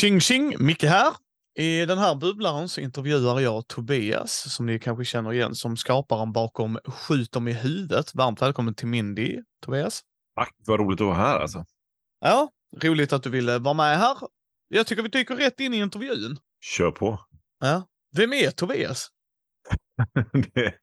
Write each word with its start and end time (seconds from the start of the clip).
Tjing 0.00 0.20
tjing, 0.20 0.54
Micke 0.58 0.82
här. 0.82 1.14
I 1.54 1.86
den 1.86 1.98
här 1.98 2.14
bubblaren 2.14 2.68
så 2.68 2.80
intervjuar 2.80 3.40
jag 3.40 3.68
Tobias, 3.68 4.54
som 4.54 4.66
ni 4.66 4.78
kanske 4.78 5.04
känner 5.04 5.32
igen 5.32 5.54
som 5.54 5.76
skaparen 5.76 6.32
bakom 6.32 6.78
Skjut 6.84 7.32
dem 7.32 7.48
i 7.48 7.52
huvudet. 7.52 8.14
Varmt 8.14 8.42
välkommen 8.42 8.74
till 8.74 8.86
Mindy, 8.86 9.42
Tobias. 9.64 10.02
Tack, 10.36 10.54
vad 10.66 10.80
roligt 10.80 11.00
att 11.00 11.06
vara 11.06 11.16
här 11.16 11.40
alltså. 11.40 11.64
Ja, 12.20 12.50
roligt 12.82 13.12
att 13.12 13.22
du 13.22 13.30
ville 13.30 13.58
vara 13.58 13.74
med 13.74 13.98
här. 13.98 14.16
Jag 14.68 14.86
tycker 14.86 15.02
vi 15.02 15.08
dyker 15.08 15.36
rätt 15.36 15.60
in 15.60 15.74
i 15.74 15.76
intervjun. 15.76 16.38
Kör 16.60 16.90
på. 16.90 17.20
Ja. 17.60 17.82
Vem 18.16 18.32
är 18.32 18.50
Tobias? 18.50 19.08
det, 20.54 20.74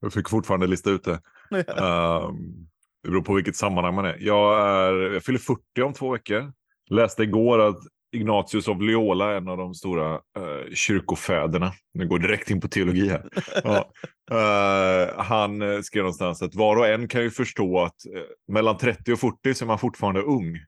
jag 0.00 0.12
fick 0.12 0.28
fortfarande 0.28 0.66
lista 0.66 0.90
ut 0.90 1.04
det. 1.04 1.20
um, 1.50 2.68
det 3.02 3.08
beror 3.10 3.22
på 3.22 3.34
vilket 3.34 3.56
sammanhang 3.56 3.94
man 3.94 4.04
är. 4.04 4.16
Jag, 4.20 4.68
är. 4.68 4.92
jag 5.12 5.24
fyller 5.24 5.38
40 5.38 5.82
om 5.82 5.92
två 5.92 6.12
veckor. 6.12 6.52
Läste 6.90 7.22
igår 7.22 7.58
att 7.58 7.78
Ignatius 8.14 8.68
av 8.68 8.82
Loyola, 8.82 9.36
en 9.36 9.48
av 9.48 9.56
de 9.56 9.74
stora 9.74 10.14
uh, 10.14 10.74
kyrkofäderna. 10.74 11.72
Nu 11.94 12.08
går 12.08 12.18
direkt 12.18 12.50
in 12.50 12.60
på 12.60 12.68
teologi 12.68 13.08
här. 13.08 13.28
ja. 13.64 13.90
uh, 14.32 15.22
han 15.22 15.82
skrev 15.84 16.02
någonstans 16.02 16.42
att 16.42 16.54
var 16.54 16.76
och 16.76 16.86
en 16.86 17.08
kan 17.08 17.22
ju 17.22 17.30
förstå 17.30 17.80
att 17.80 17.96
uh, 18.14 18.22
mellan 18.52 18.78
30 18.78 19.12
och 19.12 19.18
40 19.18 19.54
så 19.54 19.64
är 19.64 19.66
man 19.66 19.78
fortfarande 19.78 20.20
ung. 20.20 20.58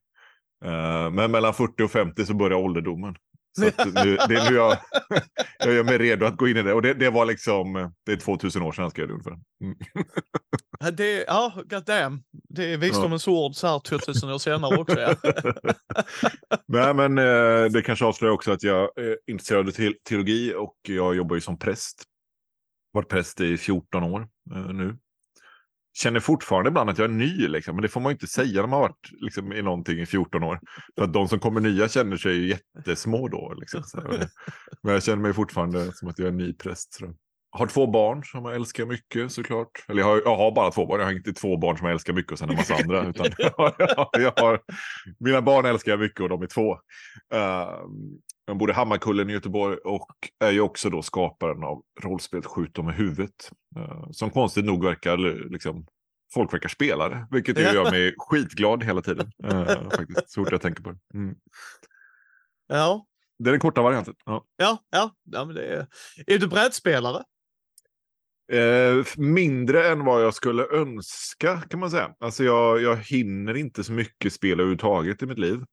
men 1.12 1.30
mellan 1.30 1.54
40 1.54 1.82
och 1.82 1.90
50 1.90 2.26
så 2.26 2.34
börjar 2.34 2.58
ålderdomen. 2.58 3.16
Så 3.56 3.84
nu, 3.84 4.16
det 4.28 4.34
är 4.34 4.50
nu 4.50 4.56
jag, 4.56 4.78
jag 5.58 5.74
gör 5.74 5.84
mig 5.84 5.98
redo 5.98 6.26
att 6.26 6.36
gå 6.36 6.48
in 6.48 6.56
i 6.56 6.62
det. 6.62 6.72
Och 6.72 6.82
det, 6.82 6.94
det 6.94 7.10
var 7.10 7.26
liksom, 7.26 7.92
det 8.06 8.12
är 8.12 8.16
2000 8.16 8.62
år 8.62 8.72
sedan 8.72 8.90
skrev 8.90 9.02
jag 9.02 9.08
det 9.08 9.14
ungefär. 9.14 9.38
Mm. 9.64 9.76
Det, 10.96 11.24
ja, 11.26 11.52
god 11.64 11.84
damn. 11.84 12.22
Det 12.48 12.72
är 12.72 12.76
visdomens 12.76 13.26
ja. 13.26 13.32
ord 13.32 13.54
så 13.54 13.66
här 13.66 13.78
2000 13.78 14.30
år 14.30 14.38
senare 14.38 14.76
också. 14.76 15.00
Ja. 15.00 15.14
Nej, 16.66 16.94
men 16.94 17.18
eh, 17.18 17.64
det 17.72 17.82
kanske 17.82 18.04
avslöjar 18.04 18.34
också 18.34 18.52
att 18.52 18.62
jag 18.62 18.98
är 18.98 19.18
intresserad 19.26 19.68
av 19.68 19.72
teologi 20.08 20.54
och 20.54 20.76
jag 20.82 21.16
jobbar 21.16 21.34
ju 21.34 21.40
som 21.40 21.58
präst. 21.58 22.02
Varit 22.92 23.08
präst 23.08 23.40
i 23.40 23.56
14 23.56 24.02
år 24.02 24.28
eh, 24.54 24.66
nu 24.72 24.96
känner 25.96 26.20
fortfarande 26.20 26.68
ibland 26.68 26.90
att 26.90 26.98
jag 26.98 27.04
är 27.04 27.14
ny, 27.14 27.48
liksom. 27.48 27.76
men 27.76 27.82
det 27.82 27.88
får 27.88 28.00
man 28.00 28.10
ju 28.10 28.14
inte 28.14 28.26
säga 28.26 28.60
när 28.60 28.68
man 28.68 28.72
har 28.72 28.80
varit 28.80 29.10
liksom, 29.20 29.52
i 29.52 29.62
någonting 29.62 30.00
i 30.00 30.06
14 30.06 30.42
år. 30.42 30.60
För 30.98 31.04
att 31.04 31.12
de 31.12 31.28
som 31.28 31.38
kommer 31.38 31.60
nya 31.60 31.88
känner 31.88 32.16
sig 32.16 32.34
ju 32.34 32.48
jättesmå 32.48 33.28
då. 33.28 33.54
Liksom, 33.56 33.82
men 34.82 34.92
jag 34.92 35.02
känner 35.02 35.22
mig 35.22 35.32
fortfarande 35.32 35.92
som 35.92 36.08
att 36.08 36.18
jag 36.18 36.28
är 36.28 36.32
ny 36.32 36.52
präst. 36.52 36.94
Så. 36.94 37.04
Jag 37.04 37.14
har 37.50 37.66
två 37.66 37.86
barn 37.86 38.24
som 38.24 38.44
jag 38.44 38.54
älskar 38.54 38.86
mycket 38.86 39.32
såklart. 39.32 39.84
Eller 39.88 40.00
jag 40.00 40.06
har, 40.06 40.22
jag 40.24 40.36
har, 40.36 40.52
bara 40.52 40.70
två 40.70 40.86
barn, 40.86 41.00
jag 41.00 41.06
har 41.06 41.12
inte 41.12 41.32
två 41.32 41.56
barn 41.56 41.78
som 41.78 41.86
jag 41.86 41.92
älskar 41.92 42.12
mycket 42.12 42.32
och 42.32 42.38
sen 42.38 42.50
en 42.50 42.56
massa 42.56 42.74
andra. 42.74 43.06
Utan 43.08 43.26
jag 43.38 43.50
har, 43.56 43.74
jag 44.12 44.32
har, 44.36 44.60
mina 45.18 45.42
barn 45.42 45.66
älskar 45.66 45.92
jag 45.92 46.00
mycket 46.00 46.20
och 46.20 46.28
de 46.28 46.42
är 46.42 46.46
två. 46.46 46.72
Uh, 47.34 47.70
jag 48.46 48.58
bor 48.58 48.70
i 48.70 48.72
Hammarkullen 48.72 49.30
i 49.30 49.32
Göteborg 49.32 49.76
och 49.76 50.10
är 50.44 50.50
ju 50.50 50.60
också 50.60 50.90
då 50.90 51.02
skaparen 51.02 51.64
av 51.64 51.82
rollspelet 52.00 52.46
Skjut 52.46 52.74
dem 52.74 52.90
i 52.90 52.92
huvudet. 52.92 53.50
Uh, 53.78 54.10
som 54.10 54.30
konstigt 54.30 54.64
nog 54.64 54.84
verkar, 54.84 55.16
liksom, 55.50 55.86
folk 56.34 56.52
verkar 56.52 56.68
spela 56.68 57.08
det, 57.08 57.26
vilket 57.30 57.58
gör 57.58 57.90
mig 57.90 58.14
skitglad 58.18 58.84
hela 58.84 59.02
tiden. 59.02 59.32
Uh, 59.44 59.90
faktiskt, 59.90 60.30
så 60.30 60.44
fort 60.44 60.52
jag 60.52 60.62
tänker 60.62 60.82
på 60.82 60.90
det. 60.90 60.98
Mm. 61.14 61.34
Ja. 62.68 63.06
Det 63.38 63.50
är 63.50 63.52
den 63.52 63.60
korta 63.60 63.82
varianten. 63.82 64.14
Ja, 64.24 64.44
ja, 64.56 64.78
ja, 64.90 65.10
ja 65.24 65.44
men 65.44 65.54
det 65.54 65.66
är... 65.66 65.86
är 66.26 66.38
du 66.38 66.48
brädspelare? 66.48 67.24
Eh, 68.52 69.04
mindre 69.16 69.88
än 69.88 70.04
vad 70.04 70.24
jag 70.24 70.34
skulle 70.34 70.66
önska 70.66 71.60
kan 71.60 71.80
man 71.80 71.90
säga. 71.90 72.14
Alltså 72.20 72.44
jag, 72.44 72.82
jag 72.82 72.96
hinner 72.96 73.54
inte 73.56 73.84
så 73.84 73.92
mycket 73.92 74.32
spel 74.32 74.52
överhuvudtaget 74.52 75.22
i 75.22 75.26
mitt 75.26 75.38
liv. 75.38 75.64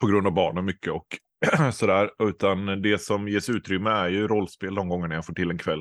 På 0.00 0.06
grund 0.06 0.26
av 0.26 0.32
barnen 0.32 0.64
mycket 0.64 0.92
och 0.92 1.06
sådär. 1.72 2.10
Utan 2.18 2.82
det 2.82 2.98
som 2.98 3.28
ges 3.28 3.50
utrymme 3.50 3.90
är 3.90 4.08
ju 4.08 4.28
rollspel 4.28 4.74
de 4.74 4.88
gångerna 4.88 5.14
jag 5.14 5.26
får 5.26 5.34
till 5.34 5.50
en 5.50 5.58
kväll. 5.58 5.80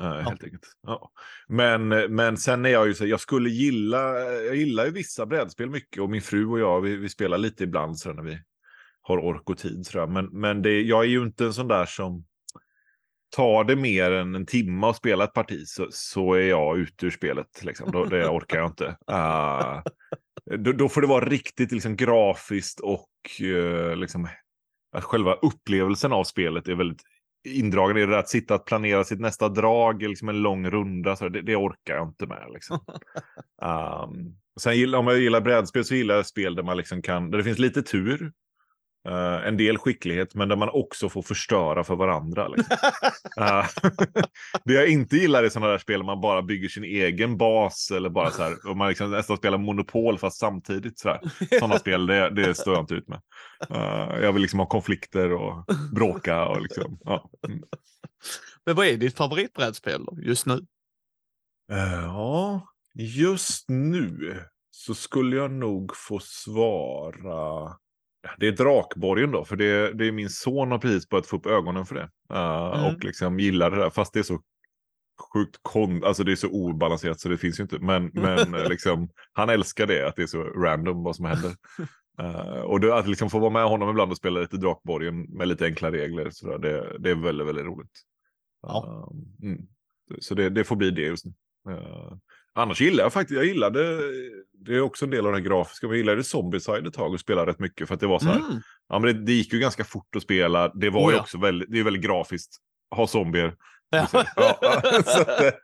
Uh, 0.00 0.06
ja. 0.06 0.20
Helt 0.20 0.44
enkelt. 0.44 0.66
Ja. 0.86 1.10
Men, 1.48 1.88
men 1.88 2.36
sen 2.36 2.64
är 2.64 2.70
jag 2.70 2.86
ju 2.86 2.94
så 2.94 3.06
jag 3.06 3.20
skulle 3.20 3.50
gilla, 3.50 4.18
jag 4.20 4.56
gillar 4.56 4.84
ju 4.84 4.90
vissa 4.90 5.26
brädspel 5.26 5.70
mycket 5.70 6.02
och 6.02 6.10
min 6.10 6.22
fru 6.22 6.46
och 6.46 6.60
jag, 6.60 6.80
vi, 6.80 6.96
vi 6.96 7.08
spelar 7.08 7.38
lite 7.38 7.64
ibland 7.64 7.98
så 7.98 8.12
när 8.12 8.22
vi 8.22 8.38
har 9.02 9.18
ork 9.18 9.50
och 9.50 9.58
tid. 9.58 9.86
Så 9.86 10.06
men 10.06 10.26
men 10.26 10.62
det, 10.62 10.80
jag 10.80 11.04
är 11.04 11.08
ju 11.08 11.22
inte 11.22 11.44
en 11.44 11.54
sån 11.54 11.68
där 11.68 11.86
som 11.86 12.24
tar 13.36 13.64
det 13.64 13.76
mer 13.76 14.12
än 14.12 14.34
en 14.34 14.46
timme 14.46 14.86
att 14.86 14.96
spela 14.96 15.24
ett 15.24 15.32
parti 15.32 15.66
så, 15.66 15.86
så 15.90 16.34
är 16.34 16.48
jag 16.48 16.78
ute 16.78 17.06
ur 17.06 17.10
spelet. 17.10 17.62
Liksom. 17.62 17.92
Då, 17.92 18.04
det 18.04 18.28
orkar 18.28 18.58
jag 18.58 18.66
inte. 18.66 18.96
Uh, 19.10 19.82
då, 20.58 20.72
då, 20.72 20.88
får 20.88 21.00
det 21.00 21.06
vara 21.06 21.24
riktigt 21.24 21.72
liksom, 21.72 21.96
grafiskt 21.96 22.80
och 22.80 23.08
uh, 23.42 23.96
liksom, 23.96 24.28
att 24.96 25.04
själva 25.04 25.34
upplevelsen 25.34 26.12
av 26.12 26.24
spelet 26.24 26.68
är 26.68 26.74
väldigt 26.74 27.02
indragen 27.48 27.96
i 27.96 28.00
det 28.00 28.06
där 28.06 28.18
att 28.18 28.28
sitta 28.28 28.54
och 28.54 28.66
planera 28.66 29.04
sitt 29.04 29.20
nästa 29.20 29.48
drag, 29.48 30.02
liksom 30.02 30.28
en 30.28 30.42
lång 30.42 30.70
runda, 30.70 31.16
så 31.16 31.28
det, 31.28 31.42
det 31.42 31.56
orkar 31.56 31.94
jag 31.94 32.08
inte 32.08 32.26
med. 32.26 32.46
Liksom. 32.52 32.78
um, 33.62 34.36
sen 34.60 34.94
om 34.94 35.06
jag 35.06 35.18
gillar 35.18 35.40
brädspel 35.40 35.84
så 35.84 35.94
gillar 35.94 36.14
jag 36.14 36.26
spel 36.26 36.54
där 36.54 36.62
man 36.62 36.76
liksom 36.76 37.02
kan, 37.02 37.30
där 37.30 37.38
det 37.38 37.44
finns 37.44 37.58
lite 37.58 37.82
tur, 37.82 38.32
Uh, 39.08 39.46
en 39.46 39.56
del 39.56 39.78
skicklighet, 39.78 40.34
men 40.34 40.48
där 40.48 40.56
man 40.56 40.68
också 40.68 41.08
får 41.08 41.22
förstöra 41.22 41.84
för 41.84 41.96
varandra. 41.96 42.48
Liksom. 42.48 42.76
uh, 43.40 43.66
det 44.64 44.72
jag 44.72 44.88
inte 44.88 45.16
gillar 45.16 45.44
är 45.44 45.48
sådana 45.48 45.70
där 45.70 45.78
spel 45.78 46.02
man 46.02 46.20
bara 46.20 46.42
bygger 46.42 46.68
sin 46.68 46.84
egen 46.84 47.36
bas 47.36 47.90
eller 47.90 48.08
bara 48.08 48.30
så 48.30 48.42
här, 48.42 48.68
och 48.68 48.76
man 48.76 48.88
liksom 48.88 49.10
nästan 49.10 49.36
spelar 49.36 49.58
monopol 49.58 50.18
fast 50.18 50.38
samtidigt. 50.38 50.98
Sådana 51.58 51.78
spel, 51.78 52.06
det, 52.06 52.30
det 52.30 52.54
står 52.54 52.74
jag 52.74 52.82
inte 52.82 52.94
ut 52.94 53.08
med. 53.08 53.20
Uh, 53.70 54.22
jag 54.22 54.32
vill 54.32 54.42
liksom 54.42 54.58
ha 54.58 54.66
konflikter 54.66 55.32
och 55.32 55.64
bråka 55.94 56.44
och 56.44 56.62
liksom, 56.62 56.98
ja. 57.04 57.30
Mm. 57.48 57.62
Men 58.66 58.74
vad 58.74 58.86
är 58.86 58.96
ditt 58.96 59.16
favoritbrädspel 59.16 60.06
just 60.16 60.46
nu? 60.46 60.66
Ja, 61.68 62.68
just 62.94 63.68
nu 63.68 64.38
så 64.70 64.94
skulle 64.94 65.36
jag 65.36 65.50
nog 65.50 65.96
få 65.96 66.18
svara 66.20 67.76
det 68.38 68.48
är 68.48 68.52
Drakborgen 68.52 69.30
då, 69.30 69.44
för 69.44 69.56
det, 69.56 69.92
det 69.92 70.06
är 70.06 70.12
min 70.12 70.30
son 70.30 70.70
har 70.70 70.78
precis 70.78 71.08
börjat 71.08 71.26
få 71.26 71.36
upp 71.36 71.46
ögonen 71.46 71.86
för 71.86 71.94
det. 71.94 72.10
Uh, 72.32 72.80
mm. 72.80 72.94
Och 72.94 73.04
liksom 73.04 73.40
gillar 73.40 73.70
det 73.70 73.76
där, 73.76 73.90
fast 73.90 74.12
det 74.12 74.18
är 74.18 74.22
så 74.22 74.40
sjukt 75.32 75.58
kon 75.62 76.04
alltså 76.04 76.24
det 76.24 76.32
är 76.32 76.36
så 76.36 76.48
obalanserat 76.48 77.20
så 77.20 77.28
det 77.28 77.38
finns 77.38 77.58
ju 77.58 77.62
inte. 77.62 77.78
Men, 77.78 78.10
men 78.14 78.54
eh, 78.54 78.68
liksom, 78.68 79.08
han 79.32 79.48
älskar 79.48 79.86
det, 79.86 80.08
att 80.08 80.16
det 80.16 80.22
är 80.22 80.26
så 80.26 80.42
random 80.42 81.02
vad 81.02 81.16
som 81.16 81.24
händer. 81.24 81.54
Uh, 82.20 82.60
och 82.64 82.80
det, 82.80 82.94
att 82.94 83.08
liksom 83.08 83.30
få 83.30 83.38
vara 83.38 83.50
med 83.50 83.64
honom 83.64 83.90
ibland 83.90 84.10
och 84.10 84.16
spela 84.16 84.40
lite 84.40 84.56
Drakborgen 84.56 85.22
med 85.22 85.48
lite 85.48 85.64
enkla 85.64 85.92
regler, 85.92 86.30
så 86.30 86.46
där, 86.46 86.58
det, 86.58 86.98
det 86.98 87.10
är 87.10 87.14
väldigt, 87.14 87.46
väldigt 87.46 87.64
roligt. 87.64 88.02
Ja. 88.62 89.08
Uh, 89.42 89.48
mm. 89.48 89.66
Så 90.20 90.34
det, 90.34 90.50
det, 90.50 90.64
får 90.64 90.76
bli 90.76 90.90
det 90.90 91.02
just 91.02 91.24
nu. 91.24 91.32
Uh, 91.72 92.16
Annars 92.54 92.80
gillar 92.80 93.04
jag 93.04 93.12
faktiskt, 93.12 93.36
jag 93.36 93.46
gillade, 93.46 93.98
det 94.52 94.74
är 94.74 94.80
också 94.80 95.04
en 95.04 95.10
del 95.10 95.26
av 95.26 95.32
det 95.32 95.40
grafiska, 95.40 95.86
men 95.86 95.96
jag 95.96 95.98
gillade 95.98 96.24
Zombieside 96.24 96.86
ett 96.86 96.94
tag 96.94 97.12
och 97.12 97.20
spelade 97.20 97.50
rätt 97.50 97.58
mycket 97.58 97.88
för 97.88 97.94
att 97.94 98.00
det 98.00 98.06
var 98.06 98.18
så 98.18 98.26
här, 98.26 98.36
mm. 98.36 98.60
ja 98.88 98.98
men 98.98 99.14
det, 99.14 99.24
det, 99.24 99.32
gick 99.32 99.52
ju 99.52 99.58
ganska 99.58 99.84
fort 99.84 100.16
att 100.16 100.22
spela, 100.22 100.68
det 100.68 100.90
var 100.90 101.00
oh, 101.00 101.10
ju 101.10 101.16
ja. 101.16 101.22
också 101.22 101.38
väldigt, 101.38 101.72
det 101.72 101.78
är 101.78 101.84
väldigt 101.84 102.02
grafiskt, 102.02 102.56
ha 102.96 103.06
zombier. 103.06 103.54
Ja. 103.90 104.06
ja, 104.12 104.58
att, 104.62 105.54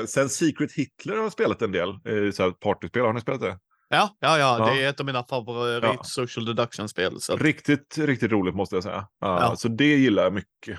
uh, 0.00 0.06
sen 0.06 0.28
Secret 0.28 0.72
Hitler 0.72 1.16
har 1.16 1.22
jag 1.22 1.32
spelat 1.32 1.62
en 1.62 1.72
del, 1.72 1.88
uh, 2.08 2.32
så 2.32 2.42
här 2.42 2.50
partyspel, 2.50 3.02
har 3.02 3.12
ni 3.12 3.20
spelat 3.20 3.40
det? 3.40 3.58
Ja, 3.88 4.16
ja, 4.20 4.38
ja, 4.38 4.70
det 4.70 4.82
är 4.82 4.88
ett 4.88 5.00
av 5.00 5.06
mina 5.06 5.24
favorit 5.24 5.82
ja. 5.82 5.98
social 6.02 6.44
deduction-spel. 6.46 7.18
Riktigt, 7.38 7.98
riktigt 7.98 8.32
roligt 8.32 8.54
måste 8.54 8.76
jag 8.76 8.82
säga. 8.82 8.98
Uh, 8.98 9.04
ja. 9.20 9.56
Så 9.56 9.68
det 9.68 9.96
gillar 9.96 10.22
jag 10.22 10.32
mycket. 10.32 10.78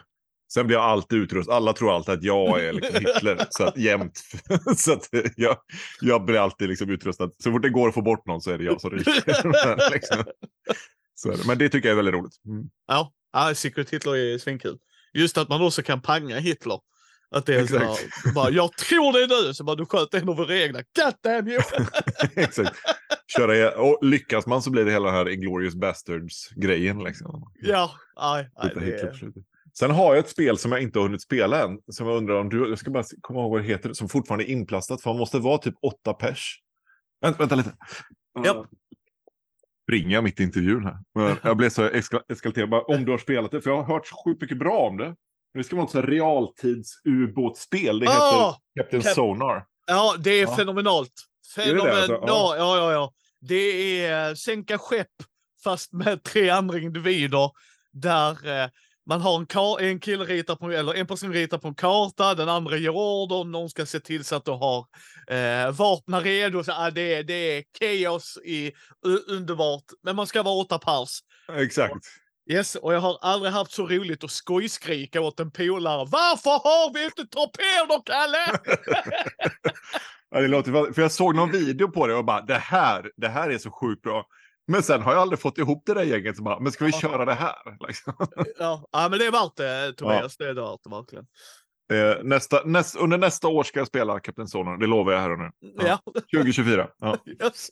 Sen 0.53 0.67
blir 0.67 0.77
jag 0.77 0.85
alltid 0.85 1.19
utrustad. 1.19 1.53
Alla 1.53 1.73
tror 1.73 1.95
alltid 1.95 2.13
att 2.13 2.23
jag 2.23 2.63
är 2.63 2.73
liksom 2.73 2.95
Hitler. 2.99 3.47
så 3.49 3.63
att, 3.63 3.77
jämt. 3.77 4.21
så 4.77 4.93
att 4.93 5.09
jag, 5.35 5.57
jag 6.01 6.25
blir 6.25 6.39
alltid 6.39 6.69
liksom 6.69 6.89
utrustad. 6.89 7.29
Så 7.43 7.51
fort 7.51 7.61
det 7.61 7.69
går 7.69 7.87
att 7.87 7.93
få 7.93 8.01
bort 8.01 8.25
någon 8.25 8.41
så 8.41 8.51
är 8.51 8.57
det 8.57 8.63
jag 8.63 8.81
som 8.81 8.89
ryker. 8.89 9.91
liksom. 9.91 10.23
Men 11.47 11.57
det 11.57 11.69
tycker 11.69 11.89
jag 11.89 11.93
är 11.93 12.03
väldigt 12.03 12.13
roligt. 12.13 12.45
Mm. 12.45 12.69
Ja, 12.87 13.13
ja, 13.33 13.55
Secret 13.55 13.89
Hitler 13.89 14.15
är 14.15 14.37
svinkul. 14.37 14.77
Just 15.13 15.37
att 15.37 15.49
man 15.49 15.61
också 15.61 15.83
kan 15.83 16.01
panga 16.01 16.39
Hitler. 16.39 16.79
Att 17.35 17.45
det 17.45 17.55
är 17.55 17.65
så 17.65 17.77
här, 17.77 18.33
bara, 18.33 18.49
jag 18.49 18.77
tror 18.77 19.13
det 19.13 19.23
är 19.23 19.47
du, 19.47 19.53
så 19.53 19.63
bara 19.63 19.75
du 19.75 19.85
sköt 19.85 20.13
en 20.13 20.29
av 20.29 20.37
våra 20.37 20.57
egna. 20.57 20.79
God 20.79 21.13
damn 21.23 21.47
you! 21.47 21.61
Exakt. 22.35 22.75
Köra, 23.37 23.71
och 23.71 24.05
lyckas 24.05 24.47
man 24.47 24.61
så 24.61 24.69
blir 24.69 24.85
det 24.85 24.91
hela 24.91 25.05
den 25.05 25.15
här 25.15 25.29
Inglourious 25.29 25.75
Bastards-grejen. 25.75 27.03
Liksom. 27.03 27.51
Ja, 27.61 27.91
aj, 28.15 28.49
aj, 28.55 28.71
det... 28.75 29.13
Sen 29.79 29.91
har 29.91 30.15
jag 30.15 30.17
ett 30.17 30.29
spel 30.29 30.57
som 30.57 30.71
jag 30.71 30.81
inte 30.81 30.99
har 30.99 31.03
hunnit 31.03 31.21
spela 31.21 31.63
än. 31.63 31.79
Som 31.91 32.07
jag 32.07 32.17
undrar 32.17 32.35
om 32.35 32.49
du, 32.49 32.69
jag 32.69 32.79
ska 32.79 32.91
bara 32.91 33.03
komma 33.21 33.39
ihåg 33.39 33.51
vad 33.51 33.61
det 33.61 33.67
heter, 33.67 33.93
som 33.93 34.09
fortfarande 34.09 34.45
är 34.45 34.51
inplastat. 34.51 35.01
För 35.01 35.09
man 35.09 35.19
måste 35.19 35.39
vara 35.39 35.57
typ 35.57 35.75
åtta 35.81 36.13
pers. 36.13 36.59
Vänta, 37.21 37.39
vänta 37.39 37.55
lite. 37.55 37.75
Ja. 38.43 38.65
Springer 39.83 40.15
jag 40.15 40.23
mitt 40.23 40.39
i 40.39 40.43
intervjun 40.43 40.85
här. 40.85 40.97
Men 41.15 41.35
jag 41.43 41.57
blev 41.57 41.69
så 41.69 41.89
eskalterad. 42.29 42.69
Bara, 42.69 42.81
om 42.81 43.05
du 43.05 43.11
har 43.11 43.17
spelat 43.17 43.51
det, 43.51 43.61
för 43.61 43.69
jag 43.69 43.83
har 43.83 43.93
hört 43.93 44.09
sjukt 44.25 44.41
mycket 44.41 44.59
bra 44.59 44.77
om 44.77 44.97
det. 44.97 45.15
Det 45.53 45.63
ska 45.63 45.75
vara 45.75 45.85
ett 45.85 45.95
realtids-ubåtsspel. 45.95 47.99
Det 47.99 48.05
heter 48.05 48.19
oh, 48.19 48.55
Captain 48.79 49.01
Cap 49.01 49.13
Sonar. 49.13 49.65
Ja, 49.87 50.15
det 50.19 50.31
är 50.31 50.41
ja. 50.41 50.55
fenomenalt. 50.55 51.13
Fenomenalt. 51.55 51.87
Är 51.87 51.91
det 51.91 51.93
det 51.93 51.99
alltså? 51.99 52.23
ja. 52.27 52.55
ja, 52.57 52.77
ja, 52.77 52.91
ja. 52.91 53.13
Det 53.39 54.01
är 54.05 54.35
sänka 54.35 54.77
skepp 54.77 55.07
fast 55.63 55.93
med 55.93 56.23
tre 56.23 56.49
andra 56.49 56.79
individer 56.79 57.51
där 57.91 58.63
eh, 58.63 58.69
man 59.11 59.21
har 59.21 59.39
en, 59.39 59.45
kar- 59.45 59.81
en 59.81 59.99
kille 59.99 60.25
ritar 60.25 60.55
på, 60.55 60.71
eller 60.71 60.93
en 60.93 61.07
person 61.07 61.33
ritar 61.33 61.57
på 61.57 61.67
en 61.67 61.75
karta, 61.75 62.35
den 62.35 62.49
andra 62.49 62.77
ger 62.77 62.89
order, 62.89 63.43
någon 63.43 63.69
ska 63.69 63.85
se 63.85 63.99
till 63.99 64.25
så 64.25 64.35
att 64.35 64.45
du 64.45 64.51
har 64.51 64.85
eh, 65.27 65.71
vapnen 65.71 66.21
redo. 66.21 66.63
Så, 66.63 66.71
ah, 66.71 66.91
det, 66.91 67.23
det 67.23 67.33
är 67.33 67.63
chaos 67.79 68.37
i 68.45 68.71
underbart, 69.27 69.83
men 70.03 70.15
man 70.15 70.27
ska 70.27 70.43
vara 70.43 70.55
åtta 70.55 70.79
pers. 70.79 71.19
Exakt. 71.57 72.05
Yes, 72.51 72.75
och 72.75 72.93
jag 72.93 72.99
har 72.99 73.17
aldrig 73.21 73.53
haft 73.53 73.71
så 73.71 73.87
roligt 73.87 74.23
att 74.23 74.31
skojskrika 74.31 75.21
åt 75.21 75.39
en 75.39 75.51
polare. 75.51 76.07
Varför 76.11 76.51
har 76.51 76.93
vi 76.93 77.05
inte 77.05 77.25
torpeder, 77.25 78.01
Kalle? 78.05 78.59
Ja, 80.33 80.41
det 80.41 80.47
låter, 80.47 80.93
för 80.93 81.01
jag 81.01 81.11
såg 81.11 81.35
någon 81.35 81.51
video 81.51 81.87
på 81.87 82.07
det 82.07 82.15
och 82.15 82.25
bara 82.25 82.41
det 82.41 82.57
här, 82.57 83.11
det 83.17 83.27
här 83.27 83.49
är 83.49 83.57
så 83.57 83.71
sjukt 83.71 84.01
bra. 84.01 84.25
Men 84.67 84.83
sen 84.83 85.01
har 85.01 85.13
jag 85.13 85.21
aldrig 85.21 85.39
fått 85.39 85.57
ihop 85.57 85.83
det 85.85 85.93
där 85.93 86.03
gänget 86.03 86.35
som 86.35 86.45
bara, 86.45 86.59
men 86.59 86.71
ska 86.71 86.85
vi 86.85 86.91
Ja. 86.91 86.99
köra 86.99 87.25
det 87.25 87.33
här? 87.33 87.55
Liksom. 87.87 88.13
ja, 88.59 88.87
ja, 88.91 89.09
men 89.09 89.19
det 89.19 89.25
är 89.25 89.31
värt 89.31 89.55
det, 89.55 89.93
Tobias. 89.93 90.37
Det 90.37 90.49
är 90.49 90.53
det 90.53 90.61
värt 90.61 90.79
det, 90.83 90.89
verkligen. 90.89 91.27
Eh, 91.93 92.23
nästa, 92.23 92.61
näst, 92.65 92.95
under 92.95 93.17
nästa 93.17 93.47
år 93.47 93.63
ska 93.63 93.79
jag 93.79 93.87
spela 93.87 94.19
Kapten 94.19 94.47
Sonen, 94.47 94.79
det 94.79 94.87
lovar 94.87 95.11
jag 95.13 95.19
här 95.19 95.31
och 95.31 95.39
nu. 95.39 95.49
Ja. 95.59 95.99
Ja. 96.05 96.21
2024. 96.33 96.89
Ja. 96.97 97.17
Yes. 97.43 97.69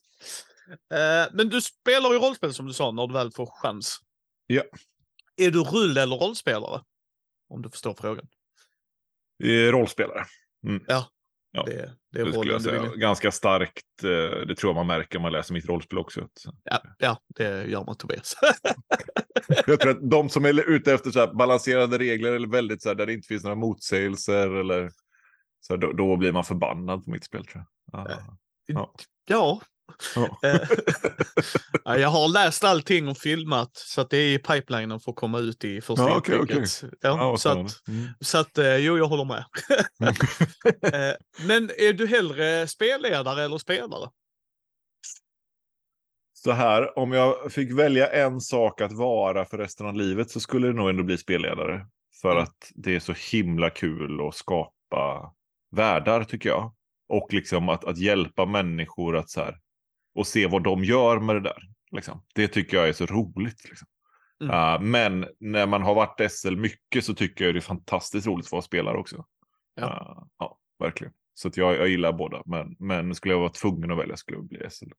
Eh, 0.94 1.34
men 1.34 1.50
du 1.50 1.62
spelar 1.62 2.14
ju 2.14 2.20
rollspel 2.20 2.54
som 2.54 2.66
du 2.68 2.74
sa 2.74 2.92
när 2.92 3.08
du 3.08 3.14
väl 3.14 3.32
får 3.32 3.46
chans. 3.62 4.00
Ja. 4.48 4.64
Är 5.38 5.52
du 5.52 5.60
rull 5.64 5.98
eller 5.98 6.16
rollspelare? 6.16 6.82
Om 7.50 7.62
du 7.62 7.70
förstår 7.70 7.94
frågan. 7.94 8.28
Eh, 9.44 9.72
Rollspelare. 9.72 10.26
Ja. 10.88 11.06
Det, 11.54 11.94
det 12.12 12.19
är 12.22 12.25
Det 12.25 12.34
skulle 12.34 12.51
jag 12.51 12.62
säga. 12.62 12.81
vill. 12.81 13.00
Ganska 13.00 13.31
starkt. 13.31 14.04
eh, 14.04 14.10
Det 14.48 14.56
tror 14.56 14.69
jag 14.69 14.75
man 14.75 14.88
märker 14.88 15.18
om 15.18 15.22
man 15.22 15.31
läser 15.31 15.54
mitt 15.54 15.66
rollspel 15.69 15.98
också. 16.00 16.28
Så. 16.34 16.54
Ja, 16.63 16.81
ja, 16.98 17.18
det 17.36 17.66
gör 17.68 17.86
man 17.86 17.98
Tobias. 17.98 18.36
Jag 19.68 19.80
tror 19.80 19.92
att 19.92 20.10
de 20.10 20.30
som 20.30 20.46
är 20.46 20.69
ute 20.69 20.94
efter 20.94 21.12
så 21.12 21.28
balanserade 21.34 21.98
regler 21.98 22.34
eller 22.34 22.48
väldigt 22.48 22.81
så 22.81 22.90
här, 22.90 22.96
där 22.96 23.06
det 23.06 23.13
inte 23.13 23.28
finns 23.28 23.44
några 23.44 23.56
motsägelser 23.56 24.50
eller 24.56 24.92
så 25.62 25.74
här, 25.74 25.78
då, 25.78 25.92
då 25.92 26.16
blir 26.18 26.31
man 26.31 26.44
förbannad 26.44 27.06
på 27.06 27.12
mitt 27.12 27.24
spel 27.25 27.46
tror 27.46 27.63
jag. 27.92 28.07
Ja. 28.07 28.38
Ja. 28.66 28.94
Ja. 30.16 30.38
Ja. 30.42 30.50
eh, 30.50 30.60
ja, 31.84 31.98
jag 31.98 32.10
har 32.10 32.28
läst 32.28 32.64
allting 32.64 33.08
och 33.08 33.18
filmat 33.18 33.72
så 33.74 34.02
att 34.02 34.10
det 34.10 34.18
är 34.18 34.34
i 34.34 34.40
pipelinen 34.40 35.00
för 35.00 35.12
att 35.12 35.16
komma 35.18 35.40
ut 35.40 35.64
i 35.64 35.82
första 35.82 36.04
Ja, 36.10 36.18
okej, 36.18 36.40
intrycket. 36.40 36.84
Ja, 37.02 37.38
så 37.38 37.50
att, 37.50 37.88
Mm. 37.88 38.08
så 38.20 38.38
att 38.38 38.58
eh, 38.58 38.76
jo, 38.78 38.98
jag 38.98 39.06
håller 39.06 39.26
med. 39.26 39.46
Eh, 40.94 41.16
Men 41.48 41.70
är 41.78 41.94
du 41.94 42.08
hellre 42.08 42.68
spelledare 42.68 43.44
eller 43.44 43.58
spelare? 43.58 44.10
Så 46.34 46.52
här, 46.52 47.00
om 47.00 47.12
jag 47.12 47.52
fick 47.52 47.72
välja 47.72 48.08
en 48.08 48.42
sak 48.42 48.82
att 48.82 48.92
vara 48.94 49.46
för 49.46 49.58
resten 49.58 49.86
av 49.88 49.96
livet 49.96 50.32
så 50.32 50.40
skulle 50.40 50.68
det 50.68 50.74
nog 50.74 50.90
ändå 50.90 51.04
bli 51.04 51.18
spelledare. 51.18 51.86
För 52.22 52.32
Mm. 52.32 52.44
att 52.44 52.72
det 52.76 52.96
är 52.96 53.00
så 53.00 53.14
himla 53.32 53.70
kul 53.70 54.28
att 54.28 54.36
skapa 54.36 55.34
världar 55.72 56.24
tycker 56.24 56.50
jag. 56.50 56.74
Och 57.10 57.34
liksom 57.34 57.70
att, 57.70 57.86
att 57.86 57.98
hjälpa 57.98 58.46
människor 58.46 59.18
att 59.18 59.30
så 59.30 59.40
här, 59.42 59.58
och 60.16 60.28
se 60.28 60.48
vad 60.48 60.64
de 60.64 60.84
gör 60.84 61.20
med 61.20 61.36
det 61.36 61.42
där. 61.42 61.64
Liksom. 61.92 62.24
Det 62.36 62.48
tycker 62.48 62.78
jag 62.78 62.90
är 62.90 62.94
så 62.94 63.06
roligt. 63.06 63.70
Liksom. 63.70 63.88
Mm. 64.44 64.56
Uh, 64.56 64.82
men 64.82 65.26
när 65.40 65.68
man 65.68 65.82
har 65.82 65.96
varit 65.96 66.32
SL 66.32 66.56
mycket 66.56 67.06
så 67.06 67.14
tycker 67.14 67.46
jag 67.46 67.56
det 67.56 67.60
är 67.60 67.62
fantastiskt 67.62 68.28
roligt 68.28 68.46
att 68.46 68.52
vara 68.52 68.62
spelare 68.62 68.98
också. 68.98 69.26
Ja. 69.76 69.86
Uh, 69.86 70.24
ja 70.40 70.60
verkligen. 70.80 71.14
Så 71.34 71.48
att 71.48 71.58
jag, 71.58 71.76
jag 71.76 71.88
gillar 71.88 72.14
båda. 72.14 72.42
Men, 72.46 72.76
men 72.80 73.16
skulle 73.16 73.34
jag 73.34 73.40
vara 73.40 73.50
tvungen 73.50 73.92
att 73.92 73.98
välja 73.98 74.18
skulle 74.18 74.38
jag 74.38 74.48
bli 74.48 74.70
SL. 74.70 74.92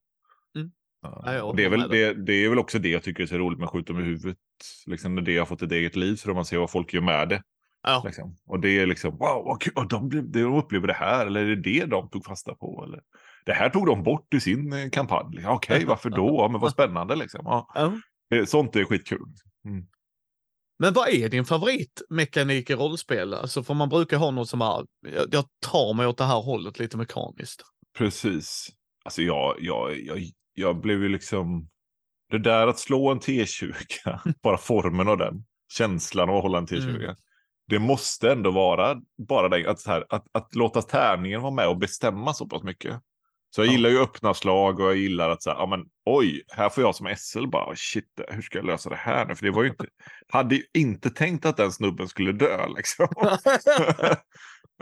Mm. 0.59 0.71
Ja, 1.03 1.35
jag 1.35 1.49
och 1.49 1.57
det, 1.57 1.65
är 1.65 1.69
väl, 1.69 1.89
det, 1.89 2.15
det 2.15 2.33
är 2.33 2.49
väl 2.49 2.59
också 2.59 2.79
det 2.79 2.89
jag 2.89 3.03
tycker 3.03 3.23
är 3.23 3.27
så 3.27 3.39
roligt 3.39 3.59
med 3.59 3.69
skjuta 3.69 3.93
med 3.93 4.05
huvudet. 4.05 4.39
Liksom 4.87 5.15
när 5.15 5.23
det 5.23 5.39
har 5.39 5.47
fått 5.47 5.63
ett 5.63 5.73
eget 5.73 5.97
liv 5.97 6.17
så 6.17 6.35
man 6.35 6.45
ser 6.45 6.59
vad 6.59 6.71
folk 6.71 6.95
gör 6.95 7.01
med 7.01 7.29
det. 7.29 7.43
Ja. 7.83 8.03
Liksom. 8.05 8.37
Och 8.47 8.61
det 8.61 8.79
är 8.79 8.87
liksom, 8.87 9.11
wow, 9.11 9.45
vad 9.45 9.63
kul, 9.63 9.89
de, 9.89 10.33
de 10.33 10.43
upplever 10.43 10.87
det 10.87 10.93
här, 10.93 11.27
eller 11.27 11.41
är 11.41 11.57
det 11.57 11.63
det 11.63 11.85
de 11.87 12.11
tog 12.11 12.25
fasta 12.25 12.55
på? 12.55 12.85
Eller, 12.85 13.01
det 13.51 13.55
här 13.55 13.71
tog 13.71 13.87
de 13.87 14.03
bort 14.03 14.35
i 14.35 14.41
sin 14.41 14.73
eh, 14.73 14.91
kampanj. 14.91 15.47
Okej, 15.47 15.85
varför 15.85 16.11
då? 16.11 16.49
Men 16.49 16.61
vad 16.61 16.73
spännande 16.73 17.17
liksom. 17.17 17.41
Ja, 17.45 17.93
det- 18.31 18.47
sånt 18.47 18.77
är 18.77 18.85
skitkul. 18.85 19.27
Men 20.79 20.93
vad 20.93 21.09
är 21.09 21.29
din 21.29 21.45
favoritmekanik 21.45 22.71
i 22.71 22.75
rollspel? 22.75 23.35
Alltså, 23.35 23.63
för 23.63 23.75
man 23.75 23.89
brukar 23.89 24.17
ha 24.17 24.31
något 24.31 24.49
som 24.49 24.61
är, 24.61 24.87
jag, 25.31 25.45
tar 25.67 25.95
mig 25.95 26.07
åt 26.07 26.19
det 26.19 26.25
här 26.25 26.41
hållet 26.41 26.79
lite 26.79 26.97
mekaniskt. 26.97 27.63
Precis. 27.99 28.69
Alltså 29.05 29.23
jag, 29.23 29.57
jag, 29.59 30.01
jag, 30.01 30.19
jag 30.55 30.81
blev 30.81 31.03
ju 31.03 31.09
liksom... 31.09 31.69
Det 32.31 32.39
där 32.39 32.67
att 32.67 32.79
slå 32.79 33.11
en 33.11 33.21
T20, 33.21 33.75
bara 34.43 34.59
formen 34.59 35.09
av 35.09 35.19
den, 35.19 35.45
känslan 35.73 36.29
av 36.31 36.37
att 36.37 36.43
hålla 36.43 36.59
en 36.59 36.67
T20. 36.67 36.89
Mm. 36.89 37.17
Det 37.67 37.79
måste 37.79 38.33
ändå 38.33 38.51
vara 38.51 38.97
bara 39.29 39.49
det, 39.49 39.71
att, 39.71 39.87
här, 39.87 40.05
att, 40.09 40.25
att 40.33 40.55
låta 40.55 40.83
tärningen 40.83 41.43
vara 41.43 41.55
med 41.55 41.69
och 41.69 41.79
bestämma 41.79 42.35
så 42.35 42.49
pass 42.49 42.63
mycket. 42.63 43.01
Så 43.51 43.61
jag 43.61 43.69
Ja. 43.69 43.73
gillar 43.73 43.91
ju 43.91 43.99
öppna 44.01 44.35
slag 44.35 44.81
och 44.81 44.87
jag 44.87 44.97
gillar 44.97 45.31
att 45.31 45.43
säga, 45.43 45.57
ja 45.59 45.67
men 45.67 45.85
oj, 46.05 46.43
här 46.49 46.69
får 46.69 46.85
jag 46.85 46.95
som 46.95 47.15
SL 47.17 47.47
bara, 47.47 47.77
shit, 47.77 48.21
hur 48.29 48.43
ska 48.43 48.59
jag 48.59 48.67
lösa 48.67 48.91
det 48.91 48.97
här 48.97 49.27
nu? 49.27 49.37
För 49.37 49.45
det 49.47 49.51
var 49.53 49.63
ju 49.63 49.69
inte, 49.71 49.87
hade 50.29 50.55
ju 50.55 50.63
inte 50.75 51.11
tänkt 51.11 51.47
att 51.47 51.57
den 51.57 51.73
snubben 51.73 52.09
skulle 52.09 52.33
dö 52.33 52.67
liksom. 52.77 53.07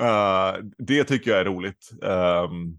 Eh, 0.00 0.54
det 0.78 1.04
tycker 1.04 1.30
jag 1.30 1.40
är 1.40 1.44
roligt. 1.44 1.90
Ehm, 2.02 2.78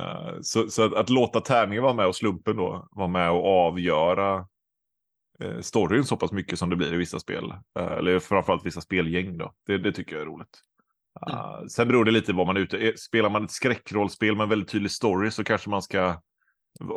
eh, 0.00 0.40
så 0.42 0.68
så 0.70 0.82
att, 0.84 0.94
att 0.94 1.10
låta 1.10 1.40
tärningen 1.40 1.82
vara 1.82 1.94
med 1.94 2.06
och 2.06 2.16
slumpen 2.16 2.56
då 2.56 2.88
vara 2.90 3.08
med 3.08 3.30
och 3.30 3.46
avgöra 3.46 4.46
uh, 5.44 5.60
storyn 5.60 6.04
så 6.04 6.16
pass 6.16 6.32
mycket 6.32 6.58
som 6.58 6.70
det 6.70 6.76
blir 6.76 6.94
i 6.94 6.96
vissa 6.96 7.20
spel. 7.20 7.54
Eh, 7.78 7.92
eller 7.92 8.18
framförallt 8.18 8.66
vissa 8.66 8.80
spelgäng 8.80 9.38
då. 9.38 9.54
Det, 9.66 9.78
det 9.78 9.92
tycker 9.92 10.12
jag 10.12 10.22
är 10.22 10.26
roligt. 10.26 10.60
Uh, 11.30 11.66
Sen 11.66 11.88
beror 11.88 12.04
det 12.04 12.10
lite 12.10 12.32
vad 12.32 12.46
man 12.46 12.56
är 12.56 12.60
ute 12.60 12.76
är- 12.76 12.96
Spelar 12.96 13.30
man 13.30 13.44
ett 13.44 13.50
skräckrollspel 13.50 14.36
med 14.36 14.42
en 14.44 14.48
väldigt 14.50 14.68
tydlig 14.68 14.90
story 14.90 15.30
så 15.30 15.44
kanske 15.44 15.70
man 15.70 15.82
ska 15.82 16.20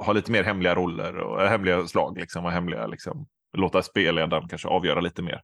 ha 0.06 0.14
lite 0.14 0.32
mer 0.32 0.44
hemliga 0.44 0.76
roller 0.76 1.18
och 1.18 1.42
äh, 1.44 1.50
hemliga 1.50 1.88
slag 1.88 2.18
liksom 2.18 2.46
och 2.46 2.52
hemliga 2.52 2.88
liksom 2.88 3.28
låta 3.58 3.82
spelledaren 3.84 4.48
kanske 4.48 4.68
avgöra 4.68 5.00
lite 5.02 5.22
mer. 5.22 5.42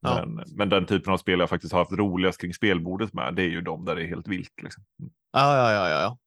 Ja. 0.00 0.24
Men, 0.26 0.44
men 0.56 0.68
den 0.68 0.86
typen 0.86 1.12
av 1.12 1.18
spel 1.18 1.40
jag 1.40 1.48
faktiskt 1.48 1.72
har 1.72 1.80
haft 1.80 1.92
roligast 1.92 2.40
kring 2.40 2.54
spelbordet 2.54 3.12
med, 3.12 3.34
det 3.34 3.42
är 3.42 3.48
ju 3.48 3.60
de 3.60 3.84
där 3.84 3.96
det 3.96 4.02
är 4.02 4.06
helt 4.06 4.28
vilt. 4.28 4.62
Liksom. 4.62 4.84
Ja, 5.32 5.56
ja, 5.56 5.72
ja, 5.72 5.88
ja. 5.88 6.00
ja. 6.00 6.18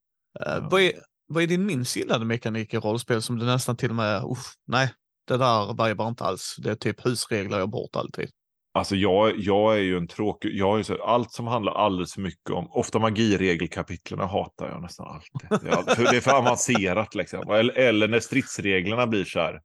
Eh, 0.45 0.57
Ja. 0.61 0.67
vad, 0.71 0.81
är, 0.81 0.91
vad 1.27 1.43
är 1.43 1.47
din 1.47 1.65
minst 1.65 1.95
gillade 1.95 2.25
mekanik 2.25 2.73
i 2.73 2.77
rollspel 2.77 3.21
som 3.21 3.39
du 3.39 3.45
nästan 3.45 3.77
till 3.77 3.89
och 3.89 3.95
med, 3.95 4.23
usch, 4.23 4.53
nej, 4.67 4.93
det 5.27 5.37
där 5.37 5.87
vibar 5.87 6.07
inte 6.07 6.23
alls. 6.23 6.55
Det 6.59 6.71
är 6.71 6.75
typ 6.75 7.05
husregler 7.05 7.59
jag 7.59 7.69
bort 7.69 7.95
alltid. 7.95 8.29
Alltså 8.77 8.95
jag, 8.95 9.33
jag 9.37 9.73
är 9.73 9.81
ju 9.81 9.97
en 9.97 10.07
tråkig, 10.07 10.55
jag 10.55 10.73
är 10.73 10.77
ju 10.77 10.83
så, 10.83 11.03
allt 11.03 11.31
som 11.31 11.47
handlar 11.47 11.73
alldeles 11.73 12.13
för 12.13 12.21
mycket 12.21 12.49
om, 12.49 12.67
ofta 12.71 12.99
magiregelkapitlen 12.99 14.19
hatar 14.19 14.69
jag 14.69 14.81
nästan 14.81 15.07
alltid. 15.07 15.59
Det 15.61 15.69
är, 15.69 15.95
för 15.95 16.03
det 16.03 16.17
är 16.17 16.21
för 16.21 16.31
avancerat 16.31 17.15
liksom. 17.15 17.51
Eller, 17.51 17.73
eller 17.73 18.07
när 18.07 18.19
stridsreglerna 18.19 19.07
blir 19.07 19.25
så 19.25 19.39
här, 19.39 19.61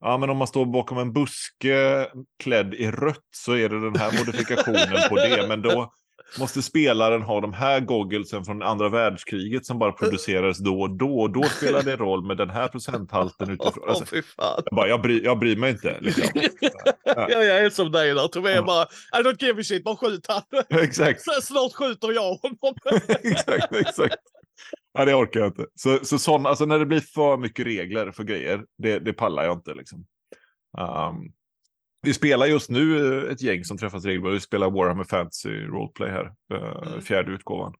ja 0.00 0.18
men 0.18 0.30
om 0.30 0.36
man 0.36 0.46
står 0.46 0.66
bakom 0.66 0.98
en 0.98 1.12
buske 1.12 2.06
klädd 2.42 2.74
i 2.74 2.90
rött 2.90 3.28
så 3.30 3.52
är 3.52 3.68
det 3.68 3.80
den 3.80 3.96
här 3.96 4.18
modifikationen 4.18 5.08
på 5.08 5.16
det, 5.16 5.44
men 5.48 5.62
då 5.62 5.92
måste 6.38 6.62
spelaren 6.62 7.22
ha 7.22 7.40
de 7.40 7.52
här 7.52 7.80
gogglesen 7.80 8.44
från 8.44 8.62
andra 8.62 8.88
världskriget 8.88 9.66
som 9.66 9.78
bara 9.78 9.92
producerades 9.92 10.58
då 10.58 10.80
och 10.80 10.90
då, 10.90 11.20
och 11.20 11.30
då 11.30 11.42
spelar 11.42 11.82
det 11.82 11.96
roll 11.96 12.26
med 12.26 12.36
den 12.36 12.50
här 12.50 12.68
procenthalten 12.68 13.50
utifrån. 13.50 13.84
Alltså, 13.88 14.04
fan. 14.04 14.62
jag, 14.64 14.76
bara, 14.76 14.88
jag, 14.88 15.02
bryr, 15.02 15.24
jag 15.24 15.38
bryr 15.38 15.56
mig 15.56 15.70
inte. 15.70 16.00
Liksom. 16.00 16.24
ja, 17.04 17.30
jag 17.30 17.58
är 17.58 17.70
som 17.70 17.92
dig 17.92 18.14
där. 18.14 18.50
Ja. 18.50 18.62
bara, 18.62 18.84
I 19.20 19.22
don't 19.22 19.44
give 19.44 19.60
a 19.60 19.64
shit, 19.64 19.84
bara 19.84 19.96
skjut 19.96 20.26
han. 20.28 20.42
Exakt. 20.82 21.22
Snart 21.42 21.72
skjuter 21.72 22.12
jag 22.12 22.34
honom. 22.34 22.76
exakt, 23.22 23.72
exakt. 23.74 24.16
Ja, 24.92 25.04
det 25.04 25.14
orkar 25.14 25.40
jag 25.40 25.48
inte. 25.48 25.66
Så, 25.74 25.98
så 26.02 26.18
sån, 26.18 26.46
alltså 26.46 26.64
när 26.64 26.78
det 26.78 26.86
blir 26.86 27.00
för 27.00 27.36
mycket 27.36 27.66
regler 27.66 28.12
för 28.12 28.24
grejer, 28.24 28.64
det, 28.78 28.98
det 28.98 29.12
pallar 29.12 29.44
jag 29.44 29.52
inte. 29.52 29.74
Liksom. 29.74 30.06
Um, 30.78 31.32
vi 32.06 32.14
spelar 32.14 32.46
just 32.46 32.70
nu 32.70 33.16
eh, 33.24 33.32
ett 33.32 33.42
gäng 33.42 33.64
som 33.64 33.78
träffas 33.78 34.04
regelbundet. 34.04 34.36
Vi 34.36 34.40
spelar 34.44 34.70
Warhammer 34.70 35.04
Fantasy 35.04 35.50
Roleplay 35.50 36.10
här, 36.10 36.32
eh, 36.54 36.88
Mm. 36.88 37.00
fjärde 37.02 37.32
utgåvan. 37.32 37.74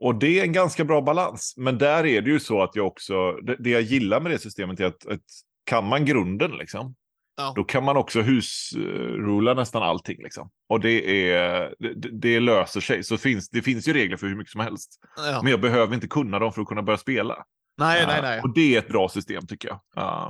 Och 0.00 0.14
det 0.14 0.40
är 0.40 0.44
en 0.44 0.52
ganska 0.52 0.84
bra 0.84 1.00
balans. 1.02 1.54
Men 1.56 1.78
där 1.78 2.06
är 2.06 2.22
det 2.22 2.30
ju 2.30 2.40
så 2.40 2.62
att 2.62 2.76
jag 2.76 2.86
också, 2.86 3.32
det, 3.32 3.56
det 3.58 3.70
jag 3.70 3.82
gillar 3.82 4.20
med 4.20 4.32
det 4.32 4.38
systemet 4.38 4.80
är 4.80 4.84
att, 4.84 5.06
att 5.06 5.20
kan 5.64 5.88
man 5.88 6.04
grunden 6.04 6.50
liksom, 6.50 6.94
Ja. 7.36 7.52
då 7.56 7.64
kan 7.64 7.84
man 7.84 7.96
också 7.96 8.20
husrula 8.20 9.54
nästan 9.54 9.82
allting. 9.82 10.22
Liksom. 10.22 10.50
Och 10.68 10.80
det, 10.80 11.30
är, 11.30 11.74
det, 11.78 12.10
det 12.12 12.40
löser 12.40 12.80
sig. 12.80 13.04
Så 13.04 13.16
finns, 13.18 13.48
det 13.50 13.62
finns 13.62 13.88
ju 13.88 13.92
regler 13.92 14.16
för 14.16 14.26
hur 14.26 14.36
mycket 14.36 14.52
som 14.52 14.60
helst. 14.60 15.00
Ja. 15.16 15.40
Men 15.42 15.50
jag 15.50 15.60
behöver 15.60 15.94
inte 15.94 16.08
kunna 16.08 16.38
dem 16.38 16.52
för 16.52 16.62
att 16.62 16.68
kunna 16.68 16.82
börja 16.82 16.98
spela. 16.98 17.44
Nej, 17.78 18.06
nej, 18.06 18.16
Uh, 18.16 18.22
nej. 18.22 18.40
Och 18.40 18.54
det 18.54 18.74
är 18.74 18.78
ett 18.78 18.88
bra 18.88 19.08
system 19.08 19.46
tycker 19.46 19.68
jag. 19.68 19.80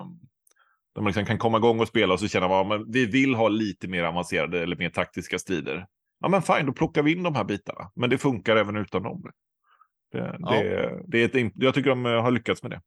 Um, 0.00 0.18
där 0.94 1.02
man 1.02 1.06
liksom 1.06 1.26
kan 1.26 1.38
komma 1.38 1.58
igång 1.58 1.80
och 1.80 1.88
spela 1.88 2.14
och 2.14 2.20
så 2.20 2.28
känna 2.28 2.60
att 2.60 2.66
men 2.66 2.92
vi 2.92 3.06
vill 3.06 3.34
ha 3.34 3.48
lite 3.48 3.88
mer 3.88 4.02
avancerade 4.04 4.62
eller 4.62 4.76
mer 4.76 4.90
taktiska 4.90 5.38
strider. 5.38 5.86
Ja 6.20 6.28
men 6.28 6.42
fine, 6.42 6.66
då 6.66 6.72
plockar 6.72 7.02
vi 7.02 7.12
in 7.12 7.22
de 7.22 7.34
här 7.34 7.44
bitarna. 7.44 7.90
Men 7.94 8.10
det 8.10 8.18
funkar 8.18 8.56
även 8.56 8.76
utan 8.76 9.02
dem. 9.02 9.22
Det, 10.12 10.36
Ja. 10.40 10.50
det, 10.50 11.02
det 11.06 11.18
är 11.18 11.24
ett, 11.24 11.52
jag 11.54 11.74
tycker 11.74 11.90
de 11.90 12.06
eh, 12.06 12.22
har 12.22 12.30
lyckats 12.30 12.62
med 12.62 12.72
det. 12.72 12.80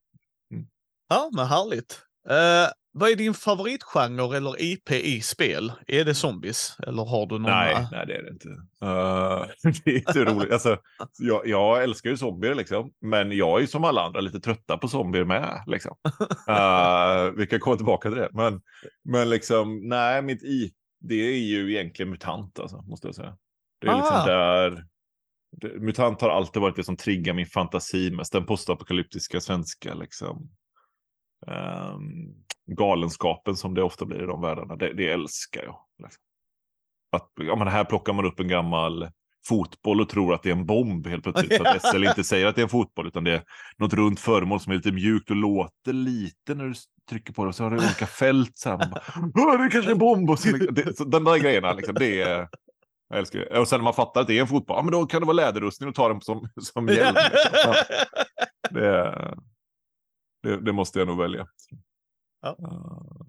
Ja, 1.10 1.30
men 1.34 1.46
härligt. 1.46 2.02
Eh, 2.30 2.70
vad 3.00 3.10
är 3.10 3.16
din 3.16 3.34
favoritgenre 3.34 4.38
eller 4.38 4.62
IP 4.62 4.92
i 4.92 5.22
spel? 5.22 5.72
Är 5.88 6.06
det 6.06 6.16
zombies? 6.16 6.78
Eller 6.88 7.06
har 7.06 7.26
du 7.26 7.40
någon? 7.40 7.52
Nej, 7.52 7.88
nej 7.92 8.06
det 8.08 8.16
är 8.16 8.24
det 8.24 8.30
inte. 8.30 8.50
Uh, 8.50 9.74
det 9.86 9.92
är 9.92 9.98
inte 9.98 10.26
roligt. 10.26 10.52
Alltså, 10.52 10.78
jag, 11.18 11.48
jag, 11.48 11.84
älskar 11.84 12.10
ju 12.10 12.18
zombier 12.18 12.56
liksom. 12.56 12.92
Men 13.02 13.32
jag 13.32 13.58
är 13.58 13.62
ju 13.62 13.68
som 13.68 13.84
alla 13.84 14.02
andra 14.02 14.20
lite 14.20 14.40
trötta 14.40 14.78
på 14.78 14.88
zombier 14.88 15.26
med. 15.26 15.64
Liksom. 15.68 15.96
Uh, 16.50 17.32
vi 17.38 17.48
kan 17.48 17.60
komma 17.60 17.76
tillbaka 17.76 18.10
till 18.10 18.20
det. 18.20 18.30
Men, 18.34 18.62
men 19.04 19.30
liksom, 19.30 19.88
nej, 19.90 20.22
mitt 20.22 20.44
IP 20.44 20.74
det 21.00 21.16
är 21.16 21.40
ju 21.40 21.74
egentligen 21.74 22.10
MUTANT 22.10 22.60
alltså, 22.60 22.82
måste 22.82 23.08
jag 23.08 23.16
säga. 23.16 23.38
Det 23.82 23.88
är 23.88 23.96
liksom 23.96 24.16
ah. 24.16 24.26
där... 24.26 24.84
Det, 25.52 25.80
MUTANT 25.80 26.22
har 26.22 26.30
alltid 26.30 26.62
varit 26.62 26.76
det 26.76 26.84
som 26.84 26.98
triggar 26.98 27.34
min 27.34 27.46
fantasi 27.46 28.12
mest. 28.12 28.32
Den 28.32 28.46
postapokalyptiska 28.46 29.42
svenska 29.42 29.94
liksom. 29.94 30.50
Um, 31.48 32.36
galenskapen 32.78 33.56
som 33.56 33.74
det 33.74 33.84
ofta 33.84 34.06
blir 34.06 34.24
i 34.24 34.26
de 34.26 34.42
världarna. 34.42 34.76
Det, 34.76 34.94
det 34.94 35.10
älskar 35.10 35.64
jag. 35.64 35.80
Att, 37.12 37.30
ja, 37.40 37.56
men 37.56 37.68
här 37.68 37.84
plockar 37.84 38.14
man 38.14 38.26
upp 38.26 38.40
en 38.40 38.48
gammal 38.48 39.10
fotboll 39.48 40.02
och 40.02 40.10
tror 40.10 40.34
att 40.34 40.44
det 40.44 40.50
är 40.50 40.56
en 40.56 40.66
bomb 40.66 41.08
helt 41.08 41.24
plötsligt. 41.24 41.58
För 41.58 41.66
att 41.66 41.82
SL 41.92 42.04
inte 42.04 42.24
säger 42.24 42.46
att 42.46 42.56
det 42.56 42.62
är 42.62 42.64
en 42.64 42.70
fotboll 42.70 43.08
utan 43.08 43.24
det 43.24 43.34
är 43.34 43.44
något 43.78 43.94
runt 43.94 44.20
föremål 44.20 44.60
som 44.60 44.72
är 44.72 44.76
lite 44.76 44.92
mjukt 44.92 45.30
och 45.30 45.36
låter 45.36 45.94
lite 45.94 46.56
när 46.56 46.66
du 46.66 46.74
trycker 47.10 47.34
på 47.34 47.44
det. 47.44 47.50
Och 47.50 47.56
så 47.56 47.64
har 47.64 47.72
du 47.72 47.78
olika 47.78 48.08
fält. 48.08 48.52
Så 48.58 48.70
här, 48.70 48.78
bara, 49.34 49.58
det 49.58 49.70
kanske 49.70 49.92
är 49.92 49.94
en 49.94 49.98
bomb. 49.98 50.30
Och 50.30 50.40
så, 50.40 50.52
liksom, 50.52 50.76
det, 50.76 50.98
så 50.98 51.04
den 51.04 51.24
där 51.24 51.38
grejerna, 51.38 51.74
liksom, 51.74 51.96
det 51.96 52.22
är... 52.22 52.48
Jag 53.10 53.20
älskar 53.20 53.40
det. 53.40 53.60
Och 53.60 53.68
sen 53.68 53.80
när 53.80 53.84
man 53.84 53.94
fattar 53.94 54.22
att 54.22 54.28
det 54.28 54.38
är 54.38 54.42
en 54.42 54.48
fotboll, 54.48 54.78
ja, 54.78 54.84
men 54.84 54.92
då 54.92 55.06
kan 55.06 55.22
det 55.22 55.26
vara 55.26 55.36
läderrustning 55.36 55.90
och 55.90 55.96
ta 55.96 56.08
den 56.08 56.22
som, 56.22 56.50
som 56.62 56.88
hjälm. 56.88 57.16
Ja. 57.64 57.76
Det, 58.70 59.36
det, 60.48 60.62
det, 60.62 60.74
måste 60.74 61.00
jag 61.00 61.08
nog 61.08 61.18
välja. 61.18 61.48
Ja. 62.42 62.58
Uh, 62.60 63.22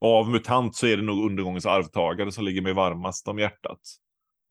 av 0.00 0.30
MUTANT 0.30 0.76
så 0.76 0.86
är 0.86 0.96
det 0.96 1.02
nog 1.02 1.26
undergångens 1.26 1.66
arvtagare 1.66 2.32
som 2.32 2.44
ligger 2.44 2.62
mig 2.62 2.72
varmast 2.72 3.28
om 3.28 3.38
hjärtat. 3.38 3.80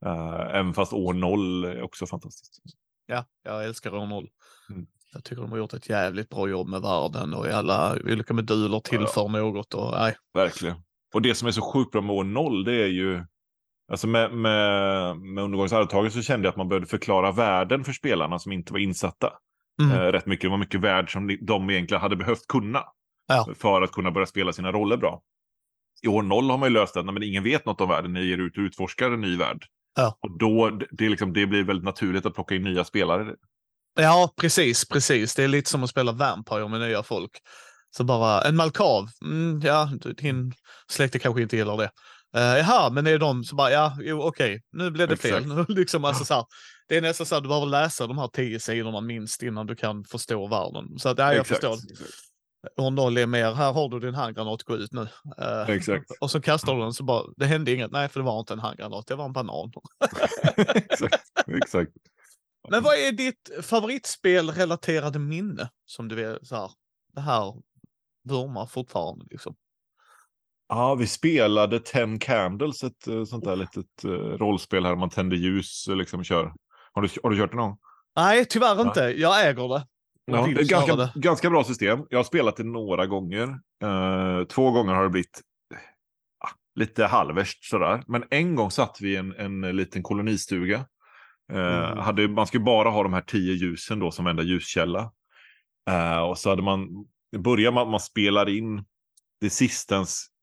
Uh, 0.05 0.55
även 0.55 0.74
fast 0.74 0.93
år 0.93 1.13
0 1.13 1.63
är 1.63 1.81
också 1.81 2.05
fantastiskt. 2.05 2.59
Ja, 3.05 3.25
jag 3.43 3.65
älskar 3.65 3.95
år 3.95 4.07
0. 4.07 4.29
Mm. 4.69 4.88
Jag 5.13 5.24
tycker 5.24 5.41
de 5.41 5.51
har 5.51 5.57
gjort 5.57 5.74
ett 5.74 5.89
jävligt 5.89 6.29
bra 6.29 6.50
jobb 6.50 6.67
med 6.67 6.81
världen 6.81 7.33
och 7.33 7.47
alla 7.47 7.95
olika 8.03 8.33
moduler 8.33 8.79
tillför 8.79 9.21
ja. 9.21 9.27
något. 9.27 9.74
Och, 9.74 9.91
nej. 9.91 10.15
Verkligen. 10.33 10.75
Och 11.13 11.21
det 11.21 11.36
som 11.36 11.47
är 11.47 11.51
så 11.51 11.62
sjukt 11.62 11.91
bra 11.91 12.01
med 12.01 12.15
år 12.15 12.24
0 12.24 12.63
det 12.63 12.74
är 12.74 12.88
ju 12.88 13.25
Alltså 13.91 14.07
med, 14.07 14.33
med, 14.33 15.17
med 15.17 15.43
undergångens 15.43 15.74
arvtagare 15.74 16.12
så 16.12 16.21
kände 16.21 16.45
jag 16.47 16.51
att 16.51 16.57
man 16.57 16.67
behövde 16.67 16.88
förklara 16.88 17.31
världen 17.31 17.83
för 17.83 17.93
spelarna 17.93 18.39
som 18.39 18.51
inte 18.51 18.74
var 18.74 18.79
insatta. 18.79 19.33
Mm. 19.81 19.91
Eh, 19.91 20.12
rätt 20.12 20.25
mycket. 20.25 20.41
Det 20.41 20.50
var 20.50 20.57
mycket 20.57 20.81
värld 20.81 21.12
som 21.12 21.38
de 21.41 21.69
egentligen 21.69 22.01
hade 22.01 22.15
behövt 22.15 22.48
kunna. 22.48 22.84
Ja. 23.27 23.48
För 23.55 23.81
att 23.81 23.91
kunna 23.91 24.12
börja 24.12 24.27
spela 24.27 24.53
sina 24.53 24.72
roller 24.72 24.98
bra. 24.98 25.22
I 26.03 26.07
år 26.07 26.24
0 26.24 26.50
har 26.50 26.57
man 26.57 26.69
ju 26.69 26.74
löst 26.74 26.98
att 26.98 27.05
men 27.05 27.24
ingen 27.24 27.43
vet 27.43 27.65
något 27.65 27.81
om 27.81 27.89
världen. 27.89 28.13
Ni 28.13 28.25
ger 28.25 28.38
ut 28.38 28.57
och 28.57 28.62
utforskar 28.62 29.12
en 29.12 29.22
ny 29.22 29.38
värld. 29.38 29.65
Ja. 29.96 30.17
Och 30.22 30.38
då, 30.38 30.79
det, 30.91 31.10
liksom, 31.10 31.34
det 31.34 31.48
blir 31.48 31.63
väldigt 31.63 31.86
naturligt 31.86 32.25
att 32.25 32.36
plocka 32.36 32.55
in 32.55 32.63
nya 32.63 32.84
spelare. 32.84 33.36
Ja, 34.00 34.34
precis, 34.41 34.88
precis. 34.88 35.36
Det 35.36 35.43
är 35.43 35.48
lite 35.48 35.69
som 35.69 35.84
att 35.84 35.89
spela 35.89 36.12
Vampire 36.12 36.67
med 36.67 36.79
nya 36.79 37.03
folk. 37.03 37.31
Så 37.98 38.03
bara 38.03 38.41
en 38.41 38.55
Malkav, 38.55 39.10
mm, 39.25 39.62
ja, 39.63 39.91
din 40.17 40.53
släkte 40.91 41.19
kanske 41.19 41.41
inte 41.41 41.57
gillar 41.57 41.77
det. 41.77 41.91
Uh, 42.38 42.57
jaha, 42.57 42.89
men 42.89 43.05
det 43.05 43.12
är 43.12 43.19
de 43.19 43.43
som 43.43 43.55
bara, 43.55 43.72
ja, 43.72 43.93
okej, 44.00 44.13
okay, 44.13 44.60
nu 44.72 44.91
blev 44.91 45.07
det 45.07 45.17
fel. 45.17 45.65
liksom, 45.67 46.05
alltså, 46.05 46.25
så 46.25 46.34
här, 46.34 46.46
det 46.88 46.98
är 46.98 47.01
nästan 47.01 47.25
så 47.25 47.36
att 47.36 47.44
du 47.44 47.48
behöver 47.48 47.67
läsa 47.67 48.08
de 48.08 48.17
här 48.17 48.27
tio 48.27 48.60
sidorna 48.60 49.01
minst 49.01 49.44
innan 49.44 49.67
du 49.67 49.75
kan 49.75 50.03
förstå 50.03 50.48
världen. 50.48 51.00
Så 51.00 51.10
att, 51.10 51.17
ja, 51.17 51.34
jag 51.34 51.41
exakt, 51.41 51.62
förstår. 51.62 51.91
Exakt. 51.91 52.27
Är 52.77 53.25
mer, 53.25 53.53
här 53.53 53.74
har 53.74 53.89
du 53.89 54.00
din 54.00 54.15
handgranat, 54.15 54.63
gå 54.63 54.75
ut 54.75 54.91
nu. 54.91 55.01
Uh, 55.01 55.70
exakt. 55.70 56.12
Och 56.22 56.32
så 56.32 56.41
kastar 56.41 56.75
du 56.75 56.82
den 56.82 56.94
så 56.94 57.03
bara, 57.03 57.24
det 57.38 57.46
hände 57.46 57.72
inget, 57.72 57.91
nej 57.91 58.10
för 58.10 58.20
det 58.20 58.25
var 58.25 58.39
inte 58.39 58.53
en 58.53 58.60
handgranat, 58.60 59.08
det 59.08 59.15
var 59.15 59.25
en 59.25 59.34
banan. 59.34 59.72
exakt, 60.75 61.24
exakt. 61.48 61.91
Men 62.70 62.84
vad 62.84 62.96
är 62.96 63.12
ditt 63.12 63.50
favoritspelrelaterade 63.62 65.20
minne 65.20 65.70
som 65.86 66.08
du 66.08 66.25
är 66.25 66.39
så 66.41 66.56
här, 66.56 66.72
det 67.13 67.22
här 67.22 67.53
vurmar 68.24 68.65
fortfarande 68.65 69.25
liksom? 69.29 69.56
Ja, 70.70 70.96
vi 70.96 71.08
spelade 71.08 71.79
Ten 71.79 72.20
Candles, 72.20 72.84
ett 72.84 73.08
uh, 73.08 73.25
sånt 73.25 73.44
där 73.44 73.56
litet 73.56 74.06
uh, 74.06 74.12
rollspel 74.12 74.86
här 74.86 74.96
man 74.96 75.10
tänder 75.10 75.38
ljus 75.38 75.88
och 75.88 75.98
liksom 75.98 76.24
kör. 76.24 76.53
Har 76.98 77.01
du, 77.01 77.10
har 77.24 77.30
du 77.30 77.38
kört 77.38 77.51
det 77.51 77.58
någon? 77.58 77.77
Nej, 78.16 78.46
tyvärr 78.46 78.82
inte. 78.82 79.00
Jag 79.00 79.48
äger 79.48 79.68
det. 79.68 79.88
Ja, 80.25 80.48
det 80.48 80.62
är 80.62 80.66
ganska, 80.66 80.96
det. 80.96 81.12
ganska 81.16 81.50
bra 81.50 81.63
system. 81.63 82.00
Jag 82.10 82.20
har 82.20 82.24
spelat 82.24 82.56
det 82.56 82.63
några 82.63 83.06
gånger. 83.06 83.48
Uh, 83.84 84.44
två 84.48 84.72
gånger 84.72 84.94
har 84.94 85.04
det 85.04 85.10
blivit 85.10 85.42
uh, 85.74 85.80
lite 86.75 87.06
halvvärst 87.06 87.66
sådär. 87.66 88.04
Men 88.08 88.24
en 88.30 88.56
gång 88.56 88.72
satt 88.72 88.98
vi 89.01 89.13
i 89.13 89.16
en, 89.16 89.36
en 89.36 89.62
liten 89.62 90.04
kolonistuga. 90.04 90.86
Uh, 91.54 91.60
mm. 91.60 91.98
hade, 91.98 92.27
man 92.27 92.48
skulle 92.48 92.63
bara 92.63 92.89
ha 92.89 93.04
de 93.04 93.13
här 93.13 93.22
tio 93.22 93.54
ljusen 93.54 94.00
då 94.00 94.12
som 94.12 94.27
enda 94.27 94.44
ljuskälla. 94.44 95.12
och 96.30 96.38
så 96.38 96.50
hade 96.50 96.62
man, 96.62 96.88
börjar 97.38 97.72
man, 97.72 97.89
man 97.89 98.00
spelar 98.00 98.50
in 98.50 98.86
det 99.42 99.50
sistens 99.50 100.27
uh, 100.27 100.37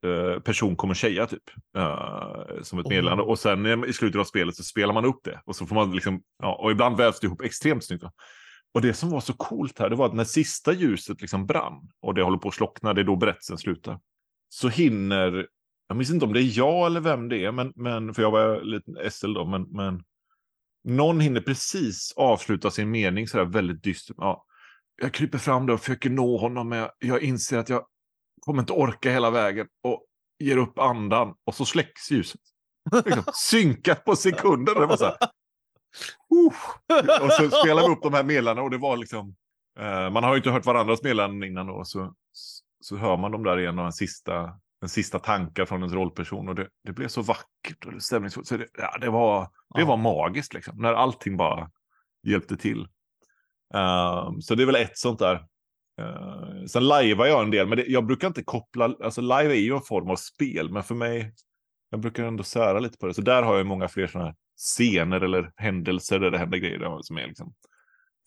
person 0.44 0.76
kommer 0.76 0.94
tjeja 0.94 1.26
typ. 1.26 1.42
Uh, 1.76 2.62
som 2.62 2.78
ett 2.78 2.88
meddelande. 2.88 3.22
Oh. 3.22 3.28
Och 3.28 3.38
sen 3.38 3.84
i 3.84 3.92
slutet 3.92 4.20
av 4.20 4.24
spelet 4.24 4.56
så 4.56 4.62
spelar 4.62 4.94
man 4.94 5.04
upp 5.04 5.20
det. 5.24 5.40
Och 5.44 5.56
så 5.56 5.66
får 5.66 5.74
man 5.74 5.92
liksom, 5.92 6.22
ja, 6.42 6.54
och 6.54 6.70
ibland 6.70 6.96
vävs 6.96 7.20
det 7.20 7.26
ihop 7.26 7.42
extremt 7.42 7.84
snyggt. 7.84 8.04
Och 8.74 8.82
det 8.82 8.94
som 8.94 9.10
var 9.10 9.20
så 9.20 9.32
coolt 9.32 9.78
här, 9.78 9.90
det 9.90 9.96
var 9.96 10.06
att 10.06 10.14
när 10.14 10.24
sista 10.24 10.72
ljuset 10.72 11.20
liksom 11.20 11.46
brann 11.46 11.90
och 12.00 12.14
det 12.14 12.22
håller 12.22 12.38
på 12.38 12.48
att 12.48 12.54
slockna, 12.54 12.94
det 12.94 13.00
är 13.00 13.04
då 13.04 13.16
berättelsen 13.16 13.58
slutar. 13.58 14.00
Så 14.48 14.68
hinner, 14.68 15.46
jag 15.88 15.96
minns 15.96 16.10
inte 16.10 16.26
om 16.26 16.32
det 16.32 16.42
är 16.42 16.58
jag 16.58 16.86
eller 16.86 17.00
vem 17.00 17.28
det 17.28 17.44
är, 17.44 17.52
men, 17.52 17.72
men 17.76 18.14
för 18.14 18.22
jag 18.22 18.30
var 18.30 18.60
lite 18.60 19.10
SL 19.10 19.32
då, 19.32 19.44
men, 19.44 19.62
men 19.62 20.02
någon 20.84 21.20
hinner 21.20 21.40
precis 21.40 22.12
avsluta 22.16 22.70
sin 22.70 22.90
mening 22.90 23.28
sådär 23.28 23.44
väldigt 23.44 23.82
dystert. 23.82 24.16
Ja, 24.18 24.44
jag 25.02 25.12
kryper 25.12 25.38
fram 25.38 25.66
där 25.66 25.74
och 25.74 25.80
försöker 25.80 26.10
nå 26.10 26.36
honom, 26.36 26.68
men 26.68 26.78
jag, 26.78 26.90
jag 26.98 27.22
inser 27.22 27.58
att 27.58 27.68
jag 27.68 27.86
kommer 28.44 28.62
inte 28.62 28.72
orka 28.72 29.10
hela 29.10 29.30
vägen 29.30 29.66
och 29.82 30.04
ger 30.38 30.56
upp 30.56 30.78
andan 30.78 31.34
och 31.44 31.54
så 31.54 31.64
släcks 31.64 32.10
ljuset. 32.10 32.40
Liksom, 33.04 33.24
synkat 33.34 34.04
på 34.04 34.16
sekunden. 34.16 34.74
Det 34.74 34.86
var 34.86 34.96
så 34.96 35.04
här, 35.04 35.16
och 37.22 37.32
så 37.32 37.50
spelade 37.50 37.88
vi 37.88 37.94
upp 37.94 38.02
de 38.02 38.14
här 38.14 38.24
medlarna 38.24 38.62
och 38.62 38.70
det 38.70 38.78
var 38.78 38.96
liksom... 38.96 39.36
Eh, 39.78 40.10
man 40.10 40.24
har 40.24 40.30
ju 40.30 40.36
inte 40.36 40.50
hört 40.50 40.66
varandras 40.66 41.02
meddelanden 41.02 41.48
innan 41.48 41.66
då. 41.66 41.84
Så, 41.84 42.14
så 42.80 42.96
hör 42.96 43.16
man 43.16 43.32
dem 43.32 43.42
där 43.42 43.60
igen 43.60 43.78
och 43.78 43.84
en 43.84 43.92
sista, 43.92 44.60
en 44.82 44.88
sista 44.88 45.18
tankar 45.18 45.64
från 45.64 45.80
ens 45.80 45.92
rollperson. 45.92 46.48
Och 46.48 46.54
det, 46.54 46.68
det 46.84 46.92
blev 46.92 47.08
så 47.08 47.22
vackert 47.22 47.84
och 47.86 48.02
stämningsfullt. 48.02 48.46
Så 48.46 48.56
det, 48.56 48.66
ja, 48.78 48.98
det, 49.00 49.10
var, 49.10 49.48
det 49.74 49.84
var 49.84 49.96
magiskt 49.96 50.54
liksom. 50.54 50.78
När 50.78 50.94
allting 50.94 51.36
bara 51.36 51.70
hjälpte 52.26 52.56
till. 52.56 52.80
Uh, 53.74 54.38
så 54.40 54.54
det 54.54 54.62
är 54.62 54.66
väl 54.66 54.76
ett 54.76 54.98
sånt 54.98 55.18
där. 55.18 55.46
Uh, 56.00 56.64
sen 56.66 56.86
lajvar 56.86 57.26
jag 57.26 57.42
en 57.42 57.50
del, 57.50 57.66
men 57.66 57.78
det, 57.78 57.86
jag 57.86 58.06
brukar 58.06 58.26
inte 58.26 58.42
koppla, 58.42 58.84
alltså 58.84 59.20
live 59.20 59.54
är 59.54 59.60
ju 59.60 59.74
en 59.74 59.82
form 59.82 60.10
av 60.10 60.16
spel, 60.16 60.70
men 60.70 60.82
för 60.82 60.94
mig, 60.94 61.34
jag 61.90 62.00
brukar 62.00 62.24
ändå 62.24 62.42
sära 62.42 62.80
lite 62.80 62.98
på 62.98 63.06
det. 63.06 63.14
Så 63.14 63.22
där 63.22 63.42
har 63.42 63.56
jag 63.56 63.66
många 63.66 63.88
fler 63.88 64.06
sådana 64.06 64.28
här 64.28 64.36
scener 64.56 65.20
eller 65.20 65.52
händelser 65.56 66.18
där 66.18 66.30
det 66.30 66.38
händer 66.38 66.58
grejer 66.58 67.02
som 67.02 67.18
är 67.18 67.26
liksom 67.26 67.54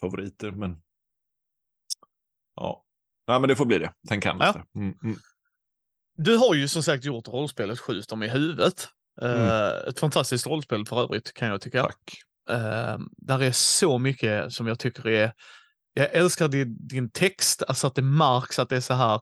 favoriter. 0.01 0.51
Men 0.51 0.81
ja, 2.55 2.83
ja 3.25 3.39
men 3.39 3.47
det 3.47 3.55
får 3.55 3.65
bli 3.65 3.77
det. 3.77 3.93
Tänk 4.07 4.25
han 4.25 4.37
ja. 4.39 4.63
mm, 4.75 4.97
mm. 5.03 5.17
Du 6.15 6.37
har 6.37 6.55
ju 6.55 6.67
som 6.67 6.83
sagt 6.83 7.05
gjort 7.05 7.27
rollspelet 7.27 7.79
Skjut 7.79 8.09
dem 8.09 8.23
i 8.23 8.27
huvudet. 8.27 8.87
Mm. 9.21 9.41
Uh, 9.41 9.89
ett 9.89 9.99
fantastiskt 9.99 10.47
rollspel 10.47 10.85
för 10.85 11.01
övrigt 11.01 11.33
kan 11.33 11.47
jag 11.47 11.61
tycka. 11.61 11.81
Tack. 11.81 12.21
Uh, 12.51 13.05
där 13.17 13.41
är 13.41 13.51
så 13.51 13.97
mycket 13.97 14.53
som 14.53 14.67
jag 14.67 14.79
tycker 14.79 15.07
är 15.07 15.33
jag 15.97 16.13
älskar 16.13 16.47
din, 16.47 16.87
din 16.87 17.09
text, 17.09 17.63
alltså 17.67 17.87
att 17.87 17.95
det 17.95 18.01
märks 18.01 18.59
att 18.59 18.69
det 18.69 18.75
är 18.75 18.81
så 18.81 18.93
här. 18.93 19.19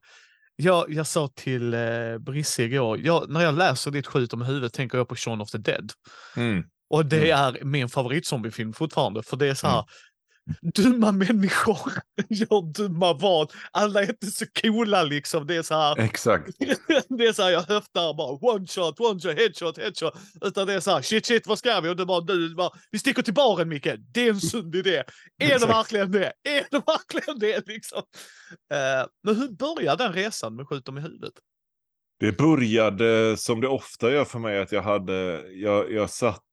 Jag, 0.56 0.94
jag 0.94 1.08
sa 1.08 1.30
till 1.36 1.74
eh, 1.74 2.18
Brisse 2.20 2.64
igår, 2.64 3.00
jag, 3.00 3.30
när 3.30 3.42
jag 3.42 3.58
läser 3.58 3.92
ditt 3.92 4.08
Skjut 4.08 4.34
om 4.34 4.42
huvudet 4.42 4.74
tänker 4.74 4.98
jag 4.98 5.08
på 5.08 5.16
Shaun 5.16 5.42
of 5.42 5.52
the 5.52 5.58
Dead. 5.58 5.92
Mm. 6.38 6.64
Och 6.90 7.06
det 7.06 7.32
mm. 7.32 7.56
är 7.56 7.64
min 7.66 7.90
favoritzombiefilm 7.90 8.74
fortfarande, 8.74 9.24
för 9.24 9.38
det 9.38 9.48
är 9.48 9.54
så 9.54 9.68
här, 9.68 9.74
mm. 9.74 9.86
Dumma 10.62 11.12
människor 11.12 11.92
gör 12.30 12.74
dumma 12.74 13.14
val. 13.14 13.48
Alla 13.72 14.04
är 14.04 14.10
inte 14.10 14.28
så 14.28 14.46
coola 14.62 15.04
liksom. 15.04 15.48
Det 15.48 15.56
är 15.56 15.62
så 15.62 15.76
här. 15.76 16.00
Exakt. 16.00 16.52
det 17.10 17.26
är 17.26 17.34
så 17.34 17.44
här, 17.44 17.50
jag 17.50 17.62
höftar 17.62 18.14
bara 18.14 18.54
one 18.56 18.68
shot, 18.68 19.00
one 19.00 19.20
shot, 19.20 19.40
headshot, 19.40 19.78
headshot. 19.78 20.14
Utan 20.42 20.68
det 20.68 20.74
är 20.74 20.80
så 20.80 20.92
här, 20.92 21.02
shit, 21.02 21.26
shit, 21.26 21.48
vad 21.48 21.60
ska 21.60 21.80
vi? 21.82 21.90
Och 21.90 21.96
det 21.96 22.06
bara, 22.06 22.22
du, 22.22 22.56
bara, 22.56 22.70
vi 22.92 23.00
sticker 23.00 23.22
till 23.22 23.34
baren 23.34 23.70
Micke. 23.70 23.88
Det 24.14 24.22
är 24.22 24.30
en 24.30 24.42
sund 24.42 24.76
idé. 24.76 25.04
Är 25.38 25.60
det 25.60 25.66
verkligen 25.66 26.12
det? 26.12 26.34
Är 26.44 26.66
det 26.72 26.84
verkligen 26.88 27.40
det 27.40 27.68
liksom? 27.68 28.04
Uh, 28.74 29.08
men 29.24 29.36
hur 29.36 29.48
började 29.48 30.04
den 30.04 30.14
resan 30.14 30.56
med 30.56 30.68
skjut 30.68 30.86
dem 30.86 30.98
i 30.98 31.02
huvudet? 31.02 31.34
Det 32.20 32.38
började 32.38 33.38
som 33.38 33.62
det 33.62 33.68
ofta 33.68 34.12
gör 34.12 34.26
för 34.26 34.40
mig 34.40 34.60
att 34.60 34.72
jag 34.72 34.82
hade, 34.82 35.44
jag, 35.52 35.92
jag 35.92 36.10
satt 36.10 36.45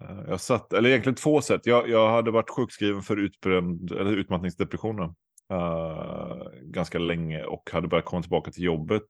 Eh, 0.00 0.20
jag 0.28 0.40
satt, 0.40 0.72
eller 0.72 0.88
egentligen 0.88 1.16
två 1.16 1.40
sätt. 1.40 1.66
Jag, 1.66 1.88
jag 1.88 2.10
hade 2.10 2.30
varit 2.30 2.50
sjukskriven 2.50 3.02
för 3.02 3.16
utbränd, 3.16 3.92
eller 3.92 4.16
utmattningsdepressionen. 4.16 5.14
uh, 5.52 6.42
ganska 6.62 6.98
länge 6.98 7.44
och 7.44 7.70
hade 7.72 7.88
börjat 7.88 8.04
komma 8.04 8.22
tillbaka 8.22 8.50
till 8.50 8.64
jobbet. 8.64 9.08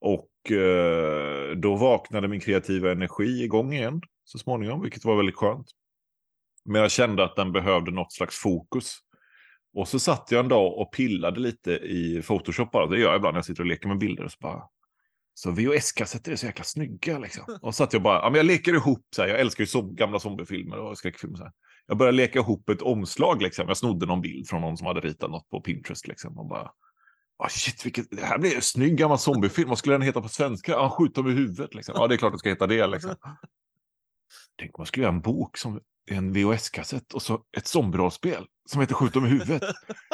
Och 0.00 0.30
uh, 0.50 1.56
då 1.56 1.76
vaknade 1.76 2.28
min 2.28 2.40
kreativa 2.40 2.92
energi 2.92 3.44
igång 3.44 3.72
igen 3.72 4.00
så 4.24 4.38
småningom, 4.38 4.82
vilket 4.82 5.04
var 5.04 5.16
väldigt 5.16 5.36
skönt. 5.36 5.66
Men 6.64 6.80
jag 6.82 6.90
kände 6.90 7.24
att 7.24 7.36
den 7.36 7.52
behövde 7.52 7.90
något 7.90 8.12
slags 8.12 8.38
fokus. 8.38 8.98
Och 9.74 9.88
så 9.88 9.98
satt 9.98 10.28
jag 10.30 10.40
en 10.40 10.48
dag 10.48 10.78
och 10.78 10.92
pillade 10.92 11.40
lite 11.40 11.72
i 11.72 12.22
Photoshop 12.22 12.72
bara. 12.72 12.86
Det 12.86 12.98
gör 12.98 13.08
jag 13.08 13.16
ibland 13.16 13.34
när 13.34 13.38
jag 13.38 13.44
sitter 13.44 13.62
och 13.62 13.66
leker 13.66 13.88
med 13.88 13.98
bilder. 13.98 14.24
Och 14.24 14.32
så 14.32 14.38
bara, 14.40 14.68
så 15.34 15.50
VHS-kassetter 15.50 16.32
är 16.32 16.36
så 16.36 16.46
jäkla 16.46 16.64
snygga 16.64 17.18
liksom. 17.18 17.44
Och 17.62 17.74
så 17.74 17.78
satt 17.84 17.92
jag 17.92 18.02
bara, 18.02 18.18
ja 18.18 18.30
men 18.30 18.36
jag 18.36 18.46
leker 18.46 18.74
ihop 18.74 19.06
så 19.16 19.22
här, 19.22 19.28
jag 19.28 19.40
älskar 19.40 19.62
ju 19.62 19.66
så, 19.66 19.82
gamla 19.82 20.20
zombiefilmer 20.20 20.78
och 20.78 20.98
skräckfilmer 20.98 21.36
så 21.36 21.42
här. 21.42 21.52
Jag 21.86 21.96
började 21.96 22.16
leka 22.16 22.38
ihop 22.38 22.68
ett 22.68 22.82
omslag 22.82 23.42
liksom. 23.42 23.68
Jag 23.68 23.76
snodde 23.76 24.06
någon 24.06 24.20
bild 24.20 24.48
från 24.48 24.60
någon 24.60 24.76
som 24.76 24.86
hade 24.86 25.00
ritat 25.00 25.30
något 25.30 25.50
på 25.50 25.60
Pinterest 25.60 26.06
liksom. 26.06 26.38
Och 26.38 26.46
bara, 26.46 26.70
ah, 27.38 27.48
shit, 27.48 27.86
vilket, 27.86 28.10
det 28.10 28.24
här 28.24 28.38
blir 28.38 28.54
en 28.54 28.62
snygg 28.62 28.96
gammal 28.96 29.18
zombiefilm. 29.18 29.68
Vad 29.68 29.78
skulle 29.78 29.94
den 29.94 30.02
heta 30.02 30.22
på 30.22 30.28
svenska? 30.28 30.72
Ja, 30.72 30.90
skjut 30.90 31.14
dem 31.14 31.28
i 31.28 31.32
huvudet 31.32 31.74
liksom. 31.74 31.94
Ja, 31.98 32.06
det 32.06 32.14
är 32.14 32.16
klart 32.16 32.32
det 32.32 32.38
ska 32.38 32.48
heta 32.48 32.66
det 32.66 32.86
liksom. 32.86 33.14
Tänk 34.58 34.78
om 34.78 34.82
man 34.82 34.86
skulle 34.86 35.04
göra 35.04 35.14
en 35.14 35.20
bok 35.20 35.56
som 35.56 35.80
en 36.10 36.32
VHS-kassett 36.32 37.12
och 37.14 37.22
så 37.22 37.42
ett 37.56 37.66
zombierollspel 37.66 38.46
som 38.70 38.80
heter 38.80 38.94
Skjut 38.94 39.12
dem 39.12 39.26
i 39.26 39.28
huvudet. 39.28 39.62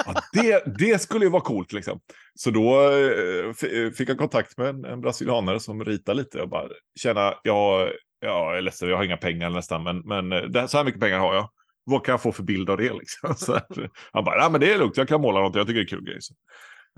Ja, 0.07 0.15
det, 0.33 0.79
det 0.79 1.03
skulle 1.03 1.25
ju 1.25 1.31
vara 1.31 1.43
coolt 1.43 1.73
liksom. 1.73 2.01
Så 2.35 2.51
då 2.51 2.91
eh, 2.91 3.47
eh 3.47 3.93
fick 3.93 4.09
jag 4.09 4.19
kontakt 4.19 4.59
med 4.59 4.69
en, 4.69 4.85
en 4.85 5.01
brasilianare 5.01 5.61
som 5.61 5.85
ritar 5.85 6.15
lite 6.15 6.43
och 6.43 6.49
bara 6.49 6.69
känna, 7.01 7.35
ja, 7.43 7.89
jag 8.21 8.59
är 8.59 8.63
ledsen, 8.63 8.89
jag 8.89 8.97
har 8.97 9.05
inga 9.05 9.17
pengar 9.17 9.51
nästan, 9.51 9.83
men, 9.83 9.99
men 9.99 10.33
eh, 10.33 10.43
det, 10.43 10.69
så 10.69 10.77
här 10.77 10.85
mycket 10.85 11.01
pengar 11.01 11.19
har 11.19 11.35
jag. 11.35 11.51
Vad 11.85 12.05
kan 12.05 12.13
jag 12.13 12.23
få 12.23 12.33
för 12.33 12.43
bild 12.43 12.71
av 12.71 12.77
det 12.77 12.93
liksom? 12.93 13.35
Så 13.37 13.53
här, 13.53 13.91
han 14.13 14.25
bara, 14.25 14.51
men 14.51 14.61
det 14.61 14.73
är 14.73 14.79
lugnt, 14.79 14.97
jag 14.97 15.09
kan 15.09 15.21
måla 15.21 15.41
något, 15.41 15.55
jag 15.55 15.67
tycker 15.67 15.81
det 15.81 15.85
är 15.85 15.89
kul 15.89 16.05
grej. 16.05 16.19
Så, 16.21 16.35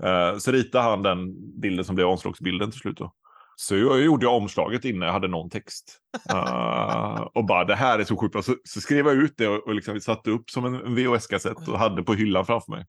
uh, 0.07 0.37
så 0.37 0.51
ritade 0.51 0.83
han 0.83 1.01
den 1.01 1.33
bilden 1.61 1.85
som 1.85 1.95
blev 1.95 2.07
omslagsbilden 2.07 2.71
till 2.71 2.79
slut. 2.79 2.97
Då. 2.97 3.13
Så 3.55 3.75
jag 3.75 4.01
gjorde 4.01 4.25
jag 4.25 4.35
omslaget 4.35 4.85
innan 4.85 5.05
jag 5.05 5.13
hade 5.13 5.27
någon 5.27 5.49
text. 5.49 5.99
Uh, 6.33 7.21
och 7.33 7.45
bara 7.45 7.65
det 7.65 7.75
här 7.75 7.99
är 7.99 8.03
så 8.03 8.17
sjukt 8.17 8.45
Så, 8.45 8.55
så 8.63 8.81
skrev 8.81 9.07
jag 9.07 9.15
ut 9.15 9.33
det 9.37 9.47
och, 9.47 9.67
och 9.67 9.75
liksom 9.75 9.99
satte 9.99 10.31
upp 10.31 10.49
som 10.49 10.65
en 10.65 10.95
VHS-kassett 10.95 11.67
och 11.67 11.79
hade 11.79 12.03
på 12.03 12.13
hyllan 12.13 12.45
framför 12.45 12.71
mig. 12.71 12.85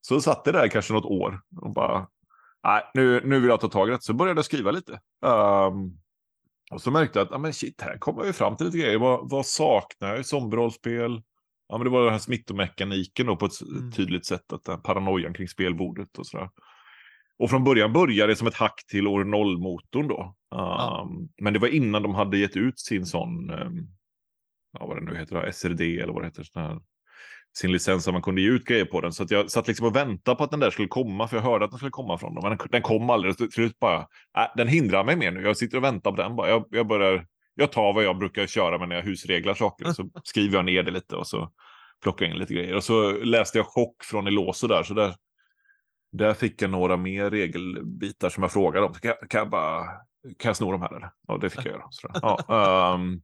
Så 0.00 0.20
satt 0.20 0.44
det 0.44 0.52
där 0.52 0.68
kanske 0.68 0.92
något 0.92 1.04
år 1.04 1.40
och 1.60 1.72
bara, 1.72 2.06
nej, 2.64 2.82
nu, 2.94 3.20
nu 3.24 3.40
vill 3.40 3.48
jag 3.48 3.60
ta 3.60 3.68
tag 3.68 3.88
i 3.88 3.90
det. 3.90 4.02
Så 4.02 4.14
började 4.14 4.38
jag 4.38 4.44
skriva 4.44 4.70
lite. 4.70 4.92
Um, 5.26 5.98
och 6.70 6.82
så 6.82 6.90
märkte 6.90 7.18
jag 7.18 7.26
att, 7.26 7.32
ja 7.32 7.38
men 7.38 7.52
shit, 7.52 7.80
här 7.80 7.98
kommer 7.98 8.24
ju 8.24 8.32
fram 8.32 8.56
till 8.56 8.66
lite 8.66 8.78
grejer. 8.78 8.98
Vad, 8.98 9.30
vad 9.30 9.46
saknar 9.46 10.08
jag 10.08 10.20
i 10.20 10.24
zombierollspel? 10.24 11.22
Ja, 11.68 11.78
men 11.78 11.84
det 11.84 11.90
var 11.90 12.02
den 12.02 12.12
här 12.12 12.18
smittomekaniken 12.18 13.26
då 13.26 13.36
på 13.36 13.46
ett 13.46 13.60
mm. 13.60 13.92
tydligt 13.92 14.26
sätt. 14.26 14.52
Att 14.52 14.64
den 14.64 14.82
paranoian 14.82 15.34
kring 15.34 15.48
spelbordet 15.48 16.18
och 16.18 16.26
sådär. 16.26 16.50
Och 17.38 17.50
från 17.50 17.64
början 17.64 17.92
började 17.92 18.32
det 18.32 18.36
som 18.36 18.46
ett 18.46 18.54
hack 18.54 18.84
till 18.90 19.06
år 19.06 19.24
0-motorn 19.24 20.08
då. 20.08 20.34
Ja. 20.50 21.06
Um, 21.10 21.28
men 21.42 21.52
det 21.52 21.58
var 21.58 21.68
innan 21.68 22.02
de 22.02 22.14
hade 22.14 22.38
gett 22.38 22.56
ut 22.56 22.78
sin 22.78 23.06
sån, 23.06 23.50
um, 23.50 23.88
ja, 24.78 24.86
vad 24.86 24.96
det 24.96 25.04
nu 25.04 25.18
heter, 25.18 25.50
SRD 25.50 26.00
eller 26.00 26.12
vad 26.12 26.22
det 26.22 26.26
heter, 26.26 26.42
sån 26.42 26.62
här, 26.62 26.80
sin 27.58 27.72
licens 27.72 28.04
så 28.04 28.12
man 28.12 28.22
kunde 28.22 28.40
ge 28.40 28.48
ut 28.48 28.64
grejer 28.64 28.84
på 28.84 29.00
den. 29.00 29.12
Så 29.12 29.22
att 29.22 29.30
jag 29.30 29.50
satt 29.50 29.68
liksom 29.68 29.86
och 29.86 29.96
väntade 29.96 30.36
på 30.36 30.44
att 30.44 30.50
den 30.50 30.60
där 30.60 30.70
skulle 30.70 30.88
komma, 30.88 31.28
för 31.28 31.36
jag 31.36 31.44
hörde 31.44 31.64
att 31.64 31.70
den 31.70 31.78
skulle 31.78 31.90
komma 31.90 32.18
från 32.18 32.34
dem. 32.34 32.42
Men 32.42 32.58
den, 32.58 32.68
den 32.70 32.82
kom 32.82 33.10
aldrig. 33.10 33.36
Till 33.36 33.50
slut 33.50 33.78
bara, 33.78 33.98
äh, 34.38 34.46
den 34.56 34.68
hindrar 34.68 35.04
mig 35.04 35.16
mer 35.16 35.30
nu. 35.30 35.42
Jag 35.42 35.56
sitter 35.56 35.76
och 35.76 35.84
väntar 35.84 36.10
på 36.10 36.16
den 36.16 36.36
bara. 36.36 36.48
Jag, 36.48 36.64
jag 36.70 36.86
börjar, 36.86 37.26
jag 37.54 37.72
tar 37.72 37.92
vad 37.92 38.04
jag 38.04 38.18
brukar 38.18 38.46
köra 38.46 38.78
med 38.78 38.88
när 38.88 38.96
jag 38.96 39.02
husreglar 39.02 39.54
saker. 39.54 39.92
Så 39.92 40.10
skriver 40.24 40.56
jag 40.56 40.64
ner 40.64 40.82
det 40.82 40.90
lite 40.90 41.16
och 41.16 41.26
så 41.26 41.50
plockar 42.02 42.26
jag 42.26 42.34
in 42.34 42.40
lite 42.40 42.54
grejer. 42.54 42.74
Och 42.74 42.84
så 42.84 43.12
läste 43.12 43.58
jag 43.58 43.66
chock 43.66 44.04
från 44.04 44.26
Eloso 44.26 44.66
där. 44.66 44.82
Så 44.82 44.94
där 44.94 45.14
där 46.12 46.34
fick 46.34 46.62
jag 46.62 46.70
några 46.70 46.96
mer 46.96 47.30
regelbitar 47.30 48.28
som 48.28 48.42
jag 48.42 48.52
frågade 48.52 48.86
om. 48.86 48.94
Kan, 48.94 49.14
kan 49.28 49.38
jag 49.38 49.50
bara, 49.50 49.84
kan 50.38 50.48
jag 50.48 50.56
sno 50.56 50.72
de 50.72 50.82
här 50.82 50.96
eller? 50.96 51.10
Ja, 51.28 51.38
det 51.38 51.50
fick 51.50 51.66
jag 51.66 51.72
göra. 51.72 51.86
Så, 51.90 52.08
ja, 52.22 52.94
um, 52.94 53.22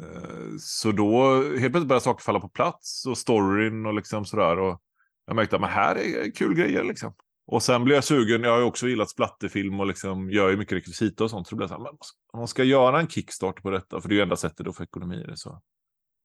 så 0.58 0.92
då 0.92 1.34
helt 1.34 1.60
plötsligt 1.60 1.86
började 1.86 2.04
saker 2.04 2.22
falla 2.22 2.40
på 2.40 2.48
plats 2.48 3.06
och 3.06 3.18
storyn 3.18 3.86
och 3.86 3.94
liksom 3.94 4.24
sådär. 4.24 4.58
Och 4.58 4.80
jag 5.26 5.36
märkte 5.36 5.56
att 5.56 5.70
här 5.70 5.96
är 5.96 6.30
kul 6.34 6.54
grejer 6.54 6.84
liksom. 6.84 7.14
Och 7.46 7.62
sen 7.62 7.84
blev 7.84 7.94
jag 7.94 8.04
sugen, 8.04 8.42
jag 8.42 8.50
har 8.50 8.58
ju 8.58 8.64
också 8.64 8.88
gillat 8.88 9.10
splatterfilm 9.10 9.80
och 9.80 9.86
liksom 9.86 10.30
gör 10.30 10.50
ju 10.50 10.56
mycket 10.56 10.76
rekvisita 10.76 11.24
och 11.24 11.30
sånt. 11.30 11.46
Så 11.46 11.54
det 11.54 11.56
blev 11.56 11.68
så 11.68 11.74
här, 11.74 11.80
men 11.80 11.92
om 12.32 12.38
man 12.38 12.48
ska 12.48 12.64
göra 12.64 13.00
en 13.00 13.08
kickstart 13.08 13.62
på 13.62 13.70
detta, 13.70 14.00
för 14.00 14.08
det 14.08 14.14
är 14.14 14.16
ju 14.16 14.22
enda 14.22 14.36
sättet 14.36 14.66
att 14.66 14.76
få 14.76 14.82
ekonomi 14.82 15.16
i 15.16 15.26
det, 15.26 15.36
så, 15.36 15.62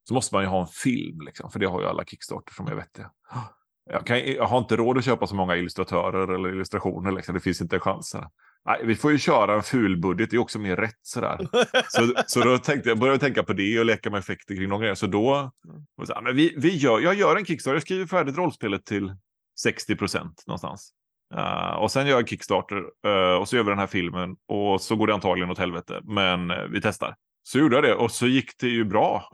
så 0.08 0.14
måste 0.14 0.36
man 0.36 0.44
ju 0.44 0.50
ha 0.50 0.62
en 0.62 0.68
film, 0.68 1.22
liksom, 1.22 1.52
för 1.52 1.60
det 1.60 1.66
har 1.66 1.82
ju 1.82 1.88
alla 1.88 2.06
kickstarter 2.06 2.54
som 2.54 2.68
är 2.68 2.76
vettiga. 2.76 3.12
Jag, 3.90 4.06
kan, 4.06 4.20
jag 4.26 4.46
har 4.46 4.58
inte 4.58 4.76
råd 4.76 4.98
att 4.98 5.06
köpa 5.06 5.28
så 5.28 5.36
många 5.36 5.56
illustratörer 5.56 6.36
eller 6.36 6.50
illustrationer. 6.50 7.12
Liksom. 7.12 7.36
Det 7.36 7.42
finns 7.42 7.62
inte 7.62 7.80
chanser. 7.80 8.28
Nej, 8.66 8.82
vi 8.84 8.96
får 8.96 9.12
ju 9.12 9.18
köra 9.18 9.56
en 9.56 9.64
ful 9.64 9.98
budget. 9.98 10.30
Det 10.30 10.36
är 10.36 10.40
också 10.40 10.60
mer 10.60 10.76
rätt 10.76 11.00
sådär. 11.02 11.48
Så, 11.88 12.14
så 12.28 12.40
då 12.40 12.58
tänkte 12.58 12.90
jag 12.90 13.00
började 13.00 13.20
tänka 13.20 13.44
på 13.44 13.54
det 13.54 13.80
och 13.80 13.86
leka 13.86 14.10
med 14.10 14.20
effekter 14.20 14.56
kring 14.56 14.70
någon 14.70 14.82
grej. 14.82 14.96
Så 14.96 15.08
då, 15.08 15.52
så 16.06 16.14
här, 16.14 16.22
men 16.22 16.36
vi, 16.36 16.54
vi 16.58 16.76
gör, 16.76 17.00
jag 17.00 17.16
gör 17.16 17.36
en 17.36 17.46
Kickstarter. 17.46 17.76
Jag 17.76 17.82
skriver 17.82 18.06
färdigt 18.06 18.38
rollspelet 18.38 18.86
till 18.86 19.16
60 19.60 19.96
procent 19.96 20.44
någonstans. 20.48 20.92
Uh, 21.36 21.76
och 21.76 21.92
sen 21.92 22.08
gör 22.08 22.16
jag 22.16 22.30
Kickstarter 22.30 22.78
uh, 23.08 23.36
och 23.40 23.48
så 23.48 23.56
gör 23.56 23.64
vi 23.64 23.70
den 23.70 23.80
här 23.80 23.88
filmen 23.88 24.36
och 24.48 24.82
så 24.82 24.96
går 24.96 25.08
det 25.08 25.14
antagligen 25.14 25.52
åt 25.52 25.58
helvete. 25.58 26.02
Men 26.04 26.52
uh, 26.52 26.64
vi 26.72 26.82
testar. 26.82 27.16
Så 27.44 27.60
gjorde 27.60 27.76
jag 27.76 27.84
det 27.84 27.96
och 27.96 28.12
så 28.12 28.28
gick 28.28 28.58
det 28.60 28.68
ju 28.68 28.86
bra. 28.86 29.30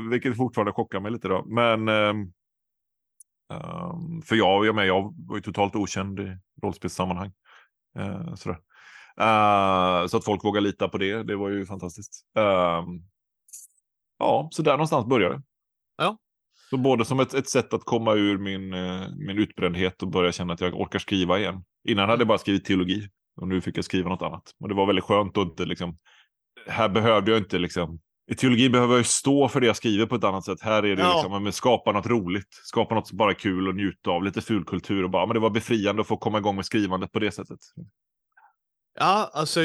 vilket 0.10 0.36
fortfarande 0.36 0.72
chockar 0.72 1.00
mig 1.00 1.12
lite 1.12 1.28
då. 1.28 1.44
Men 1.46 1.88
ehm, 1.88 2.32
Um, 3.52 4.22
för 4.22 4.36
jag, 4.36 4.66
jag, 4.66 4.74
med, 4.74 4.86
jag 4.86 5.14
var 5.28 5.36
ju 5.36 5.42
totalt 5.42 5.76
okänd 5.76 6.20
i 6.20 6.38
rollspelssammanhang. 6.62 7.32
Uh, 7.98 8.34
sådär. 8.34 8.58
Uh, 9.20 10.06
så 10.06 10.16
att 10.16 10.24
folk 10.24 10.44
vågar 10.44 10.60
lita 10.60 10.88
på 10.88 10.98
det, 10.98 11.22
det 11.22 11.36
var 11.36 11.48
ju 11.48 11.66
fantastiskt. 11.66 12.26
Uh, 12.38 12.84
ja, 14.18 14.48
så 14.52 14.62
där 14.62 14.72
någonstans 14.72 15.06
började 15.06 15.34
det. 15.34 15.42
Ja. 15.96 16.18
Så 16.70 16.76
både 16.76 17.04
som 17.04 17.20
ett, 17.20 17.34
ett 17.34 17.48
sätt 17.48 17.74
att 17.74 17.84
komma 17.84 18.12
ur 18.12 18.38
min, 18.38 18.74
uh, 18.74 19.08
min 19.16 19.38
utbrändhet 19.38 20.02
och 20.02 20.08
börja 20.08 20.32
känna 20.32 20.52
att 20.52 20.60
jag 20.60 20.80
orkar 20.80 20.98
skriva 20.98 21.38
igen. 21.38 21.64
Innan 21.88 22.08
hade 22.08 22.20
jag 22.20 22.28
bara 22.28 22.38
skrivit 22.38 22.64
teologi 22.64 23.08
och 23.36 23.48
nu 23.48 23.60
fick 23.60 23.78
jag 23.78 23.84
skriva 23.84 24.08
något 24.08 24.22
annat. 24.22 24.54
Och 24.60 24.68
det 24.68 24.74
var 24.74 24.86
väldigt 24.86 25.04
skönt 25.04 25.38
att 25.38 25.46
inte 25.46 25.64
liksom, 25.64 25.98
här 26.66 26.88
behövde 26.88 27.30
jag 27.30 27.40
inte 27.40 27.58
liksom 27.58 28.00
i 28.26 28.34
teologi 28.34 28.68
behöver 28.68 28.96
jag 28.96 29.06
stå 29.06 29.48
för 29.48 29.60
det 29.60 29.66
jag 29.66 29.76
skriver 29.76 30.06
på 30.06 30.14
ett 30.14 30.24
annat 30.24 30.44
sätt. 30.44 30.60
Här 30.60 30.82
är 30.82 30.96
det 30.96 31.02
ja. 31.02 31.14
liksom, 31.14 31.42
men 31.42 31.52
skapa 31.52 31.92
något 31.92 32.06
roligt, 32.06 32.48
skapa 32.50 32.94
något 32.94 33.08
som 33.08 33.18
bara 33.18 33.30
är 33.30 33.34
kul 33.34 33.68
och 33.68 33.74
njuta 33.74 34.10
av, 34.10 34.24
lite 34.24 34.40
fulkultur 34.40 35.04
och 35.04 35.10
bara, 35.10 35.26
men 35.26 35.34
det 35.34 35.40
var 35.40 35.50
befriande 35.50 36.02
att 36.02 36.08
få 36.08 36.16
komma 36.16 36.38
igång 36.38 36.56
med 36.56 36.64
skrivandet 36.64 37.12
på 37.12 37.18
det 37.18 37.30
sättet. 37.30 37.58
Ja, 38.98 39.30
alltså 39.32 39.60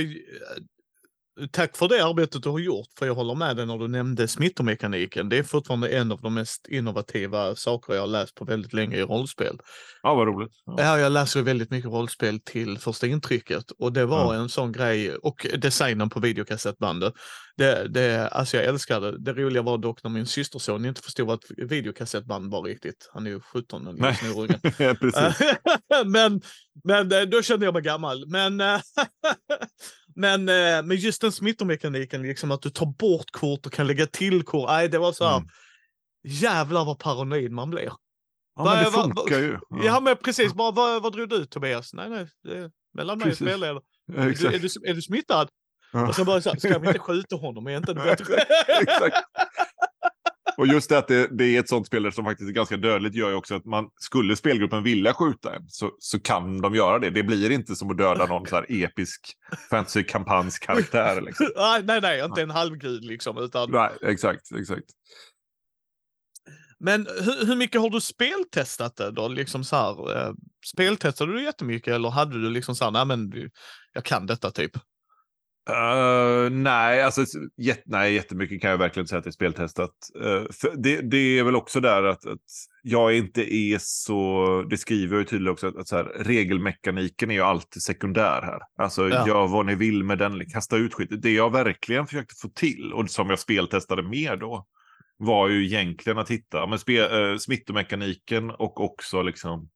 tack 1.52 1.78
för 1.78 1.88
det 1.88 2.06
arbetet 2.06 2.44
du 2.44 2.50
har 2.50 2.60
gjort, 2.60 2.88
för 3.00 3.06
jag 3.06 3.16
håller 3.16 3.36
med 3.36 3.56
dig 3.56 3.66
när 3.66 3.78
du 3.78 3.88
nämnde 3.88 4.28
smittomekaniken. 4.28 5.30
Det 5.30 5.38
är 5.38 5.44
fortfarande 5.44 5.90
en 5.90 6.12
av 6.12 6.22
de 6.22 6.34
mest 6.34 6.68
innovativa 6.68 7.56
saker 7.56 7.94
jag 7.94 8.02
har 8.02 8.08
läst 8.08 8.36
på 8.36 8.46
väldigt 8.46 8.74
länge 8.74 8.98
i 8.98 9.02
rollspel. 9.02 9.60
Ja, 10.04 10.16
vad 10.16 10.28
roligt. 10.28 10.52
Ja, 10.66 10.76
ja 10.78 11.00
jag 11.00 11.12
läser 11.12 11.42
väldigt 11.42 11.72
mycket 11.72 11.92
rollspel 11.92 12.40
till 12.40 12.78
första 12.78 13.08
intrycket 13.08 13.72
och 13.72 13.94
det 13.94 14.06
var 14.06 14.34
ja. 14.34 14.42
en 14.42 14.50
sån 14.50 14.72
grej 14.72 15.16
och 15.16 15.48
designen 15.58 16.10
på 16.10 16.20
videokassettbandet. 16.20 17.14
Det, 17.58 17.88
det, 17.88 18.28
alltså 18.28 18.58
jag 18.58 18.66
älskar 18.66 19.02
det. 19.02 19.18
Det 19.18 19.34
roliga 19.34 19.62
var 19.62 19.78
dock 19.78 20.04
när 20.04 20.12
min 20.12 20.26
systerson 20.26 20.86
inte 20.86 21.02
förstod 21.02 21.28
vad 21.28 21.44
ett 21.44 21.72
videokassettband 21.72 22.52
var 22.52 22.64
riktigt. 22.64 23.10
Han 23.14 23.26
är 23.26 23.30
ju 23.30 23.40
17 23.40 23.88
och 23.88 23.96
Nej. 23.96 24.18
precis. 24.96 25.48
men, 26.06 26.42
men 26.84 27.12
eh, 27.12 27.22
då 27.22 27.42
kände 27.42 27.66
jag 27.66 27.74
mig 27.74 27.84
gammal. 27.84 28.24
Men 28.28 28.62
Men 30.20 30.50
eh, 30.50 30.84
med 30.84 30.98
just 30.98 31.22
den 31.22 31.32
smittomekaniken, 31.32 32.22
liksom 32.22 32.52
att 32.52 32.62
du 32.62 32.70
tar 32.70 32.86
bort 32.86 33.32
kort 33.32 33.66
och 33.66 33.74
kan 33.74 33.88
lägga 33.88 34.08
till 34.08 34.44
kort. 34.44 34.70
Nej, 34.70 34.90
det 34.90 34.98
var 34.98 35.12
så 35.12 35.26
här. 35.26 35.38
Mm. 35.38 35.50
Jävlar 36.24 36.86
vad 36.86 37.00
paranoid 37.00 37.52
man 37.52 37.70
blir. 37.70 37.92
Ja, 38.56 38.64
men 38.64 38.84
det 38.84 38.92
funkar 38.92 39.40
ju. 39.40 39.58
Ja, 39.70 39.82
ja 39.84 40.00
men 40.00 40.18
precis. 40.18 40.54
Bara, 40.54 40.72
vad, 40.72 41.02
vad 41.02 41.14
drog 41.14 41.30
du 41.30 41.46
Tobias? 41.46 41.94
Nej, 41.94 42.10
nej. 42.10 42.28
Det 42.44 42.72
mellan 42.94 43.18
mig 43.18 43.32
och 43.32 43.36
spelledaren. 43.36 43.82
Ja, 44.06 44.22
är, 44.22 44.30
du, 44.30 44.48
är, 44.48 44.60
du, 44.60 44.90
är 44.90 44.94
du 44.94 45.02
smittad? 45.02 45.50
Ja. 45.94 46.08
Och 46.08 46.16
så 46.16 46.26
bara 46.26 46.42
så 46.42 46.50
här, 46.50 46.58
ska 46.58 46.80
vi 46.80 46.88
inte 46.88 47.00
skjuta 47.00 47.36
honom? 47.36 47.68
Är 47.68 47.78
inte 47.78 47.94
det 47.94 48.04
bättre? 48.04 48.36
exakt. 48.82 49.18
Och 50.60 50.68
just 50.68 50.90
det 50.90 50.98
att 50.98 51.08
det, 51.08 51.28
det, 51.32 51.56
är 51.56 51.60
ett 51.60 51.70
sånt 51.70 51.88
spelare 51.88 52.12
som 52.12 52.26
faktiskt 52.26 52.50
är 52.50 52.54
ganska 52.54 52.78
dödligt 52.78 53.16
gör 53.16 53.30
ju 53.30 53.36
också 53.36 53.56
att 53.56 53.66
man 53.66 53.90
skulle 54.00 54.36
spelgruppen 54.36 54.84
vilja 54.84 55.14
skjuta 55.14 55.56
en 55.56 55.70
så, 55.70 55.92
så 56.00 56.20
kan 56.20 56.62
de 56.62 56.76
göra 56.76 57.00
det. 57.00 57.10
Det 57.10 57.24
blir 57.24 57.52
inte 57.52 57.76
som 57.76 57.92
att 57.92 57.98
döda 57.98 58.26
någon 58.26 58.48
så 58.48 58.56
här 58.56 58.66
episk 58.70 59.22
fantasy-kampanjskaraktär. 59.70 61.22
Liksom. 61.26 61.48
nej, 61.84 62.02
nej, 62.02 62.26
inte 62.26 62.42
en 62.42 62.50
halvgud 62.50 63.06
liksom. 63.06 63.38
Utan... 63.38 63.72
Nej, 63.72 63.90
exakt, 64.02 64.52
exakt. 64.60 64.86
Men 66.80 67.08
hur, 67.22 67.46
hur, 67.46 67.56
mycket 67.56 67.82
har 67.82 67.90
du 67.90 68.02
speltestat 68.02 68.96
det 68.96 69.12
då? 69.12 69.28
Liksom 69.28 69.64
så 69.64 69.76
här, 69.76 70.18
eh, 70.18 70.34
speltestade 70.74 71.34
du 71.34 71.44
jättemycket 71.44 71.94
eller 71.94 72.10
hade 72.10 72.42
du 72.42 72.50
liksom 72.50 72.76
så 72.76 72.84
här, 72.84 72.92
nej 72.92 73.06
men 73.06 73.50
jag 73.94 74.04
kan 74.06 74.26
detta 74.26 74.52
typ? 74.52 74.72
Uh, 75.70 76.50
nej, 76.50 77.04
alltså 77.04 77.26
jät 77.58 77.84
nej, 77.86 78.14
jättemycket 78.14 78.62
kan 78.62 78.72
jag 78.72 78.78
verkligen 78.78 79.08
säga 79.08 79.18
att 79.18 79.24
det 79.24 79.30
är 79.30 79.32
speltestat. 79.32 79.92
Uh, 80.26 80.44
det, 80.78 81.02
det, 81.02 81.40
är 81.40 81.44
väl 81.44 81.56
också 81.56 81.80
där 81.80 82.04
att, 82.04 82.26
att 82.26 82.40
jag 82.84 83.18
inte 83.18 83.56
är 83.56 83.78
så, 83.82 84.66
det 84.70 84.78
skriver 84.78 85.16
jag 85.16 85.20
ju 85.20 85.26
tydligt 85.26 85.52
också, 85.52 85.68
att, 85.68 85.78
att 85.78 85.88
så 85.88 85.96
här, 85.96 86.04
regelmekaniken 86.04 87.32
är 87.32 87.36
ju 87.36 87.42
alltid 87.42 87.82
sekundär 87.82 88.42
här. 88.42 88.60
Alltså 88.84 89.10
ja. 89.10 89.28
gör 89.28 89.48
vad 89.48 89.66
ni 89.66 89.76
vill 89.76 90.04
med 90.04 90.18
den, 90.18 90.50
kasta 90.50 90.78
ut 90.78 90.94
skit. 90.94 91.22
Det 91.22 91.32
jag 91.32 91.52
verkligen 91.52 92.08
försökte 92.08 92.36
få 92.42 92.50
till 92.50 92.94
och 92.94 93.10
som 93.10 93.30
jag 93.30 93.40
speltestade 93.40 94.04
mer 94.04 94.38
då 94.38 94.66
var 95.18 95.48
ju 95.48 95.66
egentligen 95.66 96.18
att 96.18 96.32
hitta 96.32 96.68
men 96.68 96.80
spel, 96.80 97.22
uh, 97.22 97.38
smittomekaniken 97.38 98.50
och 98.50 98.84
också 98.84 99.22
liksom 99.22 99.70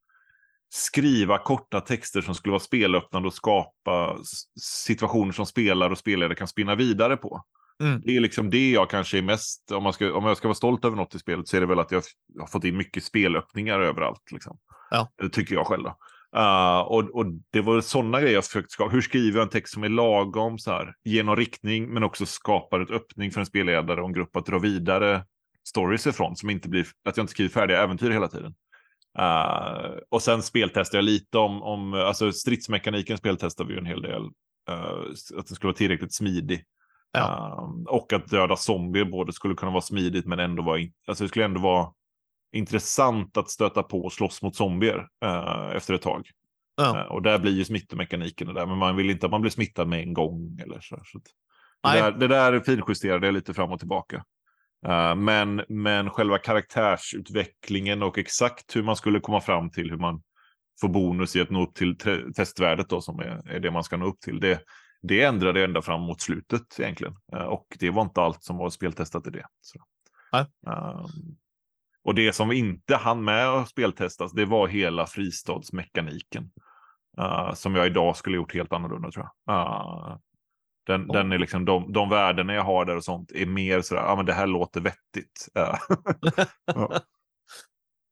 skriva 0.75 1.37
korta 1.37 1.81
texter 1.81 2.21
som 2.21 2.35
skulle 2.35 2.51
vara 2.51 2.59
spelöppnande 2.59 3.27
och 3.27 3.33
skapa 3.33 4.17
situationer 4.61 5.31
som 5.31 5.45
spelare 5.45 5.91
och 5.91 5.97
spelare 5.97 6.35
kan 6.35 6.47
spinna 6.47 6.75
vidare 6.75 7.17
på. 7.17 7.43
Mm. 7.81 8.01
Det 8.05 8.15
är 8.15 8.19
liksom 8.19 8.49
det 8.49 8.71
jag 8.71 8.89
kanske 8.89 9.17
är 9.17 9.21
mest, 9.21 9.71
om, 9.71 9.83
man 9.83 9.93
ska, 9.93 10.13
om 10.13 10.25
jag 10.25 10.37
ska 10.37 10.47
vara 10.47 10.55
stolt 10.55 10.85
över 10.85 10.95
något 10.95 11.15
i 11.15 11.19
spelet 11.19 11.47
så 11.47 11.57
är 11.57 11.61
det 11.61 11.67
väl 11.67 11.79
att 11.79 11.91
jag 11.91 12.03
har 12.39 12.47
fått 12.47 12.63
in 12.63 12.77
mycket 12.77 13.03
spelöppningar 13.03 13.79
överallt. 13.79 14.31
Liksom. 14.31 14.57
Ja. 14.89 15.11
Det 15.15 15.29
tycker 15.29 15.55
jag 15.55 15.67
själv. 15.67 15.85
Uh, 16.37 16.79
och, 16.79 17.15
och, 17.15 17.25
det 17.51 17.61
var 17.61 17.81
sådana 17.81 18.21
grejer 18.21 18.35
jag 18.35 18.45
försökte 18.45 18.73
skapa. 18.73 18.91
Hur 18.91 19.01
skriver 19.01 19.37
jag 19.37 19.43
en 19.43 19.49
text 19.49 19.73
som 19.73 19.83
är 19.83 19.89
lagom, 19.89 20.59
så 20.59 20.71
här, 20.71 20.93
ger 21.03 21.23
någon 21.23 21.37
riktning, 21.37 21.93
men 21.93 22.03
också 22.03 22.25
skapar 22.25 22.79
ett 22.79 22.91
öppning 22.91 23.31
för 23.31 23.39
en 23.39 23.45
spelledare 23.45 24.01
och 24.01 24.07
en 24.07 24.13
grupp 24.13 24.35
att 24.35 24.45
dra 24.45 24.59
vidare 24.59 25.25
stories 25.67 26.07
ifrån, 26.07 26.35
som 26.35 26.49
inte 26.49 26.69
blir, 26.69 26.87
att 27.05 27.17
jag 27.17 27.23
inte 27.23 27.31
skriver 27.31 27.51
färdiga 27.51 27.83
äventyr 27.83 28.11
hela 28.11 28.27
tiden. 28.27 28.53
Uh, 29.19 29.97
och 30.09 30.21
sen 30.21 30.41
speltestade 30.41 30.97
jag 30.97 31.05
lite 31.05 31.37
om, 31.37 31.63
om 31.63 31.93
alltså 31.93 32.31
stridsmekaniken 32.31 33.17
speltestade 33.17 33.67
vi 33.67 33.73
ju 33.73 33.79
en 33.79 33.85
hel 33.85 34.01
del. 34.01 34.21
Uh, 34.69 35.11
att 35.37 35.47
det 35.47 35.55
skulle 35.55 35.67
vara 35.67 35.77
tillräckligt 35.77 36.13
smidig. 36.13 36.63
Ja. 37.11 37.57
Uh, 37.59 37.83
och 37.87 38.13
att 38.13 38.27
döda 38.27 38.55
zombier 38.55 39.05
både 39.05 39.33
skulle 39.33 39.55
kunna 39.55 39.71
vara 39.71 39.81
smidigt 39.81 40.25
men 40.25 40.39
ändå 40.39 40.63
vara, 40.63 40.79
alltså 41.07 41.23
det 41.23 41.27
skulle 41.27 41.45
ändå 41.45 41.61
vara 41.61 41.87
intressant 42.51 43.37
att 43.37 43.49
stöta 43.49 43.83
på 43.83 44.03
och 44.03 44.13
slåss 44.13 44.41
mot 44.41 44.55
zombier 44.55 45.07
efter 45.75 45.93
ett 45.93 46.01
tag. 46.01 46.29
Ja. 46.75 47.07
och 47.07 47.21
där 47.21 47.39
blir 47.39 47.51
ju 47.51 47.65
smittomekaniken 47.65 48.53
där, 48.53 48.65
men 48.65 48.77
man 48.77 48.95
vill 48.95 49.09
inte 49.09 49.25
att 49.25 49.31
man 49.31 49.41
blir 49.41 49.51
smittad 49.51 49.87
med 49.87 49.99
en 49.99 50.13
gång. 50.13 50.59
Eller 50.63 50.79
så. 50.81 51.01
så 51.05 51.19
det, 51.83 51.99
där, 51.99 52.11
det 52.11 52.27
där 52.27 52.59
finjusterade 52.59 53.27
jag 53.27 53.33
lite 53.33 53.53
fram 53.53 53.71
och 53.71 53.79
tillbaka. 53.79 54.23
Uh, 54.87 55.15
men, 55.15 55.61
men 55.69 56.09
själva 56.09 56.37
karaktärsutvecklingen 56.37 58.03
och 58.03 58.17
exakt 58.17 58.75
hur 58.75 58.83
man 58.83 58.95
skulle 58.95 59.19
komma 59.19 59.41
fram 59.41 59.71
till 59.71 59.89
hur 59.89 59.97
man 59.97 60.23
får 60.81 60.89
bonus 60.89 61.35
i 61.35 61.41
att 61.41 61.49
nå 61.49 61.63
upp 61.63 61.75
till 61.75 61.97
testvärdet 62.35 62.89
då, 62.89 63.01
som 63.01 63.19
är, 63.19 63.49
är 63.49 63.59
det 63.59 63.71
man 63.71 63.83
ska 63.83 63.97
nå 63.97 64.05
upp 64.05 64.19
till. 64.19 64.39
Det, 64.39 64.61
det 65.01 65.23
ändrade 65.23 65.63
ända 65.63 65.81
fram 65.81 66.01
mot 66.01 66.21
slutet 66.21 66.79
egentligen. 66.79 67.15
Uh, 67.35 67.41
och 67.41 67.67
det 67.79 67.89
var 67.89 68.01
inte 68.01 68.21
allt 68.21 68.43
som 68.43 68.57
var 68.57 68.69
speltestat 68.69 69.27
i 69.27 69.29
det. 69.29 69.45
Uh, 70.67 71.05
och 72.03 72.15
det 72.15 72.33
som 72.33 72.51
inte 72.51 72.95
hann 72.95 73.23
med 73.23 73.47
att 73.47 73.69
speltestas, 73.69 74.33
det 74.33 74.45
var 74.45 74.67
hela 74.67 75.05
fristadsmekaniken. 75.05 76.51
Som 77.53 77.75
jag 77.75 77.87
idag 77.87 78.15
skulle 78.15 78.35
gjort 78.35 78.53
helt 78.53 78.73
annorlunda 78.73 79.11
tror 79.11 79.27
jag. 79.45 80.21
Den, 80.85 81.07
den 81.07 81.31
är 81.31 81.39
liksom, 81.39 81.65
de, 81.65 81.93
de 81.93 82.09
värdena 82.09 82.53
jag 82.53 82.63
har 82.63 82.85
där 82.85 82.97
och 82.97 83.03
sånt 83.03 83.31
är 83.31 83.45
mer 83.45 83.81
sådär, 83.81 84.01
ja 84.01 84.15
men 84.15 84.25
det 84.25 84.33
här 84.33 84.47
låter 84.47 84.81
vettigt. 84.81 85.47
ja. 85.53 85.79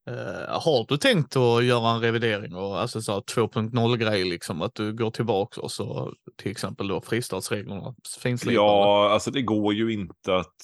Uh, 0.09 0.59
har 0.59 0.87
du 0.87 0.97
tänkt 0.97 1.35
att 1.35 1.63
göra 1.63 1.89
en 1.89 2.01
revidering 2.01 2.55
och 2.55 2.81
alltså 2.81 3.01
så 3.01 3.19
2.0 3.19 3.97
grej 3.97 4.23
liksom 4.23 4.61
att 4.61 4.75
du 4.75 4.93
går 4.93 5.11
tillbaka 5.11 5.61
och 5.61 5.71
så 5.71 6.13
till 6.37 6.51
exempel 6.51 6.87
då 6.87 7.01
fristadsreglerna 7.01 7.95
finslipa? 8.21 8.55
Ja, 8.55 9.09
alltså 9.09 9.31
det 9.31 9.41
går 9.41 9.73
ju 9.73 9.93
inte 9.93 10.35
att 10.35 10.55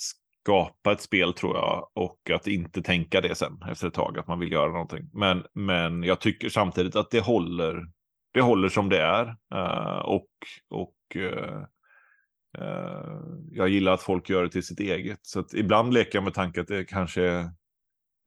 skapa 0.47 0.91
ett 0.91 1.01
spel 1.01 1.33
tror 1.33 1.55
jag 1.55 1.89
och 1.93 2.29
att 2.33 2.47
inte 2.47 2.81
tänka 2.81 3.21
det 3.21 3.35
sen 3.35 3.61
efter 3.71 3.87
ett 3.87 3.93
tag 3.93 4.19
att 4.19 4.27
man 4.27 4.39
vill 4.39 4.51
göra 4.51 4.71
någonting. 4.71 5.09
Men, 5.13 5.43
men 5.53 6.03
jag 6.03 6.19
tycker 6.19 6.49
samtidigt 6.49 6.95
att 6.95 7.11
det 7.11 7.19
håller. 7.19 7.87
Det 8.33 8.41
håller 8.41 8.69
som 8.69 8.89
det 8.89 9.01
är 9.01 9.25
uh, 9.55 9.99
och 9.99 10.27
och 10.69 11.15
uh, 11.15 11.63
jag 13.51 13.69
gillar 13.69 13.93
att 13.93 14.01
folk 14.01 14.29
gör 14.29 14.43
det 14.43 14.49
till 14.49 14.63
sitt 14.63 14.79
eget. 14.79 15.19
Så 15.21 15.39
att 15.39 15.53
ibland 15.53 15.93
leker 15.93 16.17
jag 16.17 16.23
med 16.23 16.33
tanken 16.33 16.61
att 16.61 16.67
det 16.67 16.85
kanske 16.85 17.51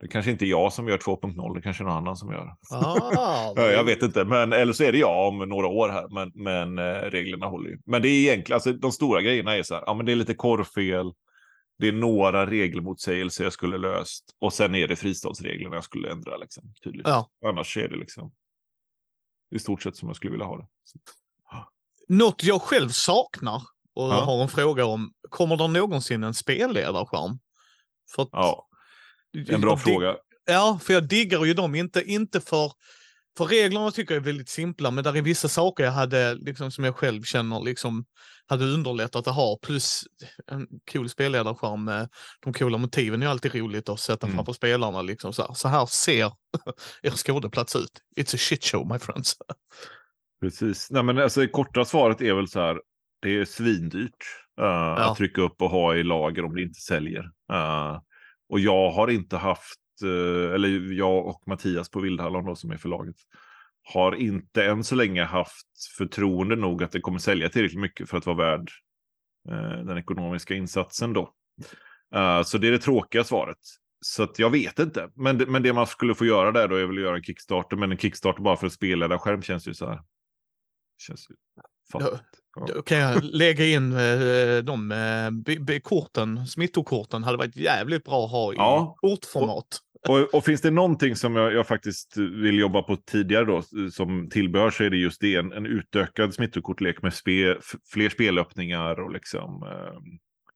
det 0.01 0.09
kanske 0.09 0.31
inte 0.31 0.45
är 0.45 0.49
jag 0.49 0.73
som 0.73 0.89
gör 0.89 0.99
2.0, 0.99 1.55
det 1.55 1.63
kanske 1.63 1.83
är 1.83 1.87
någon 1.87 1.97
annan 1.97 2.17
som 2.17 2.33
gör. 2.33 2.57
Ah, 2.71 3.53
jag 3.71 3.85
vet 3.85 4.03
inte, 4.03 4.25
men 4.25 4.53
eller 4.53 4.73
så 4.73 4.85
är 4.85 4.93
det 4.93 4.99
jag 4.99 5.29
om 5.29 5.39
några 5.39 5.67
år 5.67 5.89
här, 5.89 6.09
men, 6.09 6.33
men 6.35 6.79
eh, 6.79 7.11
reglerna 7.11 7.47
håller 7.47 7.71
ju. 7.71 7.79
Men 7.87 8.03
det 8.03 8.09
är 8.09 8.21
egentligen, 8.21 8.57
alltså 8.57 8.73
de 8.73 8.93
stora 8.93 9.23
grejerna 9.23 9.57
är 9.57 9.63
så 9.63 9.75
här, 9.75 9.83
ja 9.87 9.95
men 9.95 10.07
det 10.07 10.13
är 10.13 10.17
lite 10.17 10.35
korrfel, 10.35 11.13
det 11.79 11.89
är 11.89 11.93
några 11.93 12.47
regelmotsägelser 12.47 13.45
jag 13.45 13.53
skulle 13.53 13.79
löst 13.79 14.25
och 14.39 14.53
sen 14.53 14.75
är 14.75 14.89
det 14.89 14.97
fristadsreglerna 14.97 15.77
jag 15.77 15.85
skulle 15.85 16.11
ändra 16.11 16.37
liksom, 16.37 16.75
tydligt. 16.85 17.07
Ja. 17.09 17.31
Annars 17.47 17.77
är 17.77 17.89
det 17.89 17.97
liksom 17.97 18.33
i 19.55 19.59
stort 19.59 19.83
sett 19.83 19.97
som 19.97 20.09
jag 20.09 20.17
skulle 20.17 20.31
vilja 20.31 20.47
ha 20.47 20.57
det. 20.57 20.67
Så. 20.85 20.99
Något 22.09 22.45
jag 22.45 22.63
själv 22.63 22.89
saknar 22.89 23.63
och 24.05 24.13
ja. 24.13 24.21
har 24.25 24.43
en 24.43 24.49
fråga 24.49 24.85
om, 24.85 25.13
kommer 25.31 25.57
det 25.57 25.69
någonsin 25.69 26.25
en 26.25 26.35
spelledarskärm? 26.35 27.39
För 28.15 28.29
ja, 28.33 28.69
en 29.49 29.61
bra 29.61 29.77
fråga. 29.77 30.17
Ja, 30.47 30.79
för 30.83 30.93
jag 30.93 31.09
diggar 31.09 31.45
ju 31.45 31.55
dem, 31.55 31.75
inte, 31.75 32.03
inte 32.03 32.41
för, 32.41 32.73
för 33.39 33.45
reglerna 33.45 33.91
tycker 33.91 34.15
jag 34.15 34.21
är 34.21 34.25
väldigt 34.25 34.49
simpla, 34.49 34.91
men 34.91 35.05
där 35.05 35.17
är 35.17 35.23
vissa 35.23 35.49
saker 35.49 35.85
jag 35.85 35.93
hade, 35.93 36.35
liksom 36.35 36.71
som 36.71 36.85
jag 36.85 36.97
själv 36.97 37.23
känner, 37.23 37.61
liksom 37.61 38.05
hade 38.47 38.65
underlättat 38.65 39.27
att 39.27 39.35
ha, 39.35 39.59
plus 39.63 40.05
en 40.47 40.67
cool 40.93 41.09
spelledarskärm 41.09 41.85
med 41.85 42.09
de 42.41 42.53
coola 42.53 42.79
motiven 42.79 43.23
är 43.23 43.27
alltid 43.27 43.55
roligt 43.55 43.89
att 43.89 44.01
sätta 44.01 44.27
mm. 44.27 44.37
framför 44.37 44.53
spelarna. 44.53 45.03
Liksom 45.03 45.33
så, 45.33 45.43
här. 45.43 45.55
så 45.55 45.69
här 45.69 45.87
ser 45.87 46.33
er 47.03 47.11
skådeplats 47.11 47.77
ut. 47.77 48.01
It's 48.17 48.35
a 48.35 48.39
shit 48.39 48.65
show 48.65 48.87
my 48.93 48.99
friends. 48.99 49.37
Precis. 50.41 50.91
Nej, 50.91 51.03
men 51.03 51.19
alltså, 51.19 51.47
korta 51.47 51.85
svaret 51.85 52.21
är 52.21 52.35
väl 52.35 52.49
så 52.49 52.61
här, 52.61 52.81
det 53.23 53.39
är 53.39 53.45
svindyrt 53.45 54.25
uh, 54.61 54.67
ja. 54.67 55.11
att 55.11 55.17
trycka 55.17 55.43
upp 55.43 55.63
och 55.63 55.71
ha 55.71 55.95
i 55.95 56.03
lager 56.03 56.45
om 56.45 56.55
det 56.55 56.63
inte 56.63 56.81
säljer. 56.81 57.23
Uh, 57.53 58.01
och 58.49 58.61
jag 58.61 58.91
har 58.91 59.09
inte 59.09 59.37
haft, 59.37 59.81
uh, 60.05 60.55
eller 60.55 60.93
jag 60.93 61.27
och 61.27 61.43
Mattias 61.47 61.91
på 61.91 62.01
Vildhallon 62.01 62.47
då, 62.47 62.57
som 62.57 62.71
är 62.71 62.77
förlaget, 62.77 63.17
har 63.83 64.15
inte 64.15 64.65
än 64.65 64.85
så 64.85 64.95
länge 64.95 65.25
haft 65.25 65.67
förtroende 65.99 66.57
nog 66.57 66.83
att 66.83 66.93
det 66.93 67.01
kommer 67.01 67.19
sälja 67.19 67.49
tillräckligt 67.49 67.81
mycket 67.81 68.11
för 68.11 68.17
att 68.19 68.27
vara 68.27 68.37
värd 68.37 68.71
den 69.87 69.99
ekonomiska 69.99 70.55
insatsen 70.55 71.13
då. 71.13 71.35
så 72.45 72.59
det 72.59 72.69
är 72.69 72.73
det 72.73 72.79
tråkiga 72.79 73.25
svaret. 73.25 73.59
Så 74.01 74.29
jag 74.37 74.51
vet 74.51 74.79
inte. 74.79 75.11
Men 75.15 75.39
det, 75.39 75.47
men 75.47 75.63
det 75.63 75.73
man 75.73 75.87
skulle 75.87 76.15
få 76.15 76.25
göra 76.25 76.53
där 76.53 76.69
då 76.69 76.77
är 76.77 76.87
väl 76.87 76.97
att 76.97 77.03
göra 77.03 77.17
en 77.17 77.23
Kickstarter. 77.23 77.77
Men 77.77 77.93
en 77.93 77.99
Kickstarter 77.99 78.43
bara 78.43 78.57
för 78.57 78.67
att 78.67 78.73
spela 78.73 79.09
där 79.09 79.19
skärm 79.19 79.43
känns 79.43 79.69
ju 79.69 79.75
så 79.75 79.87
här. 79.87 80.03
Känns 80.99 81.31
ju 81.31 81.35
fattigt. 81.93 82.40
Då 82.57 82.83
kan 82.83 82.99
jag 82.99 83.25
lägga 83.25 83.67
in 83.67 83.93
eh, 83.93 84.59
de 84.65 84.93
eh, 84.93 85.79
korten, 85.79 86.47
smittokorten 86.47 87.25
hade 87.25 87.39
varit 87.39 87.57
jävligt 87.57 88.05
bra 88.05 88.25
att 88.25 88.31
ha 88.31 88.53
i 88.53 88.57
ja. 88.57 88.97
kortformat. 89.01 89.67
Och, 90.09 90.21
och, 90.21 90.35
och, 90.35 90.45
finns 90.45 90.61
det 90.61 90.71
någonting 90.71 91.17
som 91.17 91.37
jag, 91.37 91.53
jag, 91.53 91.67
faktiskt 91.67 92.17
vill 92.17 92.59
jobba 92.59 92.83
på 92.83 92.97
tidigare 92.97 93.45
då, 93.45 93.63
som 93.91 94.29
tillbehör 94.31 94.71
så 94.71 94.85
är 94.85 94.91
det 94.91 94.97
just 94.97 95.21
det, 95.21 95.37
en, 95.37 95.53
en 95.53 95.67
utökad 95.67 96.35
smittokortlek 96.35 97.03
med 97.03 97.15
spe, 97.15 97.57
fler 97.93 98.09
spelöppningar 98.09 99.01
och 99.01 99.13
liksom 99.13 99.63
eh, 99.63 100.01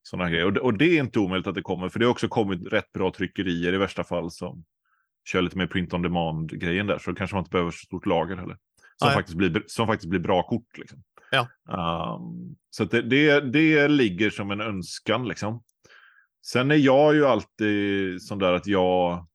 sådana 0.03 0.31
grejer. 0.31 0.47
Och, 0.47 0.57
och, 0.57 0.79
det 0.79 0.85
är 0.85 1.01
inte 1.01 1.19
omöjligt 1.19 1.47
att 1.47 1.55
det 1.55 1.63
kommer, 1.63 1.89
för 1.89 1.99
det 1.99 2.05
har 2.07 2.11
också 2.11 2.29
kommit 2.29 2.73
rätt 2.73 2.93
bra 2.93 3.13
tryckerier 3.13 3.73
i 3.73 3.79
värsta 3.79 4.05
fall 4.05 4.31
som 4.31 4.65
kör 5.29 5.43
lite 5.43 5.59
mer 5.59 5.67
print 5.67 5.95
on 5.95 6.03
demand-grejen 6.03 6.87
där, 6.87 6.99
så 6.99 7.11
då 7.11 7.17
kanske 7.17 7.37
man 7.37 7.41
inte 7.41 7.51
behöver 7.51 7.71
så 7.71 7.87
stort 7.87 8.07
lager 8.07 8.37
heller. 8.37 8.57
Som, 8.97 9.11
faktiskt 9.11 9.37
blir, 9.37 9.63
som 9.67 9.87
faktiskt 9.87 10.11
blir 10.11 10.21
bra 10.21 10.43
kort. 10.43 10.79
Liksom. 10.79 11.03
Ja. 11.35 12.17
Um, 12.17 12.57
så 12.71 12.85
det, 12.85 13.03
det, 13.03 13.41
det 13.41 13.89
ligger 13.89 14.31
som 14.31 14.51
en 14.51 14.61
önskan 14.61 15.29
liksom. 15.29 15.63
Sen 16.47 16.71
är 16.71 16.77
jag 16.77 17.15
ju 17.15 17.27
alltid 17.27 18.23
sån 18.23 18.39
där 18.39 18.53
att 18.53 18.67
jag... 18.67 19.27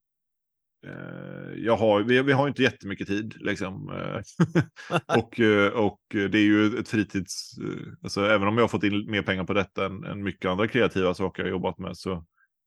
Eh, 0.88 1.54
jag 1.58 1.78
har, 1.78 2.02
vi, 2.02 2.22
vi 2.22 2.32
har 2.32 2.48
inte 2.48 2.64
jättemycket 2.64 3.08
tid 3.08 3.36
liksom. 3.40 3.90
Eh, 3.90 4.22
och, 5.18 5.40
eh, 5.40 5.72
och 5.72 6.00
det 6.10 6.38
är 6.38 6.46
ju 6.46 6.80
ett 6.80 6.90
fritids... 6.90 7.58
Eh, 7.58 7.94
alltså, 8.04 8.26
även 8.26 8.48
om 8.48 8.58
jag 8.58 8.64
har 8.64 8.68
fått 8.68 8.84
in 8.84 9.12
mer 9.12 9.22
pengar 9.22 9.44
på 9.44 9.54
detta 9.54 9.86
än, 9.86 10.04
än 10.04 10.24
mycket 10.24 10.52
andra 10.52 10.68
kreativa 10.68 11.14
saker 11.14 11.44
jag 11.44 11.50
jobbat 11.50 11.78
med 11.78 11.98
så 11.98 12.26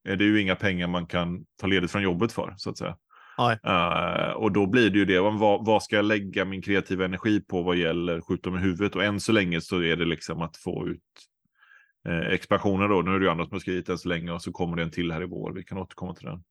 är 0.09 0.17
det 0.17 0.25
ju 0.25 0.41
inga 0.41 0.57
pengar 0.57 0.87
man 0.87 1.07
kan 1.07 1.45
ta 1.61 1.67
ledigt 1.67 1.91
från 1.91 2.03
jobbet 2.03 2.33
för 2.33 2.55
så 2.57 2.71
att 2.71 2.79
säga. 2.79 2.97
Uh, 3.67 4.33
och 4.33 4.53
då 4.53 4.67
blir 4.67 4.91
det 4.91 4.99
ju 4.99 5.05
det, 5.05 5.21
vad, 5.21 5.67
vad, 5.67 5.83
ska 5.83 5.97
jag 5.97 6.05
lägga 6.05 6.45
min 6.45 6.63
kreativa 6.63 7.05
energi 7.05 7.41
på 7.41 7.63
vad 7.63 7.77
gäller 7.77 8.21
skjuta 8.21 8.51
med 8.51 8.61
huvudet? 8.61 8.97
Och 8.97 9.05
än 9.05 9.21
så 9.21 9.33
länge 9.33 9.61
så 9.61 9.83
är 9.83 9.97
det 9.97 10.05
liksom 10.05 10.43
att 10.43 10.57
få 10.57 10.89
ut 10.89 11.01
uh, 12.09 12.33
expansioner 12.33 12.89
då. 12.89 13.03
Nu 13.03 13.15
är 13.15 13.19
det 13.19 13.25
ju 13.25 13.31
andra 13.31 13.45
som 13.45 13.53
har 13.53 13.61
skrivit 13.61 13.89
än 13.89 13.99
så 13.99 14.09
länge 14.09 14.33
och 14.33 14.43
så 14.43 14.53
kommer 14.53 14.77
det 14.77 14.83
en 14.83 14.91
till 14.91 15.13
här 15.13 15.23
i 15.23 15.27
vår. 15.27 15.53
Vi 15.53 15.65
kan 15.65 15.79
återkomma 15.79 16.15
till 16.15 16.27
den. 16.27 16.43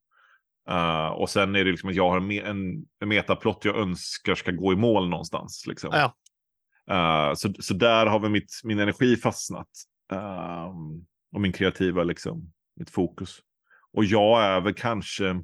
Uh, 0.69 1.07
och 1.07 1.29
sen 1.29 1.55
är 1.55 1.65
det 1.65 1.71
liksom 1.71 1.89
att 1.89 1.95
jag 1.95 2.09
har 2.09 2.17
en, 2.17 2.31
en, 2.31 2.85
en 2.99 3.09
metaplott 3.09 3.65
jag 3.65 3.77
önskar 3.77 4.35
ska 4.35 4.51
gå 4.51 4.73
i 4.73 4.75
mål 4.75 5.09
någonstans. 5.09 5.63
Liksom. 5.67 5.89
Ja. 5.93 6.15
Uh, 6.91 7.33
så, 7.33 7.53
så 7.59 7.73
där 7.73 8.05
har 8.05 8.19
väl 8.19 8.31
mitt, 8.31 8.61
min 8.63 8.79
energi 8.79 9.15
fastnat. 9.15 9.69
Uh, 10.13 10.69
och 11.33 11.41
min 11.41 11.51
kreativa, 11.51 12.03
liksom, 12.03 12.51
mitt 12.75 12.89
fokus. 12.89 13.39
Och 13.93 14.05
jag 14.05 14.43
är 14.43 14.61
väl 14.61 14.73
kanske, 14.73 15.41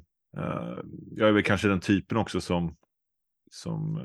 jag 1.16 1.28
är 1.28 1.32
väl 1.32 1.42
kanske 1.42 1.68
den 1.68 1.80
typen 1.80 2.16
också 2.16 2.40
som, 2.40 2.76
som 3.50 3.98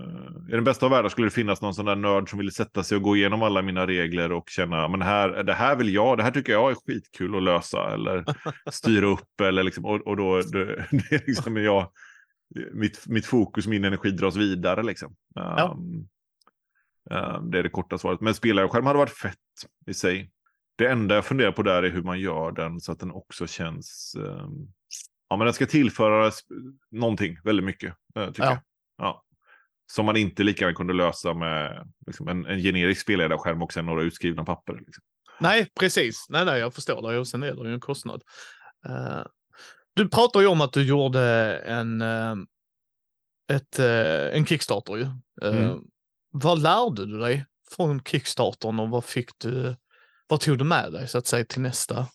i 0.49 0.51
den 0.51 0.63
bästa 0.63 0.85
av 0.85 0.91
världar 0.91 1.09
skulle 1.09 1.27
det 1.27 1.31
finnas 1.31 1.61
någon 1.61 1.73
sån 1.73 1.85
där 1.85 1.95
nörd 1.95 2.29
som 2.29 2.39
vill 2.39 2.51
sätta 2.51 2.83
sig 2.83 2.95
och 2.95 3.01
gå 3.01 3.15
igenom 3.15 3.43
alla 3.43 3.61
mina 3.61 3.87
regler 3.87 4.31
och 4.31 4.49
känna, 4.49 4.87
men 4.87 5.01
här, 5.01 5.43
det 5.43 5.53
här 5.53 5.75
vill 5.75 5.93
jag, 5.93 6.17
det 6.17 6.23
här 6.23 6.31
tycker 6.31 6.53
jag 6.53 6.71
är 6.71 6.75
skitkul 6.75 7.35
att 7.35 7.43
lösa 7.43 7.93
eller 7.93 8.25
styra 8.71 9.05
upp 9.05 9.41
eller 9.41 9.63
liksom, 9.63 9.85
och, 9.85 10.07
och 10.07 10.17
då, 10.17 10.41
det, 10.41 10.87
det 11.09 11.27
liksom 11.27 11.57
jag, 11.57 11.91
mitt, 12.73 13.07
mitt 13.07 13.25
fokus, 13.25 13.67
min 13.67 13.83
energi 13.83 14.11
dras 14.11 14.35
vidare 14.35 14.83
liksom. 14.83 15.15
Ja. 15.35 15.71
Um, 15.71 16.07
um, 17.09 17.51
det 17.51 17.59
är 17.59 17.63
det 17.63 17.69
korta 17.69 17.97
svaret. 17.97 18.21
Men 18.21 18.33
spelarskärm 18.33 18.85
hade 18.85 18.99
varit 18.99 19.17
fett 19.17 19.37
i 19.85 19.93
sig. 19.93 20.31
Det 20.75 20.87
enda 20.87 21.15
jag 21.15 21.25
funderar 21.25 21.51
på 21.51 21.63
där 21.63 21.83
är 21.83 21.89
hur 21.89 22.03
man 22.03 22.19
gör 22.19 22.51
den 22.51 22.79
så 22.79 22.91
att 22.91 22.99
den 22.99 23.11
också 23.11 23.47
känns... 23.47 24.15
Um, 24.19 24.67
ja, 25.29 25.37
men 25.37 25.45
den 25.45 25.53
ska 25.53 25.65
tillföra 25.65 26.31
någonting 26.91 27.37
väldigt 27.43 27.65
mycket, 27.65 27.95
uh, 28.19 28.27
tycker 28.27 28.43
ja. 28.43 28.49
jag. 28.49 28.59
Ja. 28.97 29.23
Som 29.91 30.05
man 30.05 30.17
inte 30.17 30.43
lika 30.43 30.65
gärna 30.65 30.75
kunde 30.75 30.93
lösa 30.93 31.33
med 31.33 31.91
liksom, 32.05 32.27
en, 32.27 32.45
en 32.45 32.59
generisk 32.59 33.01
spelledarskärm 33.01 33.61
och 33.61 33.73
sen 33.73 33.85
några 33.85 34.01
utskrivna 34.01 34.45
papper. 34.45 34.73
Liksom. 34.73 35.03
Nej, 35.39 35.67
precis. 35.79 36.25
Nej, 36.29 36.45
nej, 36.45 36.59
jag 36.59 36.73
förstår 36.73 37.11
det. 37.11 37.19
Och 37.19 37.27
sen 37.27 37.43
är 37.43 37.53
det 37.53 37.67
ju 37.67 37.73
en 37.73 37.79
kostnad. 37.79 38.23
Uh, 38.89 39.23
du 39.95 40.09
pratar 40.09 40.41
ju 40.41 40.47
om 40.47 40.61
att 40.61 40.73
du 40.73 40.83
gjorde 40.83 41.21
en, 41.57 42.01
eh, 42.01 42.35
ett, 43.51 43.79
eh, 43.79 44.37
en 44.37 44.45
Kickstarter 44.45 44.95
ju. 44.95 45.07
Eh, 45.41 45.63
mm. 45.63 45.79
Vad 46.31 46.61
lärde 46.61 47.05
du 47.05 47.19
dig 47.19 47.45
från 47.75 48.03
Kickstartern 48.03 48.79
och 48.79 48.89
vad 48.89 49.05
fick 49.05 49.29
du, 49.37 49.75
vad 50.27 50.39
tog 50.39 50.57
du 50.57 50.63
med 50.63 50.93
dig 50.93 51.07
så 51.07 51.17
att 51.17 51.27
säga 51.27 51.45
till 51.45 51.61
nästa? 51.61 52.07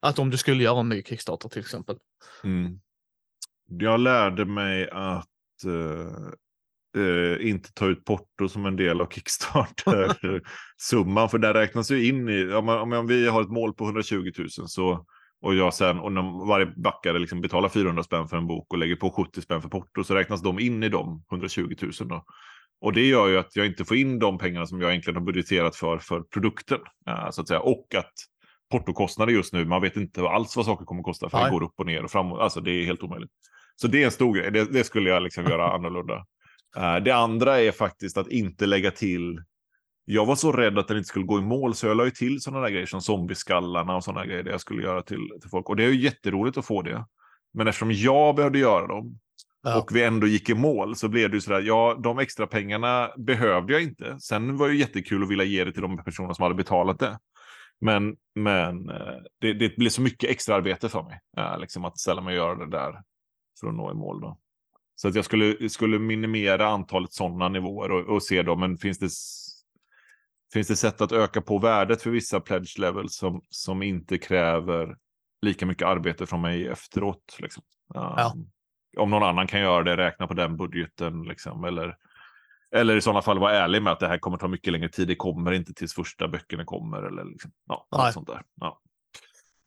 Att 0.00 0.18
om 0.18 0.30
du 0.30 0.36
skulle 0.36 0.62
göra 0.62 0.80
en 0.80 0.88
ny 0.88 1.02
Kickstarter 1.02 1.48
till 1.48 1.60
exempel. 1.60 1.96
Mm. 2.44 2.80
Jag 3.66 4.00
lärde 4.00 4.44
mig 4.44 4.90
att 4.90 5.26
uh, 5.66 6.08
uh, 6.96 7.48
inte 7.48 7.72
ta 7.72 7.86
ut 7.86 8.04
porto 8.04 8.48
som 8.48 8.66
en 8.66 8.76
del 8.76 9.00
av 9.00 9.06
Kickstarter-summan. 9.06 11.28
för 11.30 11.38
där 11.38 11.54
räknas 11.54 11.90
ju 11.90 12.08
in 12.08 12.28
i, 12.28 12.52
om, 12.52 12.68
om 12.68 13.06
vi 13.06 13.28
har 13.28 13.42
ett 13.42 13.50
mål 13.50 13.74
på 13.74 13.84
120 13.84 14.32
000 14.38 14.48
så 14.50 15.06
och 15.42 15.54
jag 15.54 15.74
sen, 15.74 15.98
och 15.98 16.12
när 16.12 16.46
varje 16.46 16.66
backare 16.66 17.18
liksom 17.18 17.40
betalar 17.40 17.68
400 17.68 18.02
spänn 18.02 18.28
för 18.28 18.36
en 18.36 18.46
bok 18.46 18.72
och 18.72 18.78
lägger 18.78 18.96
på 18.96 19.10
70 19.10 19.42
spänn 19.42 19.62
för 19.62 19.68
porto 19.68 20.04
så 20.04 20.14
räknas 20.14 20.42
de 20.42 20.58
in 20.58 20.82
i 20.82 20.88
de 20.88 21.24
120 21.30 21.74
000 21.82 21.92
då. 22.08 22.24
Och 22.80 22.92
det 22.92 23.06
gör 23.06 23.28
ju 23.28 23.38
att 23.38 23.56
jag 23.56 23.66
inte 23.66 23.84
får 23.84 23.96
in 23.96 24.18
de 24.18 24.38
pengarna 24.38 24.66
som 24.66 24.80
jag 24.80 24.90
egentligen 24.90 25.16
har 25.16 25.24
budgeterat 25.24 25.76
för, 25.76 25.98
för 25.98 26.20
produkten. 26.20 26.78
Uh, 27.08 27.30
så 27.30 27.40
att 27.40 27.48
säga. 27.48 27.60
Och 27.60 27.94
att 27.94 28.12
portokostnader 28.70 29.32
just 29.32 29.52
nu, 29.52 29.64
man 29.64 29.82
vet 29.82 29.96
inte 29.96 30.28
alls 30.28 30.56
vad 30.56 30.64
saker 30.64 30.84
kommer 30.84 31.00
att 31.00 31.04
kosta 31.04 31.30
för 31.30 31.38
Nej. 31.38 31.46
det 31.46 31.50
går 31.50 31.62
upp 31.62 31.74
och 31.76 31.86
ner 31.86 32.04
och 32.04 32.10
framåt. 32.10 32.40
Alltså 32.40 32.60
det 32.60 32.70
är 32.70 32.84
helt 32.84 33.02
omöjligt. 33.02 33.30
Så 33.76 33.88
det 33.88 34.02
är 34.02 34.04
en 34.04 34.10
stor 34.10 34.34
grej, 34.34 34.50
det, 34.50 34.64
det 34.64 34.84
skulle 34.84 35.10
jag 35.10 35.22
liksom 35.22 35.44
göra 35.44 35.72
annorlunda. 35.74 36.16
Uh, 36.76 36.96
det 37.04 37.10
andra 37.10 37.60
är 37.60 37.72
faktiskt 37.72 38.16
att 38.16 38.28
inte 38.28 38.66
lägga 38.66 38.90
till 38.90 39.40
jag 40.04 40.26
var 40.26 40.36
så 40.36 40.52
rädd 40.52 40.78
att 40.78 40.88
den 40.88 40.96
inte 40.96 41.08
skulle 41.08 41.24
gå 41.24 41.38
i 41.38 41.42
mål 41.42 41.74
så 41.74 41.86
jag 41.86 41.96
la 41.96 42.04
ju 42.04 42.10
till 42.10 42.40
sådana 42.40 42.62
där 42.62 42.70
grejer 42.70 42.86
som 42.86 43.00
zombieskallarna 43.00 43.96
och 43.96 44.04
sådana 44.04 44.26
grejer 44.26 44.42
det 44.42 44.50
jag 44.50 44.60
skulle 44.60 44.82
göra 44.82 45.02
till, 45.02 45.28
till 45.40 45.50
folk. 45.50 45.68
Och 45.68 45.76
det 45.76 45.84
är 45.84 45.88
ju 45.88 46.00
jätteroligt 46.00 46.58
att 46.58 46.66
få 46.66 46.82
det. 46.82 47.04
Men 47.54 47.68
eftersom 47.68 47.92
jag 47.92 48.36
behövde 48.36 48.58
göra 48.58 48.86
dem 48.86 49.18
ja. 49.62 49.78
och 49.78 49.96
vi 49.96 50.04
ändå 50.04 50.26
gick 50.26 50.48
i 50.48 50.54
mål 50.54 50.96
så 50.96 51.08
blev 51.08 51.30
det 51.30 51.36
ju 51.36 51.40
sådär, 51.40 51.60
ja 51.60 52.00
de 52.02 52.18
extra 52.18 52.46
pengarna 52.46 53.10
behövde 53.16 53.72
jag 53.72 53.82
inte. 53.82 54.20
Sen 54.20 54.56
var 54.56 54.68
det 54.68 54.74
ju 54.74 54.80
jättekul 54.80 55.22
att 55.22 55.30
vilja 55.30 55.44
ge 55.44 55.64
det 55.64 55.72
till 55.72 55.82
de 55.82 56.04
personer 56.04 56.32
som 56.32 56.42
hade 56.42 56.54
betalat 56.54 56.98
det. 56.98 57.18
Men, 57.80 58.16
men 58.34 58.90
eh, 58.90 59.16
det, 59.40 59.52
det 59.52 59.76
blev 59.76 59.90
så 59.90 60.02
mycket 60.02 60.30
extra 60.30 60.54
arbete 60.54 60.88
för 60.88 61.02
mig, 61.02 61.20
äh, 61.36 61.58
liksom 61.58 61.84
att 61.84 61.98
ställa 61.98 62.20
mig 62.20 62.40
och 62.40 62.46
göra 62.46 62.64
det 62.66 62.70
där 62.70 63.02
för 63.60 63.68
att 63.68 63.74
nå 63.74 63.90
i 63.90 63.94
mål. 63.94 64.20
Då. 64.20 64.38
Så 64.94 65.08
att 65.08 65.14
jag 65.14 65.24
skulle, 65.24 65.68
skulle 65.68 65.98
minimera 65.98 66.68
antalet 66.68 67.12
sådana 67.12 67.48
nivåer 67.48 67.90
och, 67.90 68.14
och 68.14 68.22
se 68.22 68.42
då, 68.42 68.56
men 68.56 68.78
finns 68.78 68.98
det 68.98 69.10
Finns 70.52 70.68
det 70.68 70.76
sätt 70.76 71.00
att 71.00 71.12
öka 71.12 71.40
på 71.40 71.58
värdet 71.58 72.02
för 72.02 72.10
vissa 72.10 72.40
pledge 72.40 72.78
levels 72.78 73.16
som, 73.16 73.42
som 73.48 73.82
inte 73.82 74.18
kräver 74.18 74.96
lika 75.42 75.66
mycket 75.66 75.88
arbete 75.88 76.26
från 76.26 76.40
mig 76.40 76.66
efteråt? 76.68 77.36
Liksom? 77.38 77.62
Ja. 77.94 78.32
Um, 78.34 78.50
om 78.96 79.10
någon 79.10 79.22
annan 79.22 79.46
kan 79.46 79.60
göra 79.60 79.82
det, 79.84 79.96
räkna 79.96 80.26
på 80.26 80.34
den 80.34 80.56
budgeten. 80.56 81.22
Liksom, 81.22 81.64
eller, 81.64 81.96
eller 82.72 82.96
i 82.96 83.00
sådana 83.00 83.22
fall 83.22 83.38
vara 83.38 83.52
ärlig 83.52 83.82
med 83.82 83.92
att 83.92 84.00
det 84.00 84.08
här 84.08 84.18
kommer 84.18 84.36
ta 84.36 84.48
mycket 84.48 84.72
längre 84.72 84.88
tid. 84.88 85.08
Det 85.08 85.16
kommer 85.16 85.52
inte 85.52 85.74
tills 85.74 85.94
första 85.94 86.28
böckerna 86.28 86.64
kommer. 86.64 87.02
Eller 87.02 87.24
liksom, 87.24 87.50
ja, 87.66 87.86
allt 87.90 88.14
sånt 88.14 88.26
där. 88.26 88.42
Ja. 88.54 88.80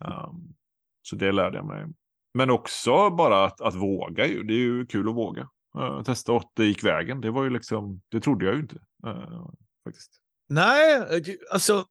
Um, 0.05 0.55
så 1.01 1.15
det 1.15 1.31
lärde 1.31 1.57
jag 1.57 1.65
mig. 1.65 1.85
Men 2.33 2.49
också 2.49 3.09
bara 3.09 3.45
att, 3.45 3.61
att 3.61 3.75
våga. 3.75 4.25
Ju. 4.25 4.43
Det 4.43 4.53
är 4.53 4.57
ju 4.57 4.85
kul 4.85 5.09
att 5.09 5.15
våga. 5.15 5.49
Uh, 5.77 6.03
testa 6.03 6.31
och 6.31 6.51
det 6.53 6.65
gick 6.65 6.83
vägen. 6.83 7.21
Det 7.21 7.31
var 7.31 7.43
ju 7.43 7.49
liksom, 7.49 8.01
det 8.09 8.19
trodde 8.19 8.45
jag 8.45 8.55
ju 8.55 8.61
inte. 8.61 8.79
Uh, 9.07 9.49
faktiskt. 9.83 10.11
Nej, 10.49 10.95
eh, 10.95 11.35
alltså 11.51 11.85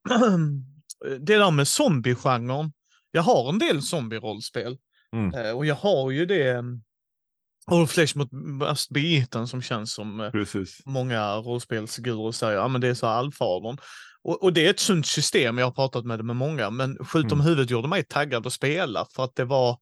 det 1.19 1.37
där 1.37 1.51
med 1.51 1.67
zombiegenren. 1.67 2.73
Jag 3.11 3.21
har 3.21 3.49
en 3.49 3.59
del 3.59 3.81
zombie-rollspel 3.81 4.77
mm. 5.15 5.33
Eh, 5.33 5.57
och 5.57 5.65
jag 5.65 5.75
har 5.75 6.11
ju 6.11 6.25
det 6.25 6.63
All 7.65 7.87
Flesh 7.87 8.17
mot 8.17 8.31
Must 8.31 8.89
Be 8.89 8.99
Eaten 8.99 9.47
som 9.47 9.61
känns 9.61 9.93
som 9.93 10.19
eh, 10.19 10.31
Precis. 10.31 10.81
många 10.85 11.35
rollspelsguruer 11.35 12.31
säger, 12.31 12.57
ja 12.57 12.67
men 12.67 12.81
det 12.81 12.87
är 12.87 12.93
så 12.93 13.07
allfadern. 13.07 13.77
Och, 14.23 14.43
och, 14.43 14.53
det 14.53 14.65
är 14.65 14.69
ett 14.69 14.79
sunt 14.79 15.05
system, 15.05 15.57
jag 15.57 15.65
har 15.65 15.71
pratat 15.71 16.05
med 16.05 16.19
det 16.19 16.23
med 16.23 16.35
många, 16.35 16.69
men 16.69 16.97
Skjut 16.97 17.31
om 17.31 17.31
mm. 17.31 17.45
huvudet 17.45 17.69
gjorde 17.69 17.87
mig 17.87 18.03
taggad 18.03 18.47
att 18.47 18.53
spela 18.53 19.05
för 19.15 19.23
att 19.23 19.35
det 19.35 19.45
var 19.45 19.77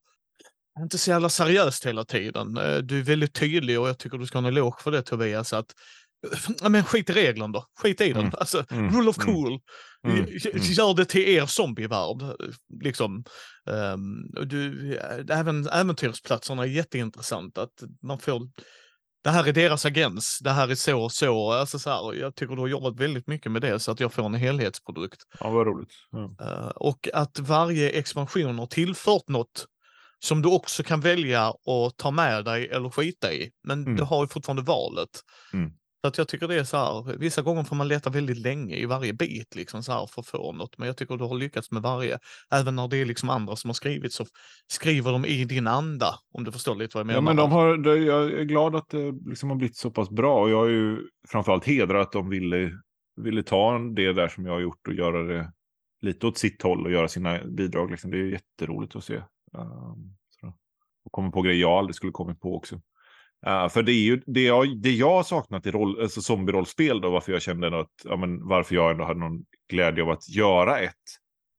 inte 0.80 0.98
så 0.98 1.10
jävla 1.10 1.28
seriöst 1.28 1.86
hela 1.86 2.04
tiden. 2.04 2.54
Du 2.82 2.98
är 2.98 3.02
väldigt 3.02 3.34
tydlig 3.34 3.80
och 3.80 3.88
jag 3.88 3.98
tycker 3.98 4.18
du 4.18 4.26
ska 4.26 4.38
ha 4.38 4.46
en 4.46 4.52
eloge 4.52 4.82
för 4.82 4.90
det 4.90 5.02
Tobias, 5.02 5.52
att 5.52 5.74
men 6.68 6.84
skit 6.84 7.10
i 7.10 7.12
reglerna 7.12 7.52
då. 7.52 7.66
Skit 7.82 8.00
i 8.00 8.12
den. 8.12 8.22
Mm. 8.22 8.34
Alltså, 8.38 8.64
mm. 8.70 8.96
rule 8.96 9.10
of 9.10 9.18
mm. 9.18 9.34
cool. 9.34 9.60
Mm. 10.06 10.18
Mm. 10.18 10.28
Gör 10.54 10.94
det 10.94 11.04
till 11.04 11.28
er 11.28 11.46
zombievärld. 11.46 12.22
Liksom. 12.82 13.24
Um, 13.66 14.30
du, 14.46 14.96
även 15.30 15.68
äventyrsplatserna 15.68 16.62
är 16.62 16.66
jätteintressant. 16.66 17.58
Att 17.58 17.82
man 18.02 18.18
får, 18.18 18.40
det 19.24 19.30
här 19.30 19.48
är 19.48 19.52
deras 19.52 19.86
agens. 19.86 20.38
Det 20.42 20.50
här 20.50 20.68
är 20.68 20.74
så 20.74 21.02
och 21.02 21.12
så. 21.12 21.52
Alltså, 21.52 21.78
så 21.78 21.90
här, 21.90 22.14
jag 22.14 22.34
tycker 22.34 22.54
du 22.54 22.60
har 22.60 22.68
jobbat 22.68 23.00
väldigt 23.00 23.26
mycket 23.26 23.52
med 23.52 23.62
det 23.62 23.80
så 23.80 23.92
att 23.92 24.00
jag 24.00 24.12
får 24.12 24.26
en 24.26 24.34
helhetsprodukt. 24.34 25.22
Ja, 25.40 25.50
vad 25.50 25.66
roligt. 25.66 25.92
Ja. 26.10 26.36
Uh, 26.42 26.68
och 26.68 27.08
att 27.14 27.38
varje 27.38 27.90
expansion 27.90 28.58
har 28.58 28.66
tillfört 28.66 29.28
något 29.28 29.66
som 30.24 30.42
du 30.42 30.48
också 30.48 30.82
kan 30.82 31.00
välja 31.00 31.48
att 31.48 31.96
ta 31.96 32.10
med 32.10 32.44
dig 32.44 32.68
eller 32.68 32.90
skita 32.90 33.32
i. 33.32 33.50
Men 33.64 33.82
mm. 33.82 33.96
du 33.96 34.02
har 34.02 34.24
ju 34.24 34.28
fortfarande 34.28 34.62
valet. 34.62 35.10
Mm. 35.52 35.70
Så 36.02 36.08
att 36.08 36.18
jag 36.18 36.28
tycker 36.28 36.48
det 36.48 36.54
är 36.54 36.64
så 36.64 36.76
här, 36.76 37.16
vissa 37.16 37.42
gånger 37.42 37.62
får 37.62 37.76
man 37.76 37.88
leta 37.88 38.10
väldigt 38.10 38.38
länge 38.38 38.76
i 38.76 38.86
varje 38.86 39.12
bit 39.12 39.54
liksom 39.54 39.82
så 39.82 39.92
här 39.92 40.06
för 40.06 40.20
att 40.20 40.26
få 40.26 40.52
något. 40.52 40.78
Men 40.78 40.86
jag 40.86 40.96
tycker 40.96 41.16
du 41.16 41.24
har 41.24 41.34
lyckats 41.34 41.70
med 41.70 41.82
varje. 41.82 42.18
Även 42.50 42.76
när 42.76 42.88
det 42.88 42.96
är 42.96 43.04
liksom 43.04 43.30
andra 43.30 43.56
som 43.56 43.68
har 43.68 43.74
skrivit 43.74 44.12
så 44.12 44.26
skriver 44.66 45.12
de 45.12 45.24
i 45.24 45.44
din 45.44 45.66
anda. 45.66 46.14
Om 46.32 46.44
du 46.44 46.52
förstår 46.52 46.74
lite 46.74 46.96
vad 46.96 47.00
jag 47.00 47.06
menar. 47.06 47.18
Ja, 47.18 47.20
men 47.20 47.36
de 47.36 47.52
har, 47.52 47.96
jag 47.96 48.32
är 48.32 48.44
glad 48.44 48.76
att 48.76 48.88
det 48.88 49.12
liksom 49.26 49.50
har 49.50 49.56
blivit 49.56 49.76
så 49.76 49.90
pass 49.90 50.10
bra. 50.10 50.42
Och 50.42 50.50
jag 50.50 50.66
är 50.66 50.70
ju 50.70 51.08
framförallt 51.28 51.64
hedrad 51.64 52.02
att 52.02 52.12
de 52.12 52.28
ville, 52.28 52.70
ville 53.16 53.42
ta 53.42 53.78
det 53.78 54.12
där 54.12 54.28
som 54.28 54.46
jag 54.46 54.52
har 54.52 54.60
gjort 54.60 54.88
och 54.88 54.94
göra 54.94 55.22
det 55.22 55.52
lite 56.00 56.26
åt 56.26 56.38
sitt 56.38 56.62
håll 56.62 56.86
och 56.86 56.92
göra 56.92 57.08
sina 57.08 57.44
bidrag. 57.44 57.90
Liksom. 57.90 58.10
Det 58.10 58.18
är 58.18 58.24
jätteroligt 58.24 58.96
att 58.96 59.04
se. 59.04 59.16
Um, 59.52 60.16
och 61.04 61.12
komma 61.12 61.30
på 61.30 61.42
grejer 61.42 61.60
jag 61.60 61.78
aldrig 61.78 61.94
skulle 61.94 62.12
kommit 62.12 62.40
på 62.40 62.56
också. 62.56 62.80
Uh, 63.46 63.68
för 63.68 63.82
det 63.82 63.92
är 63.92 64.02
ju 64.02 64.22
det 64.26 64.42
jag, 64.42 64.82
det 64.82 64.90
jag 64.90 65.10
har 65.10 65.22
saknat 65.22 65.66
i 65.66 65.70
roll, 65.70 66.00
alltså 66.02 66.20
zombie-rollspel 66.20 67.00
då, 67.00 67.10
varför 67.10 67.32
jag 67.32 67.42
kände 67.42 67.80
att, 67.80 67.90
ja, 68.04 68.16
men 68.16 68.48
varför 68.48 68.74
jag 68.74 68.90
ändå 68.90 69.04
hade 69.04 69.20
någon 69.20 69.44
glädje 69.70 70.02
av 70.02 70.10
att 70.10 70.28
göra 70.28 70.78
ett. 70.78 70.94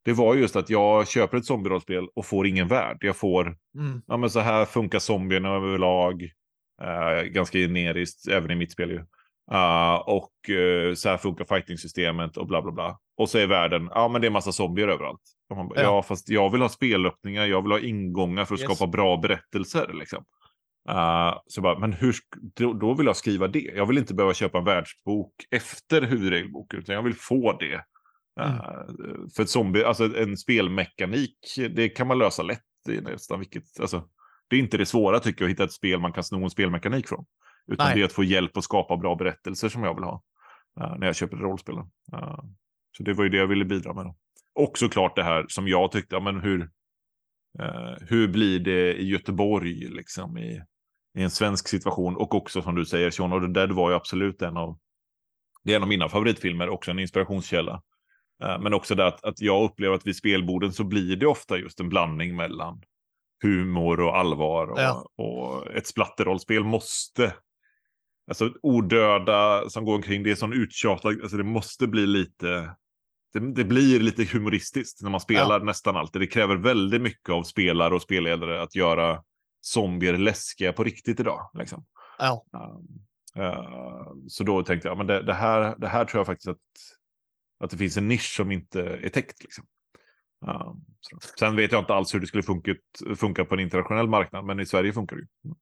Det 0.06 0.14
var 0.14 0.36
just 0.36 0.56
att 0.56 0.70
jag 0.70 1.08
köper 1.08 1.38
ett 1.38 1.46
zombie-rollspel 1.46 2.08
och 2.16 2.26
får 2.26 2.48
ingen 2.48 2.68
värld. 2.68 2.98
Jag 3.00 3.16
får, 3.16 3.56
mm. 3.78 4.02
ja 4.08 4.18
men 4.18 4.30
så 4.30 4.40
här 4.40 4.66
funkar 4.66 5.00
zombierna 5.00 5.50
överlag. 5.50 6.24
Uh, 6.84 7.24
ganska 7.24 7.58
generiskt, 7.58 8.28
även 8.28 8.52
i 8.52 8.56
mitt 8.56 8.72
spel 8.72 8.90
ju. 8.90 9.06
Uh, 9.52 9.96
och 9.96 10.32
uh, 10.50 10.94
så 10.94 11.10
här 11.10 11.18
funkar 11.18 11.46
fighting-systemet 11.46 12.38
och 12.38 12.48
bla 12.48 12.62
bla 12.62 12.72
bla. 12.72 13.00
Och 13.18 13.30
så 13.30 13.38
är 13.38 13.48
världen, 13.48 13.90
ja 13.92 14.08
men 14.08 14.22
det 14.22 14.28
är 14.28 14.32
massa 14.32 14.52
zombier 14.52 14.88
överallt. 14.88 15.22
Bara, 15.50 15.68
ja. 15.76 15.82
ja. 15.82 16.04
fast 16.04 16.30
jag 16.30 16.50
vill 16.50 16.62
ha 16.62 16.70
spelöppningar, 16.70 17.46
jag 17.46 17.62
vill 17.62 17.72
ha 17.72 17.80
ingångar 17.80 18.46
för 18.46 18.56
att 18.56 18.62
yes. 18.62 18.78
skapa 18.78 18.92
bra 18.92 19.18
berättelser. 19.18 19.94
Liksom. 19.94 20.24
Uh, 20.90 21.40
så 21.48 21.62
bara, 21.62 21.80
men 21.80 21.94
hur, 21.94 22.16
då, 22.56 22.74
då, 22.74 22.94
vill 22.94 23.06
jag 23.06 23.18
skriva 23.18 23.48
det. 23.48 23.60
Jag 23.60 23.86
vill 23.86 23.98
inte 23.98 24.14
behöva 24.14 24.34
köpa 24.34 24.58
en 24.58 24.64
världsbok 24.64 25.34
efter 25.52 26.02
huvudregelboken, 26.02 26.80
utan 26.80 26.96
jag 26.96 27.04
vill 27.04 27.16
få 27.16 27.58
det. 27.58 27.76
Uh, 28.42 28.60
mm. 28.60 29.30
För 29.36 29.44
ett 29.44 29.50
zombie, 29.50 29.84
alltså 29.84 30.18
en 30.18 30.38
spelmekanik, 30.38 31.38
det 31.70 31.90
kan 31.90 32.08
man 32.08 32.18
lösa 32.18 32.44
lätt 32.44 32.60
i 32.90 33.02
nästan 33.02 33.40
vilket, 33.40 33.80
alltså, 33.80 34.10
det 34.48 34.56
är 34.56 34.60
inte 34.60 34.78
det 34.78 34.86
svåra 34.86 35.20
tycker 35.20 35.42
jag, 35.42 35.50
att 35.50 35.54
hitta 35.54 35.64
ett 35.64 35.72
spel 35.72 36.00
man 36.00 36.14
kan 36.14 36.24
sno 36.24 36.44
en 36.44 36.50
spelmekanik 36.50 37.08
från. 37.08 37.26
Utan 37.68 37.86
Nej. 37.86 37.96
det 37.96 38.02
är 38.02 38.06
att 38.06 38.14
få 38.14 38.24
hjälp 38.24 38.58
att 38.58 38.64
skapa 38.64 38.98
bra 38.98 39.16
berättelser 39.16 39.70
som 39.70 39.84
jag 39.84 39.96
vill 39.96 40.04
ha. 40.04 40.24
uh, 40.82 40.98
när 40.98 41.08
jag 41.08 41.16
köper 41.16 41.38
rollspel. 41.38 41.76
Uh, 41.76 42.40
så 42.98 43.04
det 43.04 43.14
var 43.14 43.24
ju 43.24 43.30
det 43.30 43.38
jag 43.38 43.48
ville 43.48 43.66
bidra 43.66 43.94
med. 43.94 44.06
Då. 44.06 44.16
Och 44.56 44.78
såklart 44.78 45.16
det 45.16 45.24
här 45.24 45.46
som 45.48 45.68
jag 45.68 45.92
tyckte, 45.92 46.20
men 46.20 46.40
hur, 46.40 46.70
hur 48.02 48.28
blir 48.28 48.60
det 48.60 48.94
i 48.94 49.08
Göteborg, 49.08 49.90
liksom 49.90 50.38
i, 50.38 50.62
i 51.18 51.24
en 51.24 51.30
svensk 51.30 51.68
situation? 51.68 52.16
Och 52.16 52.36
också 52.36 52.62
som 52.62 52.76
du 52.76 52.86
säger, 52.86 53.12
Sean 53.12 53.34
of 53.34 53.42
the 53.42 53.48
Dead 53.48 53.72
var 53.72 53.90
ju 53.90 53.96
absolut 53.96 54.42
en 54.42 54.58
av, 54.58 54.80
det 55.64 55.72
är 55.72 55.76
en 55.76 55.84
av 55.84 55.90
mina 55.90 56.10
favoritfilmer, 56.10 56.70
också 56.70 56.92
en 56.92 57.00
inspirationskälla. 57.00 57.82
Men 58.60 58.74
också 58.74 58.96
det 58.96 59.08
att, 59.08 59.24
att 59.24 59.42
jag 59.42 59.64
upplever 59.64 59.96
att 59.96 60.08
vid 60.08 60.16
spelborden 60.16 60.74
så 60.74 60.84
blir 60.84 61.16
det 61.16 61.28
ofta 61.28 61.58
just 61.58 61.80
en 61.80 61.90
blandning 61.90 62.36
mellan 62.36 62.82
humor 63.42 64.00
och 64.00 64.18
allvar. 64.18 64.68
Och, 64.68 64.80
ja. 64.80 65.06
och 65.18 65.72
ett 65.72 65.88
splatterrollspel 65.88 66.64
måste 66.64 67.34
Alltså 68.28 68.54
odöda 68.62 69.70
som 69.70 69.86
går 69.86 69.96
omkring, 69.96 70.24
det 70.24 70.32
är 70.32 70.36
sån 70.36 70.54
uttjatad, 70.54 71.22
alltså 71.22 71.38
det 71.38 71.44
måste 71.44 71.88
bli 71.88 72.08
lite, 72.08 72.76
det, 73.34 73.40
det 73.40 73.64
blir 73.64 74.00
lite 74.00 74.24
humoristiskt 74.24 75.02
när 75.02 75.10
man 75.10 75.20
spelar 75.20 75.60
ja. 75.60 75.66
nästan 75.66 75.98
alltid. 75.98 76.22
Det 76.22 76.28
kräver 76.28 76.56
väldigt 76.56 77.02
mycket 77.02 77.30
av 77.30 77.44
spelare 77.44 77.96
och 77.96 78.02
spelledare 78.02 78.62
att 78.62 78.76
göra 78.76 79.24
zombier 79.66 80.18
läskiga 80.18 80.74
på 80.74 80.84
riktigt 80.84 81.20
idag. 81.20 81.50
Liksom. 81.54 81.86
Ja. 82.20 82.46
Uh, 83.38 84.14
så 84.28 84.44
då 84.44 84.64
tänkte 84.64 84.88
jag, 84.88 84.98
men 84.98 85.08
det, 85.08 85.22
det, 85.22 85.34
här, 85.34 85.76
det 85.78 85.88
här 85.88 86.06
tror 86.06 86.20
jag 86.20 86.26
faktiskt 86.26 86.48
att, 86.48 86.58
att 87.60 87.70
det 87.70 87.78
finns 87.78 87.98
en 87.98 88.08
nisch 88.08 88.36
som 88.36 88.52
inte 88.52 88.82
är 88.82 89.10
täckt. 89.10 89.44
Liksom. 89.44 89.66
Uh, 90.48 90.74
Sen 91.40 91.56
vet 91.56 91.72
jag 91.72 91.82
inte 91.82 91.94
alls 91.94 92.16
hur 92.16 92.20
det 92.20 92.28
skulle 92.28 92.44
funka, 92.44 92.76
funka 93.16 93.46
på 93.46 93.54
en 93.54 93.60
internationell 93.60 94.08
marknad, 94.08 94.46
men 94.46 94.60
i 94.60 94.66
Sverige 94.66 94.94
funkar 94.94 95.16
det 95.16 95.22
ju. 95.22 95.54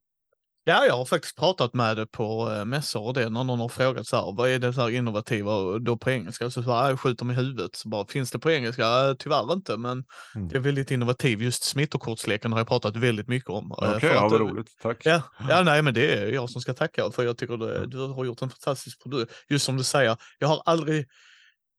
Ja, 0.63 0.85
jag 0.85 0.97
har 0.97 1.05
faktiskt 1.05 1.37
pratat 1.37 1.73
med 1.73 1.97
det 1.97 2.05
på 2.05 2.51
äh, 2.51 2.65
mässor 2.65 3.01
och 3.01 3.13
det 3.13 3.29
när 3.29 3.43
någon 3.43 3.59
har 3.59 3.69
frågat 3.69 4.07
så 4.07 4.15
här, 4.15 4.35
vad 4.37 4.49
är 4.49 4.59
det 4.59 4.73
så 4.73 4.81
här 4.81 4.89
innovativa 4.89 5.55
och 5.55 5.81
då 5.81 5.97
på 5.97 6.11
engelska 6.11 6.49
så 6.49 6.63
svarar 6.63 6.89
jag 6.89 6.99
skjuter 6.99 7.25
mig 7.25 7.35
i 7.35 7.39
huvudet. 7.39 7.75
Så 7.75 7.89
bara, 7.89 8.05
finns 8.05 8.31
det 8.31 8.39
på 8.39 8.51
engelska? 8.51 8.83
Äh, 8.83 9.13
tyvärr 9.19 9.53
inte, 9.53 9.77
men 9.77 10.03
mm. 10.35 10.47
det 10.47 10.55
är 10.55 10.59
väldigt 10.59 10.91
innovativt. 10.91 11.41
Just 11.41 11.63
smittokortsleken 11.63 12.51
har 12.51 12.59
jag 12.59 12.67
pratat 12.67 12.95
väldigt 12.95 13.27
mycket 13.27 13.49
om. 13.49 13.71
Okej, 13.71 13.95
okay, 13.95 14.09
ja, 14.09 14.27
vad 14.27 14.41
roligt. 14.41 14.67
Tack. 14.81 15.05
Ja, 15.05 15.21
ja, 15.49 15.63
nej, 15.65 15.81
men 15.81 15.93
det 15.93 16.13
är 16.13 16.27
jag 16.27 16.49
som 16.49 16.61
ska 16.61 16.73
tacka 16.73 17.11
för 17.11 17.23
jag 17.23 17.37
tycker 17.37 17.57
det, 17.57 17.87
du 17.87 17.97
har 17.97 18.25
gjort 18.25 18.41
en 18.41 18.49
fantastisk 18.49 19.03
produkt. 19.03 19.33
Just 19.49 19.65
som 19.65 19.77
du 19.77 19.83
säger, 19.83 20.17
jag 20.39 20.47
har 20.47 20.61
aldrig 20.65 21.05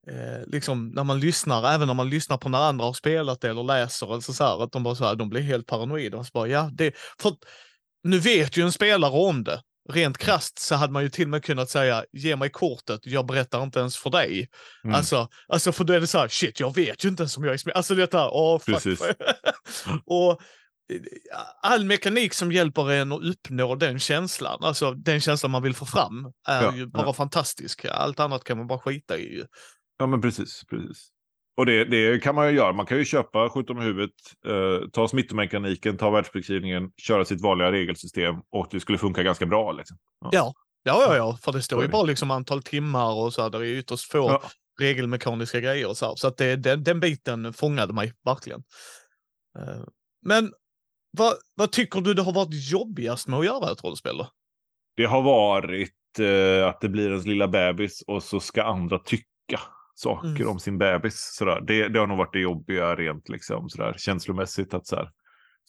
Eh, 0.08 0.46
liksom 0.46 0.88
när 0.88 1.04
man 1.04 1.20
lyssnar, 1.20 1.74
även 1.74 1.86
när 1.86 1.94
man 1.94 2.10
lyssnar 2.10 2.38
på 2.38 2.48
när 2.48 2.58
andra 2.58 2.84
har 2.84 2.92
spelat 2.92 3.40
det 3.40 3.50
eller 3.50 3.62
läser, 3.62 4.06
eller 4.06 4.20
så, 4.20 4.44
här, 4.44 4.62
att 4.62 4.72
de 4.72 4.82
bara 4.82 4.94
så 4.94 5.04
här, 5.04 5.14
de 5.14 5.28
blir 5.28 5.40
helt 5.40 5.66
paranoida. 5.66 6.24
Så 6.24 6.30
bara, 6.34 6.48
ja, 6.48 6.70
det, 6.72 6.94
för 7.18 7.32
nu 8.02 8.18
vet 8.18 8.56
ju 8.56 8.62
en 8.62 8.72
spelare 8.72 9.10
om 9.12 9.44
det. 9.44 9.62
Rent 9.88 10.18
krast 10.18 10.58
så 10.58 10.74
hade 10.74 10.92
man 10.92 11.02
ju 11.02 11.08
till 11.08 11.24
och 11.24 11.30
med 11.30 11.44
kunnat 11.44 11.70
säga, 11.70 12.04
ge 12.12 12.36
mig 12.36 12.50
kortet, 12.50 13.00
jag 13.06 13.26
berättar 13.26 13.62
inte 13.62 13.78
ens 13.80 13.96
för 13.96 14.10
dig. 14.10 14.48
Mm. 14.84 14.94
Alltså, 14.94 15.28
alltså, 15.48 15.72
för 15.72 15.84
då 15.84 15.92
är 15.92 16.00
det 16.00 16.06
så 16.06 16.18
här, 16.18 16.28
shit, 16.28 16.60
jag 16.60 16.74
vet 16.74 17.04
ju 17.04 17.08
inte 17.08 17.22
ens 17.22 17.36
om 17.36 17.44
jag 17.44 17.54
är 17.54 17.58
spelare. 17.58 17.76
Alltså 17.76 17.94
det 17.94 18.12
här, 18.12 18.30
åh, 18.32 18.58
fuck. 18.58 19.00
och 20.06 20.30
eh, 20.30 20.38
all 21.62 21.84
mekanik 21.84 22.34
som 22.34 22.52
hjälper 22.52 22.90
en 22.90 23.12
att 23.12 23.22
uppnå 23.22 23.74
den 23.74 23.98
känslan, 23.98 24.58
alltså 24.64 24.94
den 24.94 25.20
känslan 25.20 25.50
man 25.50 25.62
vill 25.62 25.74
få 25.74 25.86
fram, 25.86 26.32
är 26.48 26.62
ja, 26.62 26.76
ju 26.76 26.86
bara 26.86 27.06
ja. 27.06 27.12
fantastisk. 27.12 27.84
Allt 27.84 28.20
annat 28.20 28.44
kan 28.44 28.58
man 28.58 28.66
bara 28.66 28.78
skita 28.78 29.18
i. 29.18 29.44
Ja, 29.98 30.06
men 30.06 30.20
precis. 30.20 30.64
precis. 30.64 31.08
Och 31.56 31.66
det, 31.66 31.84
det 31.84 32.22
kan 32.22 32.34
man 32.34 32.48
ju 32.48 32.56
göra. 32.56 32.72
Man 32.72 32.86
kan 32.86 32.98
ju 32.98 33.04
köpa 33.04 33.48
skjut 33.48 33.70
om 33.70 33.78
huvudet, 33.78 34.14
eh, 34.46 34.88
ta 34.92 35.08
smittomekaniken, 35.08 35.98
ta 35.98 36.10
världsbeskrivningen, 36.10 36.90
köra 36.96 37.24
sitt 37.24 37.40
vanliga 37.40 37.72
regelsystem 37.72 38.34
och 38.50 38.68
det 38.70 38.80
skulle 38.80 38.98
funka 38.98 39.22
ganska 39.22 39.46
bra. 39.46 39.72
Liksom. 39.72 39.96
Ja. 40.20 40.28
ja. 40.32 40.54
Ja, 40.84 41.02
ja, 41.08 41.16
ja, 41.16 41.38
för 41.42 41.52
det 41.52 41.62
står 41.62 41.82
ju 41.82 41.88
bara 41.88 42.02
liksom 42.02 42.30
antal 42.30 42.62
timmar 42.62 43.14
och 43.14 43.34
så 43.34 43.42
här, 43.42 43.50
det 43.50 43.58
är 43.58 43.62
ytterst 43.62 44.12
få 44.12 44.18
ja. 44.18 44.42
regelmekaniska 44.80 45.60
grejer 45.60 45.88
och 45.88 45.96
så 45.96 46.06
här. 46.06 46.14
Så 46.16 46.28
att 46.28 46.36
det, 46.36 46.56
den, 46.56 46.84
den 46.84 47.00
biten 47.00 47.52
fångade 47.52 47.92
mig 47.92 48.12
verkligen. 48.24 48.62
Uh, 49.58 49.84
men 50.26 50.52
vad, 51.10 51.34
vad 51.54 51.72
tycker 51.72 52.00
du 52.00 52.14
det 52.14 52.22
har 52.22 52.32
varit 52.32 52.70
jobbigast 52.72 53.28
med 53.28 53.38
att 53.38 53.44
göra 53.44 53.72
ett 53.72 53.84
rollspel 53.84 54.18
då? 54.18 54.28
Det 54.96 55.04
har 55.04 55.22
varit 55.22 55.92
uh, 56.20 56.66
att 56.66 56.80
det 56.80 56.88
blir 56.88 57.08
ens 57.08 57.26
lilla 57.26 57.48
bebis 57.48 58.02
och 58.06 58.22
så 58.22 58.40
ska 58.40 58.62
andra 58.62 58.98
tycka 58.98 59.60
saker 59.94 60.28
mm. 60.28 60.48
om 60.48 60.58
sin 60.58 60.78
bebis. 60.78 61.34
Sådär. 61.34 61.60
Det, 61.60 61.88
det 61.88 61.98
har 61.98 62.06
nog 62.06 62.18
varit 62.18 62.32
det 62.32 62.40
jobbiga 62.40 62.96
rent 62.96 63.28
liksom, 63.28 63.68
sådär, 63.68 63.94
känslomässigt 63.98 64.74
att 64.74 64.86
sådär, 64.86 65.10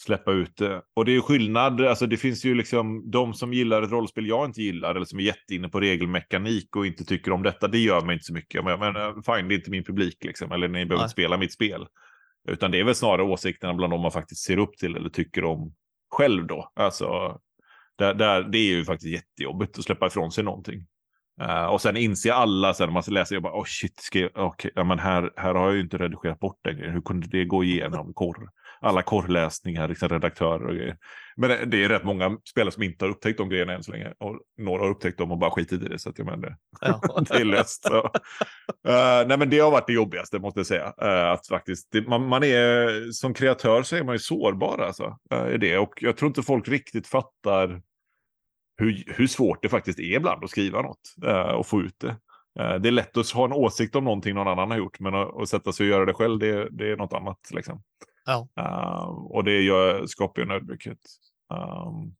släppa 0.01 0.31
ut 0.31 0.57
det. 0.57 0.81
Och 0.93 1.05
det 1.05 1.15
är 1.15 1.21
skillnad, 1.21 1.81
alltså 1.81 2.07
det 2.07 2.17
finns 2.17 2.45
ju 2.45 2.55
liksom 2.55 3.11
de 3.11 3.33
som 3.33 3.53
gillar 3.53 3.81
ett 3.81 3.91
rollspel 3.91 4.27
jag 4.27 4.45
inte 4.45 4.61
gillar 4.61 4.95
eller 4.95 5.05
som 5.05 5.19
är 5.19 5.23
jätteinne 5.23 5.69
på 5.69 5.79
regelmekanik 5.79 6.75
och 6.75 6.85
inte 6.85 7.05
tycker 7.05 7.31
om 7.31 7.43
detta. 7.43 7.67
Det 7.67 7.79
gör 7.79 8.01
mig 8.01 8.13
inte 8.13 8.25
så 8.25 8.33
mycket. 8.33 8.63
Men, 8.63 8.79
men 8.79 8.95
eh, 8.95 9.13
fine, 9.13 9.47
det 9.47 9.53
är 9.53 9.57
inte 9.57 9.71
min 9.71 9.83
publik 9.83 10.23
liksom, 10.23 10.51
eller 10.51 10.67
ni 10.67 10.85
behöver 10.85 11.03
inte 11.03 11.11
spela 11.11 11.37
mitt 11.37 11.53
spel. 11.53 11.87
Utan 12.49 12.71
det 12.71 12.79
är 12.79 12.83
väl 12.83 12.95
snarare 12.95 13.23
åsikterna 13.23 13.73
bland 13.73 13.93
de 13.93 14.01
man 14.01 14.11
faktiskt 14.11 14.43
ser 14.43 14.57
upp 14.57 14.77
till 14.77 14.95
eller 14.95 15.09
tycker 15.09 15.43
om 15.43 15.73
själv 16.11 16.47
då. 16.47 16.71
Alltså, 16.75 17.39
där, 17.95 18.13
där, 18.13 18.43
det 18.43 18.57
är 18.57 18.75
ju 18.75 18.85
faktiskt 18.85 19.13
jättejobbigt 19.13 19.77
att 19.77 19.83
släppa 19.83 20.07
ifrån 20.07 20.31
sig 20.31 20.43
någonting. 20.43 20.85
Uh, 21.41 21.65
och 21.65 21.81
sen 21.81 21.97
inser 21.97 22.31
alla 22.31 22.73
sen 22.73 22.87
när 22.87 22.93
man 22.93 23.03
läser, 23.07 23.35
jag 23.35 23.43
bara, 23.43 23.59
oh 23.59 23.65
shit, 23.65 23.99
skrev, 23.99 24.29
okay, 24.35 24.71
ja, 24.75 24.83
men 24.83 24.99
här, 24.99 25.31
här 25.35 25.53
har 25.55 25.65
jag 25.65 25.75
ju 25.75 25.81
inte 25.81 25.97
redigerat 25.97 26.39
bort 26.39 26.59
den 26.63 26.77
grejen. 26.77 26.93
Hur 26.93 27.01
kunde 27.01 27.27
det 27.27 27.45
gå 27.45 27.63
igenom 27.63 28.13
korr? 28.13 28.49
Alla 28.81 29.01
korrläsningar, 29.01 29.87
liksom 29.87 30.09
redaktörer 30.09 30.65
och 30.65 30.75
grejer. 30.75 30.97
Men 31.35 31.69
det 31.69 31.83
är 31.83 31.89
rätt 31.89 32.03
många 32.03 32.37
spelare 32.49 32.71
som 32.71 32.83
inte 32.83 33.05
har 33.05 33.09
upptäckt 33.09 33.37
de 33.37 33.49
grejerna 33.49 33.73
än 33.73 33.83
så 33.83 33.91
länge. 33.91 34.13
Och 34.19 34.39
några 34.57 34.83
har 34.83 34.89
upptäckt 34.89 35.17
dem 35.17 35.31
och 35.31 35.37
bara 35.37 35.51
skitit 35.51 35.83
i 35.83 35.87
det. 35.87 35.99
Så 35.99 36.09
att 36.09 36.17
jag 36.17 36.25
menar, 36.25 36.37
det, 36.37 36.55
ja. 36.81 37.01
det 37.29 37.35
är 37.35 37.45
löst. 37.45 37.89
Uh, 37.91 39.27
nej, 39.27 39.37
men 39.37 39.49
det 39.49 39.59
har 39.59 39.71
varit 39.71 39.87
det 39.87 39.93
jobbigaste, 39.93 40.39
måste 40.39 40.59
jag 40.59 40.67
säga. 40.67 40.93
Uh, 41.03 41.31
att 41.31 41.47
faktiskt, 41.47 41.87
det, 41.91 42.07
man, 42.07 42.27
man, 42.27 42.43
är, 42.43 43.11
som 43.11 43.33
kreatör 43.33 43.83
så 43.83 43.95
är 43.95 44.03
man 44.03 44.15
ju 44.15 44.19
sårbar 44.19 44.77
alltså, 44.77 45.17
i 45.53 45.57
det. 45.57 45.77
Och 45.77 45.93
jag 46.01 46.17
tror 46.17 46.27
inte 46.27 46.43
folk 46.43 46.67
riktigt 46.67 47.07
fattar 47.07 47.81
hur, 48.77 49.03
hur 49.07 49.27
svårt 49.27 49.61
det 49.61 49.69
faktiskt 49.69 49.99
är 49.99 50.15
ibland 50.15 50.43
att 50.43 50.49
skriva 50.49 50.81
något 50.81 51.15
uh, 51.25 51.31
och 51.31 51.67
få 51.67 51.81
ut 51.81 51.99
det. 51.99 52.17
Uh, 52.59 52.81
det 52.81 52.89
är 52.89 52.91
lätt 52.91 53.17
att 53.17 53.29
ha 53.29 53.45
en 53.45 53.53
åsikt 53.53 53.95
om 53.95 54.03
någonting 54.03 54.35
någon 54.35 54.47
annan 54.47 54.71
har 54.71 54.77
gjort, 54.77 54.99
men 54.99 55.15
att, 55.15 55.41
att 55.41 55.49
sätta 55.49 55.71
sig 55.71 55.83
och 55.83 55.89
göra 55.89 56.05
det 56.05 56.13
själv, 56.13 56.39
det, 56.39 56.69
det 56.71 56.91
är 56.91 56.97
något 56.97 57.13
annat. 57.13 57.39
Liksom. 57.51 57.83
Ja. 58.25 58.47
Uh, 58.59 59.07
och 59.07 59.43
det 59.43 59.61
gör, 59.61 60.05
skapar 60.05 60.41
ju 60.41 60.45
en 60.45 60.51
ödmjukhet. 60.51 60.99
Um, 61.53 62.15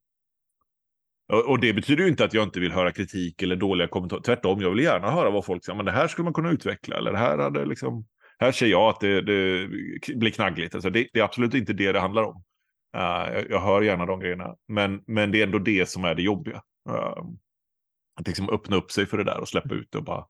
och, 1.33 1.49
och 1.49 1.59
det 1.59 1.73
betyder 1.73 2.03
ju 2.03 2.09
inte 2.09 2.25
att 2.25 2.33
jag 2.33 2.43
inte 2.43 2.59
vill 2.59 2.71
höra 2.71 2.91
kritik 2.91 3.41
eller 3.41 3.55
dåliga 3.55 3.87
kommentarer. 3.87 4.21
Tvärtom, 4.21 4.61
jag 4.61 4.69
vill 4.69 4.83
gärna 4.83 5.11
höra 5.11 5.29
vad 5.29 5.45
folk 5.45 5.65
säger. 5.65 5.77
Men 5.77 5.85
det 5.85 5.91
här 5.91 6.07
skulle 6.07 6.23
man 6.23 6.33
kunna 6.33 6.51
utveckla. 6.51 6.97
Eller 6.97 7.11
det 7.11 7.17
här 7.17 7.37
hade 7.37 7.65
liksom... 7.65 8.05
Här 8.39 8.51
ser 8.51 8.67
jag 8.67 8.89
att 8.89 8.99
det, 8.99 9.21
det 9.21 9.67
blir 10.15 10.31
knaggligt. 10.31 10.75
Alltså 10.75 10.89
det, 10.89 11.07
det, 11.13 11.19
är 11.19 11.23
absolut 11.23 11.53
inte 11.53 11.73
det 11.73 11.91
det 11.91 11.99
handlar 11.99 12.23
om. 12.23 12.43
Uh, 12.95 13.34
jag, 13.34 13.49
jag, 13.49 13.60
hör 13.60 13.82
gärna 13.82 14.06
de 14.06 14.19
grejerna, 14.19 14.56
men, 14.67 15.03
men 15.08 15.32
det 15.32 15.39
är 15.39 15.45
ändå 15.45 15.60
det 15.60 15.89
som 15.89 16.03
är 16.06 16.15
det 16.15 16.21
jobbiga. 16.21 16.62
Uh, 16.89 17.23
att 18.15 18.27
liksom 18.27 18.49
öppna 18.49 18.75
upp 18.75 18.91
sig 18.91 19.06
för 19.06 19.17
det 19.17 19.23
där 19.23 19.39
och 19.39 19.49
släppa 19.49 19.75
ut 19.75 19.91
det 19.91 19.97
och 19.97 20.03
bara, 20.03 20.25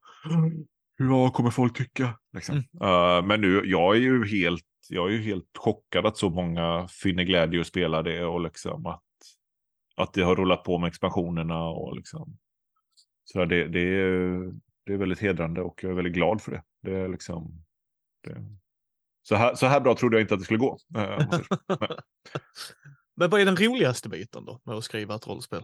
hur 0.97 1.29
kommer 1.29 1.49
folk 1.49 1.77
tycka? 1.77 2.19
Liksom. 2.33 2.55
Mm. 2.55 2.89
Uh, 2.89 3.25
men 3.25 3.41
nu, 3.41 3.61
jag 3.65 3.95
är 3.95 3.99
ju 3.99 4.25
helt, 4.27 4.65
jag 4.89 5.07
är 5.07 5.11
ju 5.11 5.21
helt 5.21 5.57
chockad 5.57 6.05
att 6.05 6.17
så 6.17 6.29
många 6.29 6.87
finner 6.87 7.23
glädje 7.23 7.61
att 7.61 7.67
spela 7.67 8.01
det 8.01 8.25
och 8.25 8.41
liksom 8.41 8.85
att, 8.85 9.03
att 9.95 10.13
det 10.13 10.21
har 10.21 10.35
rullat 10.35 10.63
på 10.63 10.77
med 10.77 10.87
expansionerna 10.87 11.63
och 11.63 11.95
liksom. 11.95 12.37
Så 13.23 13.45
det, 13.45 13.67
det, 13.67 13.79
är, 13.79 14.53
det 14.85 14.93
är 14.93 14.97
väldigt 14.97 15.19
hedrande 15.19 15.61
och 15.61 15.83
jag 15.83 15.91
är 15.91 15.95
väldigt 15.95 16.13
glad 16.13 16.41
för 16.41 16.51
det. 16.51 16.63
Det 16.81 16.95
är 16.95 17.07
liksom, 17.07 17.65
det, 18.23 18.45
så 19.23 19.35
här, 19.35 19.55
så 19.55 19.65
här 19.65 19.79
bra 19.79 19.95
trodde 19.95 20.15
jag 20.15 20.23
inte 20.23 20.33
att 20.33 20.39
det 20.39 20.45
skulle 20.45 20.59
gå. 20.59 20.77
Eh, 20.97 21.19
men 23.15 23.29
vad 23.29 23.41
är 23.41 23.45
den 23.45 23.57
roligaste 23.57 24.09
biten 24.09 24.45
då 24.45 24.61
med 24.63 24.75
att 24.75 24.83
skriva 24.83 25.15
ett 25.15 25.27
rollspel? 25.27 25.63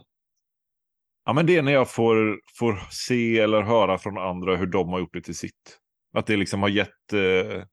Ja, 1.24 1.32
men 1.32 1.46
det 1.46 1.56
är 1.56 1.62
när 1.62 1.72
jag 1.72 1.90
får, 1.90 2.40
får 2.58 2.80
se 2.90 3.38
eller 3.38 3.62
höra 3.62 3.98
från 3.98 4.18
andra 4.18 4.56
hur 4.56 4.66
de 4.66 4.88
har 4.88 5.00
gjort 5.00 5.12
det 5.12 5.20
till 5.20 5.36
sitt. 5.36 5.78
Att 6.14 6.26
det 6.26 6.36
liksom 6.36 6.62
har 6.62 6.68
gett... 6.68 7.12
Eh... 7.12 7.64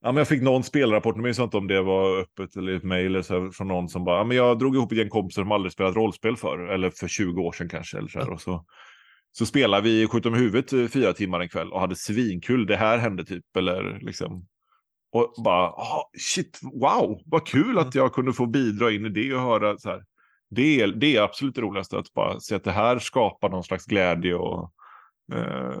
Ja, 0.00 0.12
men 0.12 0.16
jag 0.16 0.28
fick 0.28 0.42
någon 0.42 0.64
spelrapport, 0.64 1.16
nu 1.16 1.22
minns 1.22 1.38
jag 1.38 1.46
inte 1.46 1.56
om 1.56 1.66
det 1.66 1.82
var 1.82 2.20
öppet 2.20 2.56
eller 2.56 2.72
ett 2.72 2.82
mejl 2.82 3.22
från 3.52 3.68
någon 3.68 3.88
som 3.88 4.04
bara, 4.04 4.18
ja, 4.18 4.24
men 4.24 4.36
jag 4.36 4.58
drog 4.58 4.76
ihop 4.76 4.92
ett 4.92 4.98
gäng 4.98 5.08
kompisar 5.08 5.42
som 5.42 5.52
aldrig 5.52 5.72
spelat 5.72 5.96
rollspel 5.96 6.36
för 6.36 6.58
eller 6.58 6.90
för 6.90 7.08
20 7.08 7.42
år 7.42 7.52
sedan 7.52 7.68
kanske. 7.68 7.98
Eller 7.98 8.08
så, 8.08 8.18
här, 8.18 8.30
och 8.30 8.40
så, 8.40 8.64
så 9.32 9.46
spelade 9.46 9.82
vi 9.82 10.06
Skjut 10.06 10.26
om 10.26 10.34
huvudet 10.34 10.72
eh, 10.72 10.86
fyra 10.86 11.12
timmar 11.12 11.40
en 11.40 11.48
kväll 11.48 11.72
och 11.72 11.80
hade 11.80 11.96
svinkul. 11.96 12.66
Det 12.66 12.76
här 12.76 12.98
hände 12.98 13.24
typ, 13.24 13.56
eller 13.56 13.98
liksom 14.00 14.46
och 15.14 15.34
bara, 15.44 15.70
oh, 15.70 16.02
shit, 16.18 16.60
wow, 16.62 17.20
vad 17.26 17.46
kul 17.46 17.78
att 17.78 17.94
mm. 17.94 18.04
jag 18.04 18.12
kunde 18.12 18.32
få 18.32 18.46
bidra 18.46 18.92
in 18.92 19.06
i 19.06 19.08
det 19.08 19.34
och 19.34 19.40
höra 19.40 19.78
så 19.78 19.88
här. 19.88 20.04
Det 20.50 20.80
är, 20.80 20.88
det 20.88 21.16
är 21.16 21.22
absolut 21.22 21.54
det 21.54 21.60
roligaste, 21.60 21.98
att 21.98 22.14
bara 22.14 22.40
se 22.40 22.54
att 22.54 22.64
det 22.64 22.72
här 22.72 22.98
skapar 22.98 23.48
någon 23.48 23.64
slags 23.64 23.86
glädje 23.86 24.34
och 24.34 24.72
eh, 25.32 25.74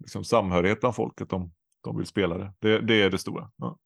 liksom 0.00 0.24
samhörighet 0.24 0.80
bland 0.80 0.94
folket. 0.94 1.30
De, 1.30 1.52
de 1.84 1.96
vill 1.96 2.06
spela 2.06 2.38
det. 2.38 2.52
Det, 2.58 2.80
det 2.80 3.02
är 3.02 3.10
det 3.10 3.18
stora. 3.18 3.50
Ja. 3.56 3.78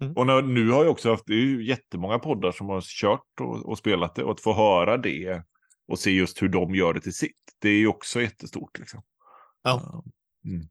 Mm. 0.00 0.12
Och 0.16 0.26
när, 0.26 0.42
nu 0.42 0.70
har 0.70 0.84
jag 0.84 0.90
också 0.90 1.10
haft, 1.10 1.26
det 1.26 1.34
är 1.34 1.44
ju 1.44 1.66
jättemånga 1.66 2.18
poddar 2.18 2.52
som 2.52 2.68
har 2.68 2.80
kört 2.80 3.40
och, 3.40 3.66
och, 3.66 3.78
spelat 3.78 4.14
det. 4.14 4.24
Och 4.24 4.30
att 4.30 4.40
få 4.40 4.52
höra 4.52 4.96
det 4.96 5.42
och 5.88 5.98
se 5.98 6.10
just 6.10 6.42
hur 6.42 6.48
de 6.48 6.74
gör 6.74 6.94
det 6.94 7.00
till 7.00 7.14
sitt, 7.16 7.40
det 7.58 7.68
är 7.68 7.78
ju 7.78 7.86
också 7.86 8.20
jättestort. 8.20 8.78
Liksom. 8.78 9.02
Ja. 9.62 10.02
Mm. 10.44 10.68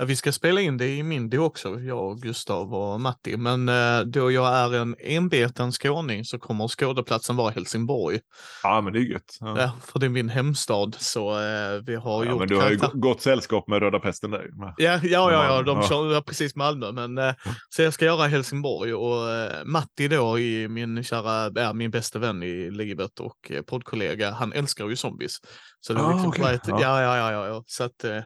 Ja, 0.00 0.06
vi 0.06 0.16
ska 0.16 0.32
spela 0.32 0.60
in 0.60 0.76
det 0.76 0.88
i 0.96 1.02
Mindy 1.02 1.38
också, 1.38 1.80
jag, 1.80 2.20
Gustav 2.20 2.74
och 2.74 3.00
Matti. 3.00 3.36
Men 3.36 3.68
eh, 3.68 4.00
då 4.00 4.30
jag 4.30 4.56
är 4.56 4.74
en 4.74 4.96
enbeten 5.00 5.72
skåning 5.72 6.24
så 6.24 6.38
kommer 6.38 6.68
skådeplatsen 6.68 7.36
vara 7.36 7.50
Helsingborg. 7.50 8.20
Ja, 8.62 8.80
men 8.80 8.92
det 8.92 8.98
är 8.98 9.02
gött. 9.02 9.36
Ja. 9.40 9.60
Ja, 9.60 9.72
för 9.86 9.98
det 9.98 10.06
är 10.06 10.10
min 10.10 10.28
hemstad. 10.28 10.96
Så 10.98 11.30
eh, 11.30 11.82
vi 11.86 11.94
har 11.94 12.24
Ja, 12.24 12.30
gjort 12.30 12.38
men 12.38 12.48
du 12.48 12.56
har 12.56 12.70
ju 12.70 12.76
karaktär- 12.78 12.98
gott 13.00 13.22
sällskap 13.22 13.68
med 13.68 13.78
röda 13.82 13.98
pesten 14.00 14.30
där. 14.30 14.46
Ja, 14.58 14.72
ja, 14.76 15.00
ja, 15.02 15.32
ja, 15.32 15.62
de 15.62 15.80
Ja. 15.80 15.88
kör 15.88 16.20
precis 16.20 16.56
Malmö. 16.56 16.92
Men, 16.92 17.18
eh, 17.18 17.34
så 17.68 17.82
jag 17.82 17.92
ska 17.94 18.04
göra 18.04 18.26
Helsingborg 18.26 18.94
och 18.94 19.30
eh, 19.30 19.64
Matti 19.64 20.08
då, 20.08 20.38
i 20.38 20.68
min 20.68 21.04
kära, 21.04 21.50
ja, 21.54 21.72
min 21.72 21.90
bästa 21.90 22.18
vän 22.18 22.42
i 22.42 22.70
livet 22.70 23.20
och 23.20 23.50
eh, 23.50 23.62
poddkollega, 23.62 24.30
han 24.30 24.52
älskar 24.52 24.88
ju 24.88 24.96
zombies. 24.96 25.36
Så 25.80 25.92
det 25.92 26.00
är 26.00 26.04
Ah, 26.04 26.10
liksom 26.12 26.28
okej, 26.28 26.44
right, 26.44 26.62
ja. 26.68 26.80
ja. 26.80 27.02
Ja, 27.02 27.32
ja, 27.32 27.46
ja. 27.46 27.62
Så 27.66 27.84
att 27.84 28.04
eh, 28.04 28.18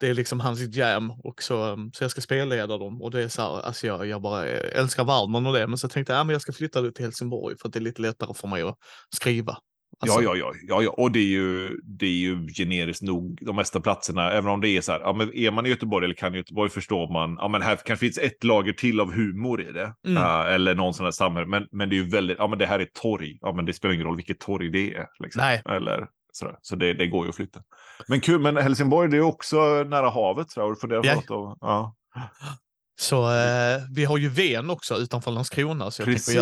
det 0.00 0.08
är 0.08 0.14
liksom 0.14 0.40
hans 0.40 0.76
jam 0.76 1.10
och 1.10 1.42
så, 1.42 1.76
så 1.92 2.04
jag 2.04 2.10
ska 2.10 2.20
spelleda 2.20 2.78
dem 2.78 3.02
och 3.02 3.10
det 3.10 3.22
är 3.22 3.28
så 3.28 3.42
här, 3.42 3.60
alltså 3.66 3.86
jag, 3.86 4.06
jag 4.06 4.22
bara 4.22 4.46
eh, 4.46 4.80
älskar 4.80 5.04
värmen 5.04 5.46
och 5.46 5.52
det, 5.52 5.66
men 5.66 5.78
så 5.78 5.88
tänkte 5.88 6.12
jag, 6.12 6.20
ja, 6.20 6.24
men 6.24 6.32
jag 6.32 6.42
ska 6.42 6.52
flytta 6.52 6.82
det 6.82 6.92
till 6.92 7.04
Helsingborg 7.04 7.56
för 7.60 7.68
att 7.68 7.72
det 7.72 7.78
är 7.78 7.80
lite 7.80 8.02
lättare 8.02 8.34
för 8.34 8.48
mig 8.48 8.62
att 8.62 8.76
skriva. 9.14 9.56
Alltså, 9.98 10.22
Ja, 10.22 10.36
ja, 10.36 10.52
ja, 10.68 10.82
ja, 10.82 10.90
och 10.90 11.12
det 11.12 11.18
är, 11.18 11.28
ju, 11.28 11.80
det 11.84 12.06
är 12.06 12.10
ju 12.10 12.48
generiskt 12.48 13.02
nog 13.02 13.38
de 13.42 13.56
mesta 13.56 13.80
platserna, 13.80 14.30
även 14.32 14.50
om 14.50 14.60
det 14.60 14.68
är 14.68 14.80
så 14.80 14.92
här, 14.92 15.00
ja, 15.00 15.12
men 15.12 15.34
är 15.34 15.50
man 15.50 15.66
i 15.66 15.68
Göteborg 15.68 16.04
eller 16.04 16.14
kan 16.14 16.34
Göteborg 16.34 16.70
förstår 16.70 17.12
man, 17.12 17.36
ja 17.40 17.48
men 17.48 17.62
här 17.62 17.76
kanske 17.76 18.06
finns 18.06 18.18
ett 18.18 18.44
lager 18.44 18.72
till 18.72 19.00
av 19.00 19.12
humor 19.12 19.60
i 19.60 19.72
det, 19.72 19.94
Mm. 20.06 20.22
Ja, 20.22 20.46
eller 20.46 20.74
någon 20.74 20.94
sån 20.94 21.04
här 21.04 21.10
samhälle, 21.10 21.46
men, 21.46 21.66
men 21.72 21.88
det 21.88 21.96
är 21.96 21.98
ju 21.98 22.08
väldigt, 22.08 22.38
ja 22.38 22.46
men 22.46 22.58
det 22.58 22.66
här 22.66 22.78
är 22.78 22.88
torg, 23.02 23.38
ja 23.40 23.52
men 23.52 23.64
det 23.64 23.72
spelar 23.72 23.94
ingen 23.94 24.06
roll 24.06 24.16
vilket 24.16 24.40
torg 24.40 24.70
det 24.70 24.94
är. 24.94 25.06
Liksom. 25.18 25.40
Nej. 25.40 25.62
Eller 25.68 26.06
sådär. 26.36 26.56
Så 26.62 26.76
det, 26.76 26.94
det 26.94 27.06
går 27.06 27.24
ju 27.24 27.28
att 27.30 27.36
flytta. 27.36 27.60
Men 28.08 28.20
kul, 28.20 28.40
men 28.40 28.56
Helsingborg 28.56 29.10
det 29.10 29.16
är 29.16 29.20
också 29.20 29.56
nära 29.84 30.10
havet, 30.10 30.50
så 30.50 30.60
har 30.60 30.70
du 30.70 30.76
funderat 30.76 31.02
på 31.02 31.08
Ja. 31.08 31.14
något? 31.14 31.30
Och, 31.30 31.58
ja. 31.60 31.94
Så 33.00 33.22
eh, 33.34 33.78
vi 33.94 34.04
har 34.04 34.18
ju 34.18 34.28
Ven 34.28 34.70
också 34.70 34.94
utanför 34.96 35.30
Landskrona, 35.30 35.90
så 35.90 36.02
jag 36.02 36.06
Precis. 36.06 36.26
tänker 36.34 36.40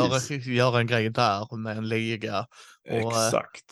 göra, 0.58 0.64
göra 0.70 0.80
en 0.80 0.86
grej 0.86 1.10
där 1.10 1.56
med 1.56 1.76
en 1.78 1.88
liga 1.88 2.46
och 2.90 3.12
eh, 3.12 3.26
Exakt. 3.26 3.64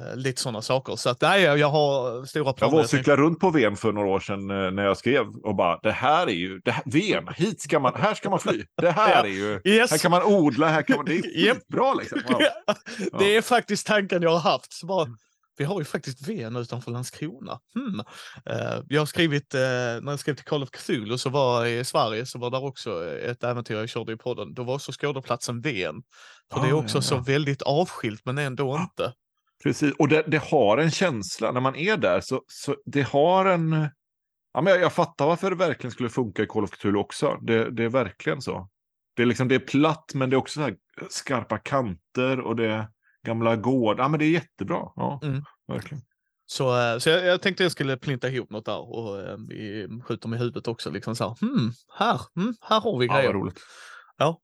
eh, 0.00 0.16
lite 0.16 0.40
sådana 0.42 0.62
saker. 0.62 0.96
Så 0.96 1.10
att 1.10 1.20
nej, 1.20 1.42
jag 1.42 1.68
har 1.68 2.24
stora 2.26 2.44
Jag 2.44 2.56
planer. 2.56 2.72
var 2.72 2.78
och 2.78 2.82
Jag 2.82 2.90
cyklade 2.90 3.22
runt 3.22 3.40
på 3.40 3.50
Ven 3.50 3.76
för 3.76 3.92
några 3.92 4.08
år 4.08 4.20
sedan 4.20 4.50
eh, 4.50 4.70
när 4.70 4.84
jag 4.84 4.96
skrev 4.96 5.26
och 5.44 5.54
bara 5.56 5.78
det 5.82 5.92
här 5.92 6.26
är 6.26 6.30
ju, 6.32 6.60
det 6.64 6.70
här, 6.70 6.82
Ven, 6.86 7.28
hit 7.36 7.60
ska 7.62 7.78
man, 7.80 7.92
här 7.96 8.14
ska 8.14 8.30
man 8.30 8.38
fly. 8.38 8.64
Det 8.82 8.90
här 8.90 9.10
Ja. 9.10 9.22
är 9.24 9.26
ju, 9.26 9.60
Yes. 9.64 9.90
här 9.90 9.98
kan 9.98 10.10
man 10.10 10.22
odla, 10.22 10.68
här 10.68 10.82
kan 10.82 10.96
man, 10.96 11.04
det 11.04 11.12
är 11.18 11.46
Japp. 11.46 11.56
skitbra 11.56 11.94
liksom. 11.94 12.20
Wow. 12.28 13.20
det 13.20 13.36
är 13.36 13.42
faktiskt 13.42 13.86
tanken 13.86 14.22
jag 14.22 14.30
har 14.30 14.50
haft. 14.50 14.72
Så 14.72 14.86
bara, 14.86 15.06
vi 15.62 15.66
har 15.66 15.78
ju 15.78 15.84
faktiskt 15.84 16.28
Ven 16.28 16.56
utanför 16.56 16.90
Landskrona. 16.90 17.60
Hmm. 17.74 18.00
Eh, 18.46 18.82
jag 18.88 19.00
har 19.00 19.06
skrivit, 19.06 19.54
eh, 19.54 19.60
när 19.60 20.10
jag 20.10 20.20
skrev 20.20 20.34
till 20.34 20.44
Call 20.44 20.62
of 20.62 20.70
Cthulhu 20.70 21.18
så 21.18 21.30
var 21.30 21.64
jag 21.64 21.80
i 21.80 21.84
Sverige 21.84 22.26
så 22.26 22.38
var 22.38 22.50
där 22.50 22.64
också 22.64 23.14
ett 23.14 23.44
äventyr 23.44 23.74
jag 23.74 23.88
körde 23.88 24.12
i 24.12 24.16
podden. 24.16 24.54
Då 24.54 24.62
var 24.62 24.74
också 24.74 24.92
skådeplatsen 24.92 25.60
Ven. 25.60 26.02
För 26.52 26.60
det 26.60 26.68
är 26.68 26.72
Ah, 26.72 26.76
också 26.76 26.98
ja, 26.98 27.02
så 27.02 27.14
ja. 27.14 27.20
väldigt 27.26 27.62
avskilt 27.62 28.22
men 28.24 28.38
ändå 28.38 28.76
inte. 28.76 29.12
Precis, 29.62 29.94
och 29.98 30.08
det, 30.08 30.24
det 30.26 30.42
har 30.42 30.78
en 30.78 30.90
känsla 30.90 31.52
när 31.52 31.60
man 31.60 31.76
är 31.76 31.96
där 31.96 32.20
så, 32.20 32.42
så 32.46 32.76
det 32.84 33.02
har 33.02 33.44
en, 33.44 33.88
ja 34.54 34.60
men 34.60 34.72
jag, 34.72 34.82
jag 34.82 34.92
fattar 34.92 35.26
varför 35.26 35.50
det 35.50 35.56
verkligen 35.56 35.92
skulle 35.92 36.10
funka 36.10 36.42
i 36.42 36.46
Call 36.46 36.64
of 36.64 36.70
Cthulhu 36.70 36.98
också. 36.98 37.38
Det, 37.42 37.70
det 37.70 37.84
är 37.84 37.88
verkligen 37.88 38.42
så. 38.42 38.68
Det 39.16 39.22
är 39.22 39.26
liksom, 39.26 39.48
det 39.48 39.54
är 39.54 39.58
platt 39.58 40.10
men 40.14 40.30
det 40.30 40.36
är 40.36 40.38
också 40.38 40.60
så 40.60 40.70
skarpa 41.10 41.58
kanter 41.58 42.40
och 42.40 42.56
det 42.56 42.88
gamla 43.26 43.56
gårdar. 43.56 44.04
Ja 44.04 44.08
men 44.08 44.18
det 44.20 44.24
är 44.26 44.30
jättebra. 44.30 44.78
Ja, 44.96 45.20
Mm. 45.22 45.42
verkligen. 45.68 46.02
Så, 46.46 46.80
eh, 46.80 46.98
så 46.98 47.10
jag, 47.10 47.24
jag 47.24 47.42
tänkte 47.42 47.62
jag 47.62 47.72
skulle 47.72 47.96
plinta 47.96 48.28
ihop 48.28 48.50
något 48.50 48.64
där 48.64 48.90
och 48.98 49.20
eh, 49.20 49.36
vi 49.48 49.88
skjuter 50.04 50.28
med 50.28 50.38
huvudet 50.38 50.68
också. 50.68 50.90
Liksom 50.90 51.16
så 51.16 51.24
här, 51.28 51.36
hmm, 51.40 51.72
här, 51.98 52.20
hmm, 52.34 52.54
här 52.60 52.80
har 52.80 52.98
vi 52.98 53.06
Ja, 53.06 53.12
vad 53.12 53.22
grejer. 53.22 53.34
roligt. 53.34 53.60
Ja. 54.18 54.40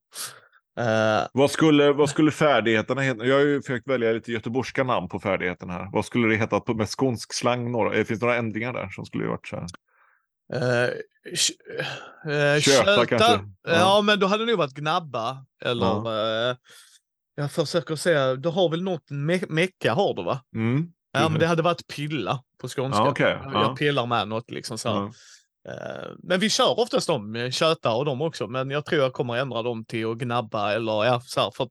Eh, 0.80 1.26
Vad 1.32 1.50
skulle, 1.50 1.92
vad 1.92 2.10
skulle 2.10 2.30
färdigheterna 2.30 3.00
heta? 3.00 3.24
Jag 3.24 3.34
har 3.34 3.42
ju 3.42 3.62
försökt 3.62 3.88
välja 3.88 4.12
lite 4.12 4.32
göteborgska 4.32 4.84
namn 4.84 5.08
på 5.08 5.20
färdigheterna 5.20 5.72
här. 5.72 5.88
Vad 5.92 6.04
skulle 6.04 6.28
det 6.28 6.36
heta 6.36 6.60
på, 6.60 6.74
med 6.74 6.88
skånsk 6.88 7.32
slang? 7.32 7.72
Några, 7.72 7.90
finns 8.04 8.20
det 8.20 8.26
några 8.26 8.36
ändringar 8.36 8.72
där 8.72 8.88
som 8.88 9.04
skulle 9.04 9.26
varit 9.26 9.46
så 9.48 9.56
här? 9.56 9.66
Eh, 10.52 10.90
sh- 11.34 12.54
eh, 12.54 12.60
Köta 12.60 13.06
kanske? 13.06 13.32
Ja. 13.32 13.40
Ja. 13.62 14.02
men 14.04 14.20
då 14.20 14.26
hade 14.26 14.42
det 14.44 14.50
nog 14.50 14.58
varit 14.58 14.74
gnabba. 14.74 15.46
Eller, 15.64 16.50
eh, 16.50 16.56
jag 17.38 17.52
försöker 17.52 17.96
se, 17.96 18.34
du 18.36 18.48
har 18.48 18.68
väl 18.70 18.82
något 18.82 19.10
me 19.10 19.40
mecka 19.48 19.94
har 19.94 20.14
du 20.14 20.22
va? 20.24 20.40
Mm. 20.54 20.92
Ja, 21.12 21.28
men 21.28 21.40
det 21.40 21.46
hade 21.46 21.62
varit 21.62 21.86
pilla 21.86 22.42
på 22.60 22.68
skånska. 22.68 23.02
Ja, 23.02 23.10
okej. 23.10 23.38
Jag- 23.44 23.52
Ja. 23.52 23.76
Pillar 23.78 24.06
med 24.06 24.28
något 24.28 24.50
liksom 24.50 24.78
så. 24.78 24.88
Ja. 24.88 25.12
Eh, 25.72 26.08
Men 26.22 26.40
vi 26.40 26.50
kör 26.50 26.78
oftast 26.80 27.06
dem, 27.06 27.36
eh, 27.36 27.50
köta 27.50 27.92
och 27.94 28.04
dem 28.04 28.22
också, 28.22 28.46
men 28.46 28.70
jag 28.70 28.84
tror 28.84 29.02
jag 29.02 29.12
kommer 29.12 29.36
ändra 29.36 29.62
dem 29.62 29.84
till 29.84 30.06
att 30.10 30.18
gnabba 30.18 30.72
eller 30.72 31.04
ja, 31.04 31.20
så 31.20 31.40
här 31.40 31.50
för 31.50 31.64
att 31.64 31.70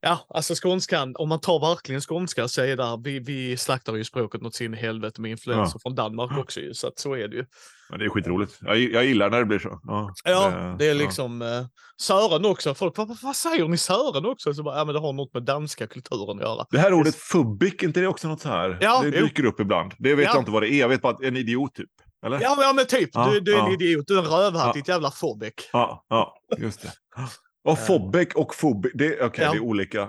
Ja, 0.00 0.18
alltså 0.28 0.54
skånskan, 0.54 1.14
om 1.18 1.28
man 1.28 1.40
tar 1.40 1.60
verkligen 1.60 2.00
skånska 2.00 2.48
så 2.48 2.62
är 2.62 2.76
det 2.76 2.96
vi, 3.04 3.18
vi 3.18 3.56
slaktar 3.56 3.94
ju 3.94 4.04
språket 4.04 4.42
något 4.42 4.54
sin 4.54 4.74
helvete 4.74 5.20
med 5.20 5.30
influenser 5.30 5.78
från 5.82 5.94
Danmark 5.94 6.38
också 6.38 6.60
ju, 6.60 6.74
så 6.74 6.86
att 6.88 6.98
så 6.98 7.14
är 7.16 7.28
det 7.28 7.36
ju. 7.36 7.44
Men 7.90 7.98
det 7.98 8.04
är 8.04 8.08
skitroligt. 8.08 8.58
Jag, 8.60 8.78
jag 8.78 9.04
gillar 9.04 9.30
när 9.30 9.38
det 9.38 9.44
blir 9.44 9.58
så. 9.58 9.80
Ja, 9.82 10.12
Ja, 10.24 10.50
det 10.78 10.84
är 10.86 10.88
ja. 10.94 10.94
liksom 10.94 11.42
eh, 11.42 11.48
Sören 12.00 12.44
också. 12.44 12.74
Folk 12.74 12.94
bara, 12.94 13.06
vad, 13.06 13.18
vad 13.22 13.36
säger 13.36 13.68
ni 13.68 13.76
Sören 13.76 14.26
också? 14.26 14.54
Så 14.54 14.62
bara, 14.62 14.78
ja 14.78 14.84
men 14.84 14.94
det 14.94 15.00
har 15.00 15.12
något 15.12 15.34
med 15.34 15.42
danska 15.42 15.86
kulturen 15.86 16.36
att 16.38 16.42
göra. 16.44 16.66
Det 16.70 16.78
här 16.78 16.92
ordet 16.92 17.14
fubbik, 17.14 17.82
inte 17.82 18.00
det 18.00 18.06
också 18.06 18.28
något 18.28 18.40
så 18.40 18.48
här? 18.48 18.78
Ja, 18.80 19.02
det 19.02 19.18
jo. 19.18 19.26
dyker 19.26 19.44
upp 19.44 19.60
ibland. 19.60 19.94
Det 19.98 20.14
vet 20.14 20.24
Ja. 20.24 20.30
jag 20.34 20.40
inte 20.40 20.50
vad 20.50 20.62
det 20.62 20.68
är. 20.72 20.80
Jag 20.80 20.88
vet 20.88 21.02
bara 21.02 21.12
att 21.12 21.22
en 21.22 21.36
idiot 21.36 21.74
typ. 21.74 21.90
Eller? 22.26 22.40
Ja, 22.40 22.56
ja 22.60 22.72
men 22.72 22.86
typ, 22.86 23.10
Ja, 23.12 23.30
du, 23.32 23.40
du 23.40 23.54
är 23.54 23.58
en 23.58 23.64
ja. 23.66 23.72
idiot, 23.72 24.04
du 24.06 24.14
är 24.18 24.22
en 24.22 24.28
rövhatt, 24.28 24.66
Ja. 24.66 24.72
ditt 24.72 24.88
jävla 24.88 25.10
fobik. 25.10 25.68
Ja, 25.72 26.04
ja 26.08 26.34
just 26.58 26.82
det. 26.82 26.92
Och 27.64 27.78
fobbek 27.78 28.34
och 28.36 28.54
fobik, 28.54 28.92
det, 28.94 29.16
Ja. 29.20 29.28
det 29.36 29.42
är 29.42 29.60
olika. 29.60 30.08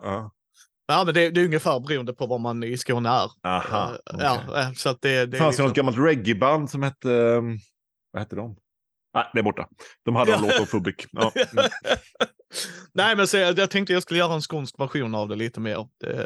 Ja. 0.89 1.03
Men 1.05 1.13
det, 1.13 1.29
det 1.29 1.41
är 1.41 1.45
ungefär 1.45 1.79
beroende 1.79 2.13
på 2.13 2.27
var 2.27 2.39
man 2.39 2.63
i 2.63 2.77
Skåne 2.77 3.09
är. 3.09 3.29
Aha, 3.47 3.89
Eh, 3.89 3.95
okej. 4.13 4.25
Ja, 4.47 4.61
eh, 4.61 4.71
så 4.73 4.89
att 4.89 5.01
det, 5.01 5.25
det 5.25 5.37
fanns 5.37 5.51
liksom... 5.51 5.65
något 5.65 5.75
gammalt 5.75 5.97
reggaeband 5.97 6.69
som 6.69 6.83
hette... 6.83 7.09
um, 7.09 7.59
Vad 8.11 8.21
hette 8.21 8.35
de? 8.35 8.55
Nej, 9.13 9.25
det 9.33 9.39
är 9.39 9.43
borta. 9.43 9.67
De 10.05 10.15
hade 10.15 10.33
en 10.33 10.41
låt 10.41 10.59
om 10.59 10.65
Fubik. 10.67 11.05
Ja. 11.11 11.31
Mm. 11.51 11.69
Nej, 12.93 13.15
men 13.15 13.27
så 13.27 13.37
jag, 13.37 13.69
tänkte 13.69 13.93
jag 13.93 14.03
skulle 14.03 14.19
göra 14.19 14.33
en 14.33 14.41
skånsk 14.41 14.79
version 14.79 15.15
av 15.15 15.27
det 15.27 15.35
lite 15.35 15.59
mer 15.59 15.87
eh, 16.05 16.19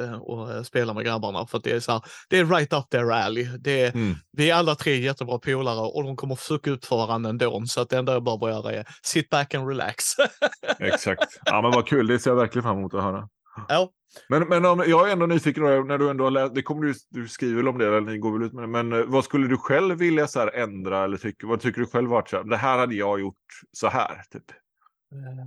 eh, 0.00 0.12
och 0.20 0.52
eh, 0.52 0.62
spela 0.62 0.94
med 0.94 1.04
grabbarna 1.04 1.46
för 1.46 1.58
att 1.58 1.64
det 1.64 1.70
är 1.72 1.80
så 1.80 1.92
här, 1.92 2.02
det 2.28 2.38
är 2.38 2.44
right 2.44 2.72
up 2.72 2.90
their 2.90 3.10
alley. 3.12 3.48
Det 3.58 3.80
är, 3.80 3.90
Mm. 3.94 4.14
Vi 4.32 4.50
är 4.50 4.54
alla 4.54 4.74
tre 4.74 4.96
jättebra 5.00 5.38
polare 5.38 5.80
och 5.80 6.04
de 6.04 6.16
kommer 6.16 6.34
fucka 6.36 6.70
upp 6.70 6.84
för 6.84 6.96
varandra 6.96 7.30
ändå. 7.30 7.62
Så 7.66 7.80
att 7.80 7.88
det 7.88 7.98
enda 7.98 8.12
jag 8.12 8.22
behöver 8.24 8.48
göra 8.48 8.72
är 8.72 8.86
sit 9.02 9.30
back 9.30 9.54
and 9.54 9.68
relax. 9.68 10.04
Exakt. 10.78 11.38
Ja, 11.44 11.62
men 11.62 11.70
vad 11.70 11.86
kul. 11.86 12.06
Det 12.06 12.18
ser 12.18 12.30
jag 12.30 12.36
verkligen 12.36 12.62
fram 12.62 12.78
emot 12.78 12.94
att 12.94 13.02
höra 13.02 13.28
ja. 13.68 13.90
Men, 14.28 14.48
men 14.48 14.64
om, 14.64 14.84
jag 14.86 15.08
är 15.08 15.12
ändå 15.12 15.26
nyfiken, 15.26 15.62
när 15.62 15.98
du 15.98 16.10
ändå 16.10 16.24
har 16.24 16.30
läst, 16.30 16.54
det 16.54 16.62
kommer 16.62 16.86
du, 16.86 16.94
du 17.10 17.28
skriver 17.28 17.68
om 17.68 17.78
det, 17.78 17.86
eller 17.86 18.00
ni 18.00 18.18
går 18.18 18.32
väl 18.32 18.42
ut 18.42 18.52
med 18.52 18.62
det, 18.62 18.68
men 18.68 18.92
eh, 18.92 19.04
vad 19.06 19.24
skulle 19.24 19.46
du 19.48 19.56
själv 19.56 19.98
vilja 19.98 20.26
så 20.26 20.40
här 20.40 20.54
ändra, 20.54 21.04
eller 21.04 21.16
tycker, 21.16 21.46
vad 21.46 21.60
tycker 21.60 21.80
du 21.80 21.86
själv 21.86 22.10
varit 22.10 22.28
så 22.28 22.36
här, 22.36 22.44
det 22.44 22.56
här 22.56 22.78
hade 22.78 22.94
jag 22.94 23.20
gjort 23.20 23.36
så 23.72 23.88
här, 23.88 24.22
typ? 24.30 24.44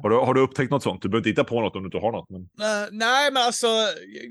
Har 0.02 0.10
du, 0.10 0.16
har 0.16 0.34
du 0.34 0.42
upptäckt 0.42 0.72
något 0.72 0.84
sånt? 0.84 1.02
Du 1.02 1.10
behöver 1.10 1.20
inte 1.20 1.30
hitta 1.30 1.50
på 1.50 1.62
något 1.62 1.76
om 1.76 1.82
du 1.82 1.88
inte 1.88 1.98
har 1.98 2.12
något. 2.12 2.30
Men... 2.30 2.42
Eh, 2.42 2.88
nej, 2.92 3.32
men 3.32 3.44
alltså, 3.44 3.68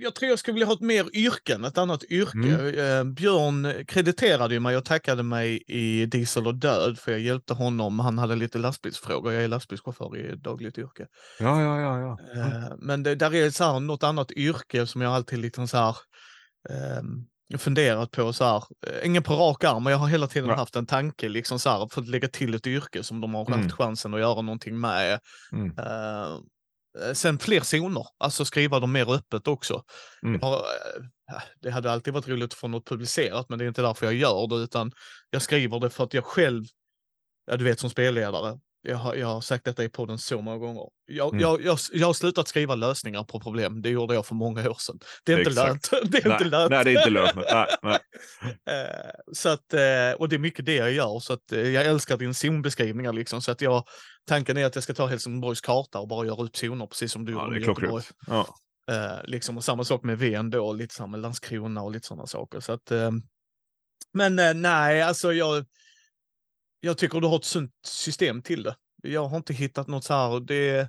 jag 0.00 0.14
tror 0.14 0.30
jag 0.30 0.38
skulle 0.38 0.54
vilja 0.54 0.66
ha 0.66 0.74
ett 0.74 0.80
mer 0.80 1.16
yrken, 1.16 1.64
ett 1.64 1.78
annat 1.78 2.04
yrke. 2.04 2.38
Mm. 2.38 2.78
Eh, 2.78 3.04
Björn 3.04 3.86
krediterade 3.86 4.54
ju 4.54 4.60
mig 4.60 4.76
och 4.76 4.84
tackade 4.84 5.22
mig 5.22 5.62
i 5.66 6.06
Diesel 6.06 6.46
och 6.46 6.54
död, 6.54 6.98
för 6.98 7.12
jag 7.12 7.20
hjälpte 7.20 7.54
honom. 7.54 8.00
Han 8.00 8.18
hade 8.18 8.36
lite 8.36 8.58
lastbilsfrågor. 8.58 9.32
Jag 9.32 9.44
är 9.44 9.48
lastbilschaufför 9.48 10.16
i 10.16 10.36
dagligt 10.36 10.78
yrke. 10.78 11.06
Ja, 11.38 11.62
ja, 11.62 11.80
ja. 11.80 12.18
ja. 12.34 12.40
Eh, 12.40 12.72
Men 12.78 13.02
det, 13.02 13.14
där 13.14 13.34
är 13.34 13.50
så 13.50 13.64
här, 13.64 13.80
något 13.80 14.02
annat 14.02 14.32
yrke 14.32 14.86
som 14.86 15.00
jag 15.00 15.12
alltid 15.12 15.38
liksom 15.38 15.68
så 15.68 15.76
här, 15.76 15.96
ehm, 16.70 17.24
funderat 17.58 18.10
på 18.10 18.32
så 18.32 18.44
här, 18.44 18.64
eh, 18.86 19.06
ingen 19.06 19.22
på 19.22 19.34
rak 19.34 19.64
arm, 19.64 19.82
men 19.84 19.90
jag 19.90 19.98
har 19.98 20.08
hela 20.08 20.26
tiden 20.26 20.48
Nej. 20.48 20.56
haft 20.56 20.76
en 20.76 20.86
tanke 20.86 21.28
liksom 21.28 21.58
så 21.58 21.70
här, 21.70 21.88
för 21.92 22.00
att 22.00 22.08
lägga 22.08 22.28
till 22.28 22.54
ett 22.54 22.66
yrke 22.66 23.02
som 23.02 23.20
de 23.20 23.34
har 23.34 23.46
Mm. 23.46 23.62
haft 23.62 23.74
chansen 23.74 24.14
att 24.14 24.20
göra 24.20 24.42
någonting 24.42 24.80
med. 24.80 25.20
Mm. 25.52 25.78
Eh, 25.78 26.38
sen 27.12 27.38
fler 27.38 27.60
zoner, 27.60 28.06
alltså 28.18 28.44
skriva 28.44 28.80
dem 28.80 28.92
mer 28.92 29.14
öppet 29.14 29.48
också. 29.48 29.82
Mm. 30.22 30.40
Har, 30.40 30.54
eh, 30.56 31.40
det 31.60 31.70
hade 31.70 31.92
alltid 31.92 32.14
varit 32.14 32.28
roligt 32.28 32.44
att 32.52 32.54
få 32.54 32.68
något 32.68 32.88
publicerat, 32.88 33.48
men 33.48 33.58
det 33.58 33.64
är 33.64 33.68
inte 33.68 33.82
därför 33.82 34.06
jag 34.06 34.14
gör 34.14 34.46
det, 34.48 34.56
utan 34.56 34.92
jag 35.30 35.42
skriver 35.42 35.80
det 35.80 35.90
för 35.90 36.04
att 36.04 36.14
jag 36.14 36.24
själv, 36.24 36.64
ja, 37.50 37.56
du 37.56 37.64
vet 37.64 37.80
som 37.80 37.90
spelledare, 37.90 38.58
jag 38.82 38.96
har, 38.96 39.14
jag 39.14 39.26
har 39.26 39.40
sagt 39.40 39.64
detta 39.64 39.84
i 39.84 39.88
podden 39.88 40.18
så 40.18 40.42
många 40.42 40.58
gånger. 40.58 40.82
Jag, 41.06 41.28
Mm. 41.28 41.40
jag, 41.40 41.62
jag, 41.62 41.78
jag 41.92 42.06
har 42.06 42.14
slutat 42.14 42.48
skriva 42.48 42.74
lösningar 42.74 43.24
på 43.24 43.40
problem. 43.40 43.82
Det 43.82 43.88
gjorde 43.88 44.14
jag 44.14 44.26
för 44.26 44.34
många 44.34 44.70
år 44.70 44.76
sedan. 44.80 44.98
Det 45.24 45.32
är 45.32 45.38
inte 45.38 45.50
lönt. 45.50 45.90
Det 46.04 46.18
är 46.18 46.28
Nej, 46.28 46.32
inte 46.32 46.44
lönt. 46.44 46.70
nej, 46.70 46.84
det 46.84 46.90
är 46.90 46.98
inte 46.98 47.10
lönt. 47.10 47.34
Nej, 47.34 47.66
nej. 47.82 47.98
Eh, 48.70 49.10
så 49.32 49.48
att, 49.48 49.72
eh, 49.74 50.12
och 50.18 50.28
det 50.28 50.36
är 50.36 50.38
mycket 50.38 50.66
det 50.66 50.74
jag 50.74 50.92
gör. 50.92 51.18
Så 51.20 51.32
att, 51.32 51.52
eh, 51.52 51.68
jag 51.68 51.86
älskar 51.86 52.16
din 52.16 52.34
zonbeskrivningar. 52.34 53.12
Liksom, 53.12 53.42
så 53.42 53.52
att 53.52 53.60
jag, 53.60 53.84
tanken 54.28 54.56
är 54.56 54.64
att 54.64 54.74
jag 54.74 54.84
ska 54.84 54.94
ta 54.94 55.06
Helsingborgs 55.06 55.60
karta 55.60 55.98
och 55.98 56.08
bara 56.08 56.26
göra 56.26 56.42
upp 56.42 56.56
zoner, 56.56 56.86
precis 56.86 57.12
som 57.12 57.24
du 57.24 57.32
Ja, 57.32 57.56
gjorde. 57.56 58.02
Ja. 58.26 58.56
Liksom, 59.24 59.56
och 59.56 59.64
samma 59.64 59.84
sak 59.84 60.02
med 60.02 60.18
Ven 60.18 60.50
då, 60.50 60.72
lite 60.72 60.94
samma 60.94 61.16
Landskrona 61.16 61.82
och 61.82 61.90
lite 61.90 62.06
sådana 62.06 62.26
saker. 62.26 62.60
Så 62.60 62.72
att, 62.72 62.92
Men 64.12 64.62
nej, 64.62 65.02
alltså 65.02 65.32
jag, 65.32 65.64
jag 66.84 66.98
tycker 66.98 67.20
du 67.20 67.26
har 67.26 67.36
ett 67.36 67.44
sunt 67.44 67.70
system 67.86 68.42
till 68.42 68.62
det. 68.62 68.74
Jag 69.02 69.24
har 69.28 69.36
inte 69.36 69.54
hittat 69.54 69.88
något 69.88 70.04
så 70.04 70.14
här. 70.14 70.40
Det 70.40 70.70
är 70.70 70.88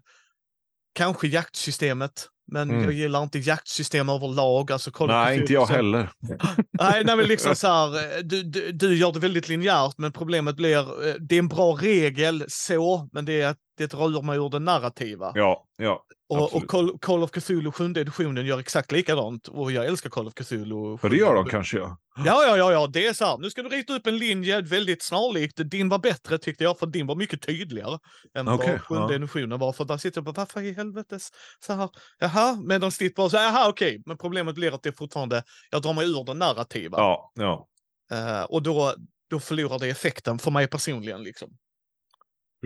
kanske 0.96 1.28
jaktsystemet, 1.28 2.28
men 2.52 2.70
Mm. 2.70 2.84
jag 2.84 2.94
gillar 2.94 3.24
inte 3.24 3.40
jaktsystem 3.40 4.10
överlag. 4.10 4.72
Alltså, 4.72 5.06
Nej, 5.08 5.40
inte 5.40 5.54
jag 5.54 5.68
så- 5.68 5.74
heller. 5.74 6.10
Nej, 6.80 7.04
nej 7.06 7.16
men 7.18 7.26
liksom 7.26 7.56
så 7.56 7.68
här, 7.68 8.18
eh, 8.18 8.24
du, 8.24 8.44
du, 8.44 8.72
du 8.72 8.98
gör 8.98 9.12
det 9.12 9.20
väldigt 9.20 9.50
linjärt, 9.50 9.98
men 9.98 10.12
problemet 10.12 10.56
blir, 10.56 11.08
eh, 11.08 11.16
det 11.20 11.36
är 11.36 11.40
en 11.40 11.48
bra 11.48 11.74
regel 11.82 12.46
så, 12.48 13.10
men 13.12 13.26
det 13.26 13.42
är 13.42 13.56
det 13.78 13.94
rör 13.94 14.22
mig 14.22 14.38
ur 14.38 14.50
det 14.50 14.60
narrativa. 14.60 15.32
Ja, 15.36 15.66
ja. 15.78 16.04
Och 16.40 16.56
och. 16.56 16.68
Call, 16.68 17.00
Call 17.00 17.24
of 17.24 17.32
Cthulhu 17.32 17.72
sjunde 17.72 18.02
editionen 18.02 18.46
gör 18.46 18.60
exakt 18.60 18.92
likadant, 18.92 19.48
och 19.48 19.72
jag 19.72 19.86
älskar 19.86 20.10
Call 20.10 20.28
of 20.28 20.34
Cthulhu. 20.34 20.98
För 20.98 21.10
det 21.10 21.18
gör 21.18 21.36
de 21.36 21.46
kanske, 21.46 21.78
ja. 21.78 21.98
Ja, 22.16 22.44
ja, 22.44 22.58
ja, 22.58 22.72
ja, 22.72 22.88
det 22.88 23.06
är 23.06 23.14
så 23.14 23.26
här. 23.26 23.38
Nu 23.38 23.50
ska 23.50 23.64
du 23.64 23.70
rita 23.70 23.94
upp 23.94 24.08
en 24.08 24.18
linje 24.18 24.62
väldigt 24.62 25.04
snarlikt. 25.04 25.60
Din 25.72 25.90
var 25.90 26.00
bättre 26.00 26.38
tyckte 26.38 26.64
jag, 26.64 26.80
för 26.80 26.86
din 26.86 27.08
var 27.08 27.16
mycket 27.16 27.42
tydligare 27.42 28.00
än 28.38 28.48
Okej, 28.48 28.72
vad 28.72 28.82
sjunde 28.82 29.14
ja. 29.14 29.16
editionen 29.16 29.60
var. 29.60 29.74
För 29.74 29.86
där 29.86 29.98
sitter 29.98 30.18
jag 30.18 30.26
bara, 30.26 30.34
varför 30.38 30.62
i 30.62 30.74
helvetes? 30.74 31.30
Så 31.60 31.74
här, 31.74 31.90
jaha, 32.20 32.56
medan 32.56 32.92
ditt 33.00 33.16
bara 33.16 33.30
så 33.30 33.38
här, 33.38 33.46
jaha, 33.46 33.70
okej. 33.70 34.04
Men 34.06 34.18
problemet 34.18 34.56
blir 34.56 34.76
att 34.76 34.84
det 34.84 34.90
är 34.90 34.94
fortfarande, 34.98 35.44
jag 35.72 35.82
drar 35.82 35.94
mig 35.94 36.06
ur 36.06 36.24
det 36.26 36.34
narrativa. 36.34 36.98
Ja, 36.98 37.32
ja. 37.36 37.68
Eh, 38.12 38.44
och 38.44 38.64
då, 38.64 38.94
då 39.30 39.40
förlorar 39.40 39.80
det 39.80 39.88
effekten 39.88 40.40
för 40.40 40.52
mig 40.52 40.68
personligen. 40.68 41.24
Liksom. 41.24 41.50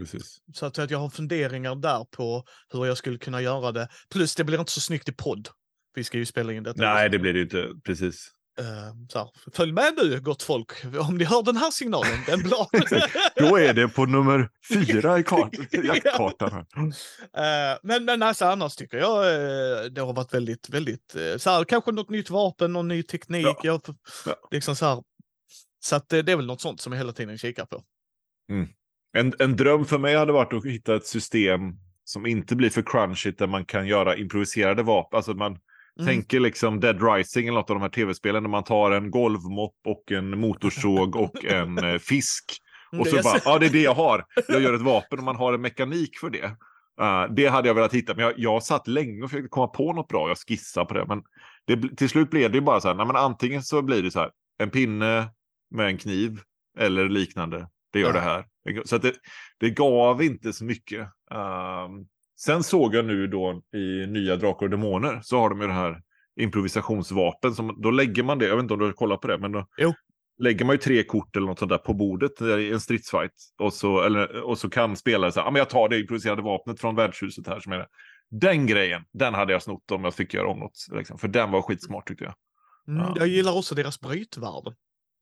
Precis. 0.02 0.38
Så 0.54 0.66
att, 0.66 0.78
jag 0.92 1.00
har 1.00 1.10
funderingar 1.10 1.76
där 1.76 2.06
på 2.12 2.44
hur 2.74 2.86
jag 2.86 2.98
skulle 2.98 3.18
kunna 3.18 3.42
göra 3.42 3.72
det. 3.72 3.88
Plus 4.12 4.36
det 4.36 4.44
blir 4.44 4.60
inte 4.60 4.72
så 4.72 4.82
snyggt 4.82 5.10
i 5.10 5.12
podd. 5.12 5.48
Vi 5.96 6.04
ska 6.04 6.18
ju 6.18 6.26
spela 6.26 6.54
in 6.54 6.64
detta. 6.64 6.82
Nej, 6.94 7.10
det 7.10 7.20
blir 7.20 7.34
det 7.34 7.42
inte. 7.42 7.68
Precis. 7.86 8.32
Så 9.12 9.20
här, 9.20 9.30
följ 9.54 9.72
med 9.72 9.94
nu 9.98 10.20
gott 10.22 10.44
folk, 10.44 10.72
om 11.00 11.18
ni 11.18 11.24
hör 11.24 11.44
den 11.44 11.58
här 11.58 11.72
signalen, 11.72 12.20
den 12.28 12.40
bla. 12.44 12.68
Då 13.36 13.58
är 13.58 13.74
det 13.74 13.88
på 13.88 14.06
nummer 14.06 14.50
fyra 14.74 15.20
i 15.20 15.24
kart- 15.24 15.54
jaktkartan. 15.72 16.66
Eh, 17.38 17.78
men, 17.84 18.06
men 18.06 18.24
alltså, 18.24 18.46
annars 18.46 18.76
tycker 18.76 18.98
jag 18.98 19.26
eh, 19.26 19.84
det 19.86 20.02
har 20.02 20.14
varit 20.14 20.34
väldigt, 20.34 20.70
väldigt, 20.70 21.16
eh, 21.16 21.38
så 21.38 21.50
här, 21.50 21.64
kanske 21.64 21.92
något 21.92 22.10
nytt 22.10 22.30
vapen, 22.30 22.74
någon 22.74 22.88
ny 22.88 23.04
teknik. 23.04 23.46
Ja. 23.46 23.60
Jag, 23.64 23.82
Ja. 24.26 24.36
liksom 24.52 24.76
så 24.76 24.86
här, 24.86 25.04
så 25.80 25.96
att 25.96 26.14
eh, 26.14 26.20
det 26.20 26.32
är 26.32 26.36
väl 26.36 26.46
något 26.46 26.62
sånt 26.62 26.82
som 26.82 26.94
jag 26.94 26.98
hela 26.98 27.14
tiden 27.14 27.38
kikar 27.38 27.66
på. 27.66 27.84
En, 29.14 29.34
en 29.40 29.56
dröm 29.56 29.86
för 29.86 29.98
mig 29.98 30.16
hade 30.16 30.32
varit 30.34 30.54
att 30.54 30.66
hitta 30.66 30.96
ett 30.96 31.06
system 31.06 31.62
som 32.04 32.26
inte 32.26 32.56
blir 32.56 32.70
för 32.70 32.82
crunchigt 32.82 33.40
där 33.40 33.48
man 33.48 33.66
kan 33.66 33.88
göra 33.88 34.16
improviserade 34.16 34.84
vapen. 34.84 35.18
Alltså 35.18 35.34
man 35.34 35.60
Mm. 36.00 36.08
tänker 36.08 36.40
liksom 36.40 36.80
Dead 36.80 37.04
Rising 37.14 37.48
eller 37.48 37.58
något 37.60 37.70
av 37.70 37.76
de 37.76 37.82
här 37.82 37.90
tv-spelen 37.90 38.44
där 38.44 38.50
man 38.50 38.64
tar 38.64 38.92
en 38.92 39.12
golvmopp 39.12 39.76
och 39.88 40.12
en 40.12 40.40
motorsåg 40.40 41.16
och 41.16 41.46
en 41.52 41.78
eh, 41.78 41.98
fisk. 42.00 42.44
Mm, 42.94 43.02
Och 43.02 43.08
så 43.08 43.16
bara, 43.24 43.40
ja 43.46 43.60
det 43.60 43.66
är 43.66 43.70
det 43.70 43.82
jag 43.82 43.94
har. 43.94 44.26
Jag 44.48 44.62
gör 44.62 44.74
ett 44.74 44.82
vapen 44.82 45.18
och 45.20 45.26
man 45.26 45.36
har 45.36 45.54
en 45.54 45.62
mekanik 45.62 46.18
för 46.20 46.30
det. 46.30 46.44
Eh, 47.02 47.26
det 47.36 47.48
hade 47.48 47.68
jag 47.68 47.76
velat 47.76 47.94
hitta, 47.94 48.14
men 48.16 48.24
jag, 48.26 48.34
jag 48.38 48.64
satt 48.64 48.88
länge 48.88 49.24
och 49.24 49.30
försökte 49.30 49.50
komma 49.50 49.68
på 49.68 49.94
något 49.94 50.08
bra. 50.08 50.28
Jag 50.28 50.38
skissade 50.38 50.86
på 50.86 50.94
det, 50.94 51.06
men 51.08 51.22
det, 51.66 51.96
till 51.98 52.10
slut 52.10 52.30
blev 52.30 52.52
det 52.52 52.58
ju 52.58 52.62
bara 52.64 52.82
så 52.82 52.88
här, 52.88 52.96
nej, 52.96 53.06
men 53.06 53.16
antingen 53.16 53.64
så 53.64 53.82
blir 53.82 54.04
det 54.04 54.12
så 54.12 54.20
här, 54.20 54.32
en 54.58 54.70
pinne 54.70 55.28
med 55.72 55.88
en 55.88 55.98
kniv 55.98 56.40
eller 56.80 57.10
liknande. 57.10 57.68
Det 57.94 58.00
gör 58.00 58.08
Ja. 58.08 58.14
det 58.14 58.20
här. 58.20 58.46
Så 58.86 58.98
det, 58.98 59.14
det 59.60 59.70
gav 59.70 60.24
inte 60.24 60.54
så 60.54 60.66
mycket. 60.66 61.00
Ehm, 61.32 62.06
sen 62.40 62.64
såg 62.64 62.96
jag 62.96 63.06
nu 63.06 63.28
då 63.28 63.62
i 63.76 64.08
nya 64.08 64.36
Drakar 64.36 64.66
och 64.66 64.70
Demoner 64.70 65.20
så 65.24 65.38
har 65.40 65.50
de 65.50 65.62
ju 65.62 65.68
det 65.68 65.74
här 65.74 66.02
improvisationsvapen. 66.40 67.54
Som, 67.56 67.82
då 67.82 67.92
lägger 67.92 68.24
man 68.24 68.40
det, 68.40 68.48
jag 68.48 68.56
vet 68.56 68.64
inte 68.64 68.74
om 68.74 68.80
du 68.80 68.86
har 68.86 68.92
kollat 68.94 69.22
på 69.22 69.28
det, 69.28 69.38
men 69.38 69.52
då 69.52 69.68
Jo. 69.78 69.94
lägger 70.40 70.66
man 70.66 70.74
ju 70.74 70.78
tre 70.78 71.04
kort 71.04 71.36
eller 71.36 71.48
något 71.48 71.60
sånt 71.60 71.70
där 71.70 71.78
på 71.78 71.94
bordet 71.94 72.42
i 72.42 72.72
en 72.72 72.80
stridsfight. 72.80 73.32
Och 73.60 73.74
så, 73.74 74.02
eller, 74.02 74.42
och 74.42 74.58
så 74.58 74.70
kan 74.70 74.96
spelare 74.96 75.32
säga, 75.32 75.44
ah, 75.46 75.52
men 75.52 75.60
jag 75.60 75.70
tar 75.70 75.90
det 75.90 76.00
improviserade 76.00 76.42
vapnet 76.42 76.80
från 76.82 76.96
värdshuset 76.96 77.48
här 77.48 77.60
som 77.60 77.72
är 77.72 77.78
det. 77.78 77.88
Den 78.30 78.66
grejen, 78.68 79.04
den 79.14 79.34
hade 79.34 79.54
jag 79.54 79.62
snott 79.64 79.92
om 79.92 80.04
jag 80.04 80.14
fick 80.14 80.34
göra 80.34 80.48
om 80.48 80.60
något. 80.60 80.88
Liksom, 80.92 81.18
för 81.18 81.28
den 81.28 81.52
var 81.52 81.62
skitsmart 81.62 82.08
tyckte 82.08 82.24
jag. 82.24 82.34
Mm, 82.88 83.06
Ja. 83.08 83.14
Jag 83.18 83.28
gillar 83.28 83.58
också 83.58 83.76
deras 83.76 84.00
brytvärden. 84.00 84.74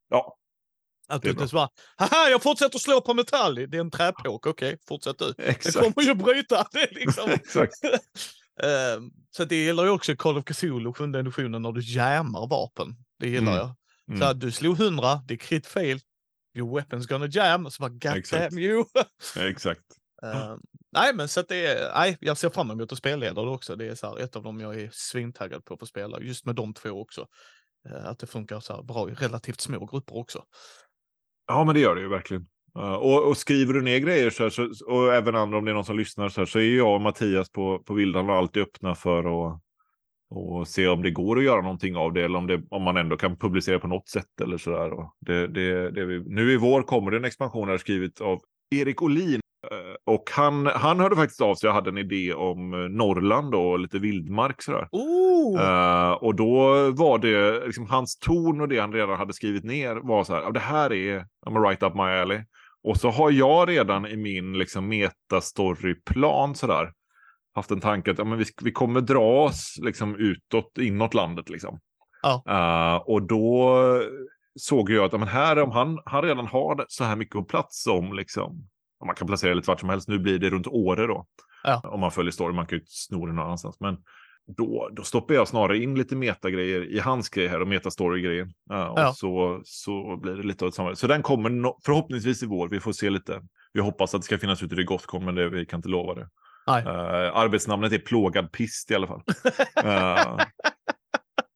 Ja, 0.09 0.37
Att 1.07 1.21
Det 1.21 1.33
du 1.33 1.41
inte 1.43 1.53
bara, 1.55 1.69
haha, 1.97 2.29
jag 2.29 2.43
fortsätter 2.43 2.79
slå 2.79 3.01
på 3.01 3.13
metall. 3.13 3.55
Det 3.55 3.77
är 3.77 3.79
en 3.81 3.91
träpåk, 3.91 4.45
okej, 4.47 4.77
fortsätt 4.87 5.19
du. 5.19 5.33
Det 5.37 5.43
exakt. 5.49 5.79
kommer 5.79 6.07
ju 6.07 6.15
bryta. 6.15 6.67
Det 6.73 6.91
liksom. 6.91 7.29
Ehm, 8.63 9.11
så 9.37 9.45
det 9.45 9.55
gillar 9.55 9.83
ju 9.83 9.89
också 9.89 10.15
Call 10.15 10.37
of 10.37 10.45
Cthulhu, 10.45 10.93
sjunde 10.93 11.19
editionen, 11.19 11.61
när 11.61 11.71
du 11.71 11.81
jammar 11.81 12.47
vapen. 12.47 12.95
Det 13.19 13.29
gillar 13.29 13.51
Mm. 13.51 13.55
jag. 13.57 13.75
Mm. 14.09 14.19
Så 14.21 14.25
att 14.25 14.39
du 14.39 14.51
slog 14.51 14.79
100, 14.79 15.21
det 15.27 15.33
är 15.33 15.37
crit 15.37 15.67
fail. 15.67 15.99
Your 16.57 16.79
weapon's 16.79 17.07
gonna 17.07 17.27
jam. 17.27 17.71
Så 17.71 17.81
bara, 17.81 17.89
god 17.89 18.05
Exakt. 18.17 18.43
damn 18.51 18.59
you. 18.59 18.85
exakt. 19.39 19.81
Ehm, 20.23 20.59
nej, 20.91 21.13
men 21.13 21.27
så 21.27 21.39
att 21.39 21.47
det 21.47 21.65
är, 21.67 21.93
nej, 21.95 22.17
jag 22.21 22.37
ser 22.37 22.49
fram 22.49 22.71
emot 22.71 22.91
att 22.91 22.97
spelleda 22.97 23.41
det 23.41 23.49
också. 23.49 23.75
Det 23.75 23.85
är 23.87 23.95
så 23.95 24.07
här, 24.07 24.19
ett 24.23 24.35
av 24.35 24.43
dem 24.43 24.59
jag 24.59 24.81
är 24.81 24.89
svintaggad 24.93 25.65
på 25.65 25.73
att 25.73 25.79
få 25.79 25.85
spela, 25.85 26.19
just 26.21 26.45
med 26.45 26.55
de 26.55 26.73
två 26.73 26.89
också. 26.89 27.27
Eh, 27.89 28.05
att 28.05 28.19
det 28.19 28.27
funkar 28.27 28.59
så 28.59 28.75
här 28.75 28.83
bra 28.83 29.09
i 29.09 29.13
relativt 29.13 29.61
små 29.61 29.85
grupper 29.85 30.15
också. 30.17 30.43
Ja, 31.47 31.63
men 31.63 31.75
det 31.75 31.79
gör 31.79 31.95
det 31.95 32.01
ju 32.01 32.09
verkligen. 32.09 32.47
Och, 32.73 33.27
och 33.27 33.37
skriver 33.37 33.73
du 33.73 33.81
ner 33.81 33.99
grejer 33.99 34.29
så, 34.29 34.43
här, 34.43 34.49
så, 34.49 34.69
och 34.87 35.13
även 35.13 35.35
andra 35.35 35.57
om 35.57 35.65
det 35.65 35.71
är 35.71 35.75
någon 35.75 35.85
som 35.85 35.97
lyssnar 35.97 36.29
så, 36.29 36.41
här, 36.41 36.45
så 36.45 36.59
är 36.59 36.63
ju 36.63 36.77
jag 36.77 36.95
och 36.95 37.01
Mattias 37.01 37.49
på, 37.49 37.79
på 37.79 37.93
Vildan 37.93 38.29
alltid 38.29 38.63
öppna 38.63 38.95
för 38.95 39.19
att 39.19 39.61
och 40.29 40.67
se 40.67 40.87
om 40.87 41.01
det 41.01 41.11
går 41.11 41.37
att 41.37 41.43
göra 41.43 41.61
någonting 41.61 41.95
av 41.95 42.13
det 42.13 42.23
eller 42.25 42.37
om, 42.37 42.47
det, 42.47 42.63
om 42.69 42.83
man 42.83 42.97
ändå 42.97 43.17
kan 43.17 43.37
publicera 43.37 43.79
på 43.79 43.87
något 43.87 44.09
sätt 44.09 44.41
eller 44.41 44.57
så 44.57 44.71
där. 44.71 44.93
Och 44.93 45.15
det, 45.19 45.47
det, 45.47 45.91
det 45.91 46.05
vi, 46.05 46.23
nu 46.25 46.51
i 46.51 46.57
vår 46.57 46.81
kommer 46.81 47.11
det 47.11 47.17
en 47.17 47.25
expansion 47.25 47.69
här 47.69 47.77
skrivet 47.77 48.21
av 48.21 48.41
Erik 48.75 49.01
Olin. 49.01 49.39
Eh, 49.71 49.95
Och 50.05 50.23
han, 50.31 50.65
han 50.65 50.99
hörde 50.99 51.15
faktiskt 51.15 51.41
av 51.41 51.55
sig 51.55 51.67
och 51.69 51.75
hade 51.75 51.89
en 51.89 51.97
idé 51.97 52.33
om 52.33 52.73
eh, 52.73 52.79
Norrland 52.79 53.55
och 53.55 53.79
lite 53.79 53.99
vildmark 53.99 54.61
sådär. 54.61 54.87
Oh! 54.91 55.61
Eh, 55.61 56.11
och 56.11 56.35
då 56.35 56.69
var 56.91 57.17
det, 57.17 57.65
liksom, 57.65 57.85
hans 57.85 58.17
ton 58.19 58.61
och 58.61 58.67
det 58.67 58.79
han 58.79 58.93
redan 58.93 59.17
hade 59.17 59.33
skrivit 59.33 59.63
ner 59.63 59.95
var 59.95 60.23
så 60.23 60.33
här, 60.33 60.41
"Ja, 60.41 60.51
det 60.51 60.59
här 60.59 60.93
är 60.93 61.25
I'm 61.45 61.67
right 61.67 61.83
up 61.83 61.95
my 61.95 62.01
alley. 62.01 62.39
Och 62.83 62.97
så 62.97 63.09
har 63.09 63.31
jag 63.31 63.69
redan 63.69 64.05
i 64.05 64.17
min 64.17 64.57
liksom, 64.57 64.87
metastoryplan 64.87 66.55
sådär 66.55 66.93
haft 67.55 67.71
en 67.71 67.79
tanke 67.81 68.11
att 68.11 68.17
ja, 68.17 68.23
men 68.23 68.37
vi, 68.37 68.45
vi 68.63 68.71
kommer 68.71 69.01
dra 69.01 69.43
oss 69.43 69.75
liksom, 69.81 70.15
utåt, 70.15 70.77
inåt 70.77 71.13
landet. 71.13 71.49
Liksom. 71.49 71.79
Ja. 72.21 72.43
Eh, 72.47 72.95
och 72.95 73.21
då 73.21 73.77
såg 74.59 74.89
jag 74.89 75.05
att 75.05 75.11
ja, 75.11 75.17
men 75.17 75.27
här, 75.27 75.59
om 75.61 75.71
han, 75.71 75.99
han 76.05 76.21
redan 76.21 76.47
har 76.47 76.85
så 76.87 77.03
här 77.03 77.15
mycket 77.15 77.47
plats 77.47 77.83
som 77.83 78.13
liksom, 78.13 78.51
om 78.51 78.67
man 79.05 79.15
kan 79.15 79.27
placera 79.27 79.53
lite 79.53 79.67
vart 79.67 79.79
som 79.79 79.89
helst, 79.89 80.07
nu 80.07 80.19
blir 80.19 80.39
det 80.39 80.49
runt 80.49 80.67
Åre 80.67 81.07
då. 81.07 81.25
Ja. 81.63 81.81
Om 81.83 81.99
man 81.99 82.11
följer 82.11 82.31
story, 82.31 82.53
man 82.53 82.65
kan 82.65 82.77
ju 82.77 82.85
sno 82.87 83.25
det 83.25 83.33
någon 83.33 83.45
annanstans. 83.45 83.79
Men 83.79 83.97
då, 84.57 84.89
då 84.91 85.03
stoppar 85.03 85.35
jag 85.35 85.47
snarare 85.47 85.77
in 85.77 85.95
lite 85.95 86.15
metagrejer 86.15 86.93
i 86.93 86.99
hans 86.99 87.29
grej 87.29 87.47
här 87.47 87.61
och 87.61 87.67
metastory-grejen. 87.67 88.53
Ja, 88.69 88.89
och 88.89 88.99
Ja. 88.99 89.13
så, 89.13 89.61
så 89.63 90.17
blir 90.21 90.33
det 90.33 90.43
lite 90.43 90.65
av 90.65 90.69
ett 90.69 90.75
samarbete. 90.75 90.99
Så 90.99 91.07
den 91.07 91.21
kommer 91.23 91.49
no 91.49 91.79
förhoppningsvis 91.85 92.43
i 92.43 92.45
vår. 92.45 92.67
Vi 92.69 92.79
får 92.79 92.91
se 92.91 93.09
lite. 93.09 93.41
Vi 93.73 93.81
hoppas 93.81 94.15
att 94.15 94.21
det 94.21 94.25
ska 94.25 94.37
finnas 94.37 94.63
ute 94.63 94.75
i 94.75 94.83
Gothcon, 94.83 95.25
men 95.25 95.35
det, 95.35 95.49
vi 95.49 95.65
kan 95.65 95.77
inte 95.77 95.89
lova 95.89 96.13
det. 96.13 96.27
Uh, 96.81 97.37
arbetsnamnet 97.37 97.93
är 97.93 97.97
plågad 97.97 98.51
pist 98.51 98.91
i 98.91 98.95
alla 98.95 99.07
fall. 99.07 99.21
Eh, 99.83 100.37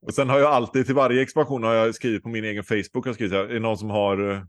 och 0.08 0.14
sen 0.14 0.30
har 0.30 0.40
jag 0.40 0.52
alltid 0.52 0.86
till 0.86 0.96
varje 0.96 1.22
expansion 1.22 1.64
har 1.64 1.74
jag 1.74 1.96
skrivit 1.96 2.24
på 2.24 2.30
min 2.30 2.44
egen 2.46 2.64
Facebook. 2.64 3.06
Jag 3.06 3.06
har 3.06 3.14
skrivit 3.14 3.34
är 3.34 3.48
det 3.48 3.60
någon 3.60 3.78
som 3.78 3.90
har, 3.90 4.32
eh, 4.32 4.42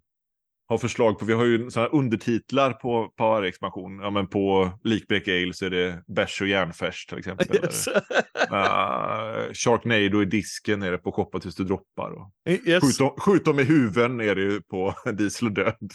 har 0.71 0.79
förslag 0.79 1.19
på, 1.19 1.25
vi 1.25 1.33
har 1.33 1.45
ju 1.45 1.71
sådana 1.71 1.89
undertitlar 1.89 2.73
på, 2.73 3.13
på 3.17 3.25
varje 3.25 3.49
expansion. 3.49 4.01
Ja, 4.01 4.11
men 4.11 4.27
på 4.27 4.71
Likbek 4.85 5.29
Ale 5.29 5.53
så 5.55 5.67
är 5.67 5.71
det 5.71 6.05
bärs 6.07 6.41
och 6.41 6.47
järnfärs 6.47 7.07
till 7.07 7.19
exempel. 7.19 7.57
Yes. 7.57 7.89
Uh, 7.89 9.53
Sharknado 9.53 10.23
i 10.23 10.25
disken 10.25 10.83
är 10.83 10.91
det 10.91 10.99
på 10.99 11.13
shoppa 11.13 11.41
tills 11.41 11.57
du 11.57 11.65
droppar. 11.65 12.11
Och 12.11 12.31
yes. 12.49 12.83
skjut, 12.83 12.99
dem, 12.99 13.11
skjut 13.19 13.45
dem 13.45 13.61
i 13.61 13.63
huven 13.63 14.21
är 14.21 14.35
det 14.35 14.43
ju 14.43 14.63
på 14.63 14.95
Diesel 15.13 15.49
och 15.49 15.55
död. 15.55 15.93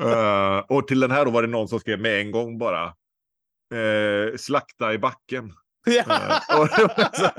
Eh, 0.00 0.58
och 0.58 0.88
till 0.88 1.00
den 1.00 1.10
här 1.10 1.24
då 1.24 1.30
var 1.30 1.42
det 1.42 1.48
någon 1.48 1.68
som 1.68 1.80
skrev 1.80 2.00
med 2.00 2.20
en 2.20 2.30
gång 2.30 2.58
bara. 2.58 2.84
eh, 3.74 4.36
slakta 4.36 4.92
i 4.92 4.98
backen. 4.98 5.52
Eh, 5.88 6.60
och 6.60 6.68
det, 6.76 6.82
var 6.82 7.16
så, 7.16 7.30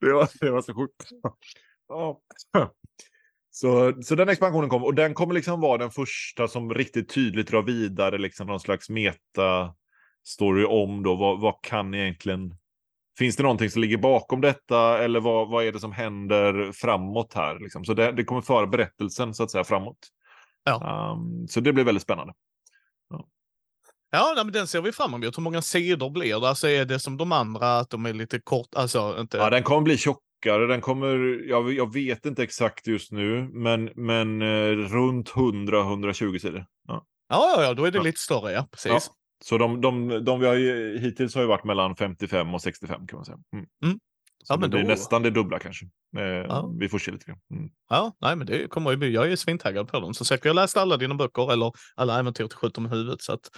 det, 0.00 0.12
var, 0.12 0.28
det 0.40 0.50
var 0.50 0.62
så 0.62 0.74
sjukt. 0.74 1.08
Så, 3.54 4.02
så 4.02 4.14
den 4.14 4.28
expansionen 4.28 4.70
kommer 4.70 4.86
och 4.86 4.94
den 4.94 5.14
kommer 5.14 5.34
liksom 5.34 5.60
vara 5.60 5.78
den 5.78 5.90
första 5.90 6.48
som 6.48 6.74
riktigt 6.74 7.14
tydligt 7.14 7.48
drar 7.48 7.62
vidare 7.62 8.18
liksom 8.18 8.46
någon 8.46 8.60
slags 8.60 8.90
meta 8.90 9.74
story 10.26 10.64
om 10.64 11.02
då 11.02 11.14
vad, 11.14 11.40
vad 11.40 11.54
kan 11.62 11.94
egentligen 11.94 12.54
Finns 13.18 13.36
det 13.36 13.42
någonting 13.42 13.70
som 13.70 13.80
ligger 13.82 13.98
bakom 13.98 14.40
detta 14.40 14.98
eller 14.98 15.20
vad, 15.20 15.48
vad 15.48 15.64
är 15.64 15.72
det 15.72 15.80
som 15.80 15.92
händer 15.92 16.72
framåt 16.72 17.34
här? 17.34 17.58
Liksom? 17.58 17.84
Så 17.84 17.94
det, 17.94 18.12
det 18.12 18.24
kommer 18.24 18.40
föra 18.40 18.66
berättelsen 18.66 19.34
så 19.34 19.42
att 19.42 19.50
säga 19.50 19.64
framåt. 19.64 19.98
Ja. 20.64 21.12
Um, 21.12 21.48
så 21.48 21.60
det 21.60 21.72
blir 21.72 21.84
väldigt 21.84 22.02
spännande. 22.02 22.32
Ja, 24.14 24.32
nej, 24.36 24.44
men 24.44 24.52
den 24.52 24.66
ser 24.66 24.82
vi 24.82 24.92
fram 24.92 25.14
emot. 25.14 25.38
Hur 25.38 25.42
många 25.42 25.62
sidor 25.62 26.10
blir 26.10 26.40
det? 26.40 26.48
Alltså 26.48 26.68
är 26.68 26.84
det 26.84 26.98
som 26.98 27.16
de 27.16 27.32
andra, 27.32 27.78
att 27.78 27.90
de 27.90 28.06
är 28.06 28.12
lite 28.12 28.40
kort, 28.40 28.74
alltså 28.74 29.16
inte... 29.20 29.36
Ja, 29.36 29.50
den 29.50 29.62
kommer 29.62 29.82
bli 29.82 29.96
tjock, 29.96 30.18
tjockare. 30.42 30.66
Den 30.66 30.80
kommer, 30.80 31.42
jag, 31.48 31.72
jag 31.72 31.92
vet 31.92 32.26
inte 32.26 32.42
exakt 32.42 32.86
just 32.86 33.12
nu, 33.12 33.48
men, 33.52 33.90
men 33.94 34.42
eh, 34.42 34.70
runt 34.70 35.30
100-120 35.30 36.38
sidor. 36.38 36.66
Ja. 36.88 37.04
Ja, 37.28 37.62
ja, 37.62 37.74
då 37.74 37.84
är 37.84 37.90
det 37.90 37.98
Ja. 37.98 38.02
lite 38.04 38.20
större, 38.20 38.52
ja. 38.52 38.68
Precis. 38.70 38.90
Ja. 38.92 39.00
Så 39.44 39.58
de, 39.58 39.80
de, 39.80 40.24
de 40.24 40.40
vi 40.40 40.46
har 40.46 40.54
ju, 40.54 40.98
hittills 40.98 41.34
har 41.34 41.42
ju 41.42 41.48
varit 41.48 41.64
mellan 41.64 41.96
55 41.96 42.54
och 42.54 42.62
65 42.62 43.06
kan 43.06 43.16
man 43.16 43.24
säga. 43.24 43.38
Mm. 43.52 43.66
Mm. 43.84 43.98
Så 44.44 44.52
Ja, 44.52 44.56
det 44.56 44.60
men 44.60 44.70
blir 44.70 44.82
då- 44.82 44.88
nästan 44.88 45.22
det 45.22 45.30
dubbla 45.30 45.58
kanske. 45.58 45.86
Eh, 46.16 46.22
Ja. 46.24 46.72
Vi 46.78 46.88
får 46.88 46.98
se 46.98 47.10
lite 47.10 47.24
grann. 47.26 47.38
Mm. 47.54 47.70
Ja, 47.90 48.12
nej, 48.20 48.36
men 48.36 48.46
det 48.46 48.68
kommer 48.70 48.90
ju 48.90 48.96
bli. 48.96 49.12
Jag 49.14 49.32
är 49.32 49.36
svintaggad 49.36 49.88
på 49.88 50.00
dem. 50.00 50.14
Så 50.14 50.24
säkert, 50.24 50.44
jag 50.44 50.56
läst 50.56 50.76
alla 50.76 50.96
dina 50.96 51.14
böcker 51.14 51.52
eller 51.52 51.72
alla 51.94 52.18
äventyr 52.18 52.46
till 52.46 52.56
Skjut 52.56 52.78
om 52.78 52.86
huvudet. 52.86 53.22
Så 53.22 53.32
att, 53.32 53.50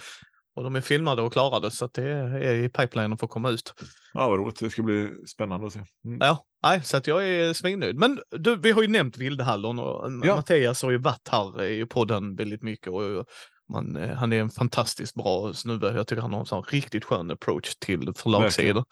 och 0.55 0.63
de 0.63 0.75
är 0.75 0.81
filmade 0.81 1.21
och 1.21 1.33
klarade 1.33 1.71
så 1.71 1.85
att 1.85 1.93
det 1.93 2.03
är 2.09 2.53
i 2.53 2.69
pipelinen 2.69 3.17
för 3.17 3.25
att 3.25 3.31
komma 3.31 3.49
ut. 3.49 3.73
Ja, 4.13 4.29
vad 4.29 4.39
roligt. 4.39 4.59
Det 4.59 4.69
ska 4.69 4.83
bli 4.83 5.09
spännande 5.27 5.67
att 5.67 5.73
se. 5.73 5.79
Mm. 6.05 6.17
Ja, 6.21 6.45
nej, 6.65 6.81
så 6.83 6.97
att 6.97 7.07
jag 7.07 7.27
är 7.27 7.53
svinnöjd. 7.53 7.95
Men 7.95 8.19
du, 8.31 8.55
vi 8.55 8.71
har 8.71 8.81
ju 8.81 8.87
nämnt 8.87 9.17
Vildehallon 9.17 9.79
och 9.79 10.11
Ja. 10.23 10.35
Mattias 10.35 10.81
har 10.81 10.91
ju 10.91 10.97
varit 10.97 11.27
här 11.31 11.63
i 11.63 11.85
podden 11.85 12.35
väldigt 12.35 12.63
mycket. 12.63 12.87
Och 12.87 13.25
man, 13.69 13.95
eh, 13.95 14.15
han 14.15 14.33
är 14.33 14.39
en 14.39 14.49
fantastiskt 14.49 15.15
bra 15.15 15.53
snubbe. 15.53 15.93
Jag 15.95 16.07
tycker 16.07 16.21
han 16.21 16.33
har 16.33 16.39
en 16.39 16.45
sån 16.45 16.63
riktigt 16.63 17.05
skön 17.05 17.31
approach 17.31 17.75
till 17.75 18.13
förlagssidor. 18.15 18.83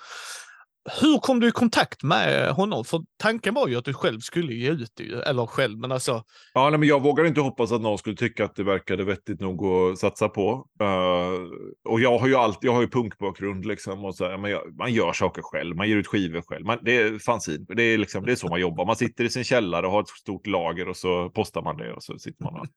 Hur 1.02 1.18
kom 1.18 1.40
du 1.40 1.48
i 1.48 1.52
kontakt 1.52 2.04
med 2.04 2.52
honom? 2.52 2.86
För 2.86 3.02
tanken 3.18 3.54
var 3.54 3.68
ju 3.68 3.76
att 3.76 3.86
du 3.86 3.94
själv 3.94 4.20
skulle 4.20 4.54
ge 4.54 4.70
ut 4.70 4.92
det, 4.96 5.28
eller 5.28 5.46
själv, 5.46 5.80
men 5.80 5.92
alltså. 5.92 6.24
Ja, 6.54 6.70
nej, 6.70 6.80
men 6.80 6.90
jag 6.90 7.02
vågade 7.02 7.30
inte 7.30 7.42
hoppas 7.42 7.72
att 7.72 7.82
någon 7.82 7.98
skulle 7.98 8.16
tycka 8.16 8.46
att 8.46 8.56
det 8.56 8.64
verkade 8.64 9.04
vettigt 9.04 9.42
nog 9.42 9.66
att 9.66 10.00
satsa 10.00 10.30
på. 10.30 10.68
Uh, 10.82 11.50
och 11.90 12.00
jag 12.00 12.18
har 12.18 12.28
ju 12.28 12.36
alltid, 12.36 12.68
jag 12.68 12.74
har 12.74 12.82
ju 12.82 12.90
punkbakgrund 12.90 13.66
liksom. 13.66 14.06
Och 14.06 14.16
så 14.16 14.26
här, 14.26 14.38
men 14.38 14.52
jag, 14.52 14.78
man 14.78 14.94
gör 14.94 15.14
saker 15.14 15.42
själv, 15.42 15.76
man 15.76 15.90
ger 15.90 15.98
ut 15.98 16.08
skivor 16.08 16.42
själv. 16.42 16.66
Man, 16.66 16.80
det 16.82 16.98
är 16.98 17.76
det 17.76 17.84
är, 17.84 17.98
liksom, 17.98 18.26
det 18.26 18.32
är 18.32 18.36
så 18.36 18.48
man 18.48 18.62
jobbar. 18.62 18.86
Man 18.86 18.96
sitter 18.96 19.24
i 19.24 19.30
sin 19.30 19.44
källare 19.44 19.86
och 19.86 19.92
har 19.92 20.02
ett 20.02 20.08
stort 20.08 20.48
lager 20.48 20.90
och 20.90 20.98
så 20.98 21.30
postar 21.30 21.62
man 21.62 21.78
det 21.78 21.94
och 21.94 22.04
så 22.04 22.20
sitter 22.20 22.44
man 22.44 22.54
Där. 22.54 22.70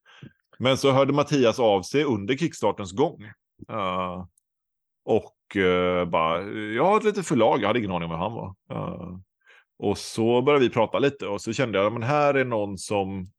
Men 0.59 0.77
så 0.77 0.91
hörde 0.91 1.13
Mattias 1.13 1.59
av 1.59 1.81
sig 1.81 2.03
under 2.03 2.37
kickstartens 2.37 2.91
gång. 2.91 3.23
Uh, 3.71 4.25
och 5.05 5.36
eh, 5.55 6.05
bara, 6.05 6.41
jag 6.51 6.85
har 6.85 6.97
ett 6.97 7.03
litet 7.03 7.27
förlag, 7.27 7.61
jag 7.61 7.67
hade 7.67 7.79
ingen 7.79 7.91
aning 7.91 8.05
om 8.05 8.09
vem 8.11 8.19
han 8.19 8.33
var. 8.33 8.55
Eh, 8.71 9.17
och 9.79 9.97
så 9.97 10.41
började 10.41 10.65
vi 10.65 10.73
prata 10.73 10.99
lite 10.99 11.27
och 11.27 11.41
så 11.41 11.53
kände 11.53 11.77
jag, 11.79 11.93
men 11.93 12.03
här 12.03 12.33
är 12.33 12.45
någon 12.45 12.77
som, 12.77 13.31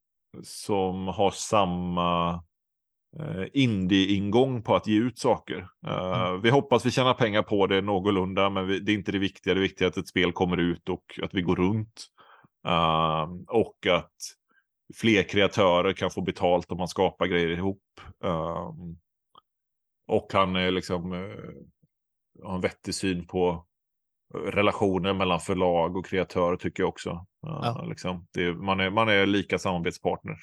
som 0.42 1.08
har 1.08 1.30
samma 1.30 2.34
eh, 3.18 3.44
indie-ingång 3.52 4.62
på 4.62 4.76
att 4.76 4.86
ge 4.86 4.98
ut 4.98 5.18
saker. 5.18 5.68
Eh, 5.86 6.32
Vi 6.32 6.50
hoppas 6.50 6.86
vi 6.86 6.90
tjänar 6.90 7.14
pengar 7.14 7.42
på 7.42 7.66
det 7.66 7.80
någorlunda, 7.80 8.50
men 8.50 8.66
vi, 8.66 8.80
det 8.80 8.92
är 8.92 8.94
inte 8.94 9.12
det 9.12 9.18
viktiga. 9.18 9.54
Det 9.54 9.60
viktiga 9.60 9.86
är 9.86 9.90
att 9.90 9.96
ett 9.96 10.08
spel 10.08 10.32
kommer 10.32 10.56
ut 10.56 10.88
och 10.88 11.20
att 11.22 11.34
vi 11.34 11.42
går 11.42 11.56
runt. 11.56 12.06
Eh, 12.66 13.26
och 13.48 13.86
att 13.90 14.14
fler 14.94 15.22
kreatörer 15.22 15.92
kan 15.92 16.10
få 16.10 16.20
betalt 16.20 16.72
om 16.72 16.78
man 16.78 16.88
skapar 16.88 17.26
grejer 17.26 17.48
ihop. 17.48 17.82
Eh, 18.24 18.72
och 20.06 20.28
han 20.32 20.56
är 20.56 20.70
liksom 20.70 21.12
eh, 22.42 22.48
har 22.48 22.54
en 22.54 22.60
vettig 22.60 22.94
syn 22.94 23.26
på 23.26 23.64
relationer 24.34 25.14
mellan 25.14 25.40
förlag 25.40 25.96
och 25.96 26.06
kreatör 26.06 26.56
tycker 26.56 26.82
jag 26.82 26.88
också. 26.88 27.10
Uh, 27.10 27.60
Ja. 27.62 27.84
liksom, 27.88 28.26
det, 28.34 28.54
man, 28.54 28.80
är, 28.80 28.90
man 28.90 29.08
är 29.08 29.26
lika 29.26 29.58
samarbetspartners. 29.58 30.40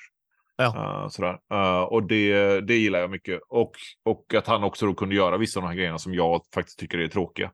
Ja. 0.57 0.65
Uh, 0.65 1.07
sådär. 1.07 1.39
Uh, 1.53 1.81
och 1.81 2.03
det, 2.03 2.61
det 2.61 2.75
gillar 2.75 2.99
jag 2.99 3.09
mycket. 3.09 3.39
Och, 3.49 3.71
och 4.05 4.33
att 4.33 4.47
han 4.47 4.63
också 4.63 4.85
då 4.85 4.93
kunde 4.93 5.15
göra 5.15 5.37
vissa 5.37 5.59
av 5.59 5.63
de 5.63 5.67
här 5.67 5.75
grejerna 5.75 5.97
som 5.97 6.13
jag 6.13 6.41
faktiskt 6.53 6.79
tycker 6.79 6.97
är 6.97 7.07
tråkiga. 7.07 7.51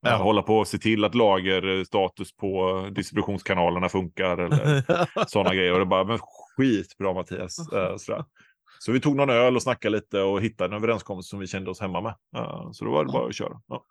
Ja. 0.00 0.10
Uh, 0.10 0.22
hålla 0.22 0.42
på 0.42 0.58
och 0.58 0.68
se 0.68 0.78
till 0.78 1.04
att 1.04 1.14
lagerstatus 1.14 2.36
på 2.36 2.82
distributionskanalerna 2.92 3.88
funkar. 3.88 4.38
Eller 4.38 4.84
sådana 5.26 5.54
grejer. 5.54 5.72
Och 5.72 5.78
det 5.78 5.86
bara, 5.86 6.04
men 6.04 6.18
skitbra 6.56 7.12
Mattias. 7.12 7.58
Uh, 7.72 7.96
sådär. 7.96 8.24
Så 8.84 8.92
vi 8.92 9.00
tog 9.00 9.16
någon 9.16 9.30
öl 9.30 9.56
och 9.56 9.62
snackade 9.62 9.96
lite 9.96 10.20
och 10.20 10.42
hittade 10.42 10.76
en 10.76 10.82
överenskommelse 10.82 11.28
som 11.28 11.38
vi 11.38 11.46
kände 11.46 11.70
oss 11.70 11.80
hemma 11.80 12.00
med. 12.00 12.14
Så 12.72 12.84
då 12.84 12.90
var 12.90 13.04
det 13.04 13.12
bara 13.12 13.26
att 13.26 13.34
köra. 13.34 13.60
Ja. 13.66 13.84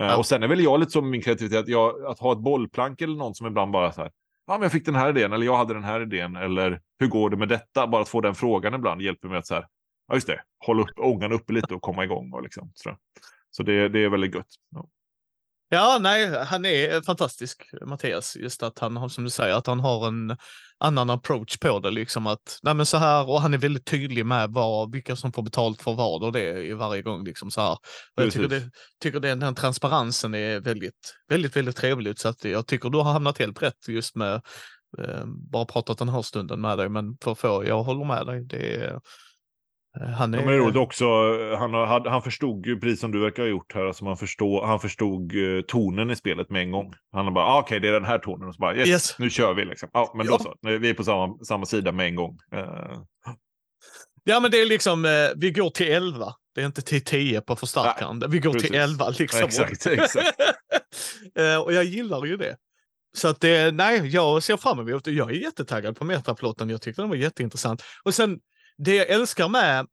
Uh, 0.00 0.06
Ja. 0.06 0.16
Och 0.16 0.26
sen 0.26 0.42
är 0.42 0.48
väl 0.48 0.60
jag 0.60 0.80
lite 0.80 0.92
som 0.92 1.10
min 1.10 1.22
kreativitet, 1.22 1.68
jag, 1.68 2.04
att 2.04 2.18
ha 2.18 2.32
ett 2.32 2.38
bollplank 2.38 3.00
eller 3.00 3.16
någon 3.16 3.34
som 3.34 3.46
ibland 3.46 3.72
bara 3.72 3.92
så 3.92 4.00
här, 4.00 4.10
ja 4.46 4.52
men 4.52 4.62
jag 4.62 4.72
fick 4.72 4.86
den 4.86 4.94
här 4.94 5.10
idén, 5.10 5.32
eller 5.32 5.46
jag 5.46 5.56
hade 5.56 5.74
den 5.74 5.84
här 5.84 6.00
idén, 6.00 6.36
eller 6.36 6.80
hur 6.98 7.06
går 7.06 7.30
det 7.30 7.36
med 7.36 7.48
detta? 7.48 7.86
Bara 7.86 8.02
att 8.02 8.08
få 8.08 8.20
den 8.20 8.34
frågan 8.34 8.74
ibland 8.74 9.02
hjälper 9.02 9.28
mig 9.28 9.38
att 9.38 9.46
så 9.46 9.54
här, 9.54 9.66
ja 10.08 10.14
just 10.14 10.26
det, 10.26 10.42
hålla 10.66 10.82
upp 10.82 10.98
ångan 10.98 11.32
uppe 11.32 11.52
lite 11.52 11.74
och 11.74 11.82
komma 11.82 12.04
igång. 12.04 12.32
Och 12.32 12.42
liksom, 12.42 12.70
så 12.74 12.96
så 13.50 13.62
det, 13.62 13.88
det 13.88 14.04
är 14.04 14.08
väldigt 14.08 14.34
gött. 14.34 14.46
Ja. 14.70 14.88
Ja, 15.70 15.98
nej, 16.00 16.44
han 16.44 16.64
är 16.64 17.02
fantastisk, 17.02 17.70
Mattias. 17.86 18.36
Just 18.36 18.62
att 18.62 18.78
han 18.78 18.96
har, 18.96 19.08
som 19.08 19.24
du 19.24 19.30
säger, 19.30 19.54
att 19.54 19.66
han 19.66 19.80
har 19.80 20.08
en 20.08 20.36
annan 20.78 21.10
approach 21.10 21.58
på 21.58 21.78
det. 21.78 21.90
Liksom 21.90 22.26
att, 22.26 22.58
nej 22.62 22.74
men 22.74 22.86
så 22.86 22.96
här, 22.96 23.28
och 23.28 23.40
han 23.40 23.54
är 23.54 23.58
väldigt 23.58 23.84
tydlig 23.84 24.26
med 24.26 24.50
vad, 24.50 24.92
vilka 24.92 25.16
som 25.16 25.32
får 25.32 25.42
betalt 25.42 25.82
för 25.82 25.94
vad 25.94 26.24
och 26.24 26.32
det 26.32 26.70
är 26.70 26.74
varje 26.74 27.02
gång. 27.02 27.24
Liksom 27.24 27.50
så 27.50 27.60
här. 27.60 27.72
Och 27.72 28.22
jag 28.22 28.32
tycker, 28.32 28.48
det, 28.48 28.70
tycker 29.02 29.20
den, 29.20 29.40
den 29.40 29.54
transparensen 29.54 30.34
är 30.34 30.60
väldigt, 30.60 31.14
väldigt, 31.28 31.56
väldigt 31.56 31.76
trevligt. 31.76 32.18
Så 32.18 32.28
att 32.28 32.44
jag 32.44 32.66
tycker 32.66 32.90
du 32.90 32.98
har 32.98 33.12
hamnat 33.12 33.38
helt 33.38 33.62
rätt 33.62 33.88
just 33.88 34.16
med, 34.16 34.34
eh, 34.98 35.24
bara 35.26 35.64
pratat 35.64 35.98
den 35.98 36.08
här 36.08 36.22
stunden 36.22 36.60
med 36.60 36.78
dig, 36.78 36.88
men 36.88 37.16
för 37.22 37.34
få, 37.34 37.64
jag 37.66 37.82
håller 37.82 38.04
med 38.04 38.26
dig. 38.26 38.44
Det 38.44 38.74
är, 38.74 39.00
han 40.16 40.34
är, 40.34 40.38
Ja, 40.42 40.52
är 40.52 40.58
roligt 40.58 40.76
också, 40.76 41.04
han, 41.56 41.74
har- 41.74 41.86
han, 41.86 42.06
han 42.06 42.22
förstod 42.22 42.66
ju, 42.66 42.80
precis 42.80 43.00
som 43.00 43.12
du 43.12 43.20
verkar 43.20 43.42
ha 43.42 43.48
gjort 43.50 43.74
här, 43.74 43.84
alltså 43.84 44.04
man 44.04 44.16
förstår, 44.16 44.66
han 44.66 44.80
förstod 44.80 45.34
eh, 45.36 45.60
tonen 45.68 46.10
i 46.10 46.16
spelet 46.16 46.50
med 46.50 46.62
en 46.62 46.70
gång. 46.70 46.92
Han 47.12 47.34
bara, 47.34 47.44
ah, 47.44 47.60
okej 47.60 47.80
det 47.80 47.88
är 47.88 47.92
den 47.92 48.04
här 48.04 48.18
tonen, 48.18 48.48
och 48.48 48.54
så 48.54 48.58
bara, 48.58 48.76
yes, 48.76 48.88
Yes. 48.88 49.18
nu 49.18 49.30
kör 49.30 49.54
vi 49.54 49.64
liksom. 49.64 49.88
Ja, 49.92 50.12
men 50.16 50.26
Ja. 50.26 50.32
då 50.32 50.38
så, 50.38 50.54
vi 50.78 50.90
är 50.90 50.94
på 50.94 51.04
samma, 51.04 51.38
samma 51.44 51.66
sida 51.66 51.92
med 51.92 52.06
en 52.06 52.14
gång. 52.14 52.38
Eh, 52.54 52.98
Ja, 54.24 54.40
men 54.40 54.50
det 54.50 54.60
är 54.60 54.66
liksom, 54.66 55.04
eh, 55.04 55.10
vi 55.36 55.50
går 55.50 55.70
till 55.70 55.86
11. 55.92 56.34
Det 56.54 56.60
är 56.60 56.66
inte 56.66 56.82
till 56.82 57.04
10 57.04 57.40
på 57.40 57.56
förstärkaren. 57.56 58.22
Vi 58.28 58.38
går 58.38 58.52
till 58.52 58.60
precis. 58.60 58.76
11 58.76 59.08
liksom. 59.18 59.40
Exakt, 59.44 59.86
exakt. 59.86 60.40
Eh, 61.38 61.56
och 61.62 61.72
jag 61.72 61.84
gillar 61.84 62.24
ju 62.24 62.36
det. 62.36 62.56
Så 63.16 63.28
att 63.28 63.40
det, 63.40 63.74
nej, 63.74 64.06
jag 64.08 64.42
ser 64.42 64.56
fram 64.56 64.78
emot 64.88 65.04
det. 65.04 65.10
Jag 65.10 65.30
är 65.30 65.34
jättetaggad 65.34 65.96
på 65.98 66.04
metaplotten. 66.04 66.70
Jag 66.70 66.82
tyckte 66.82 67.02
den 67.02 67.08
var 67.08 67.16
jätteintressant. 67.16 67.82
Och 68.04 68.14
sen, 68.14 68.38
det 68.78 68.94
jag 68.94 69.08
älskar 69.08 69.48
med 69.48 69.86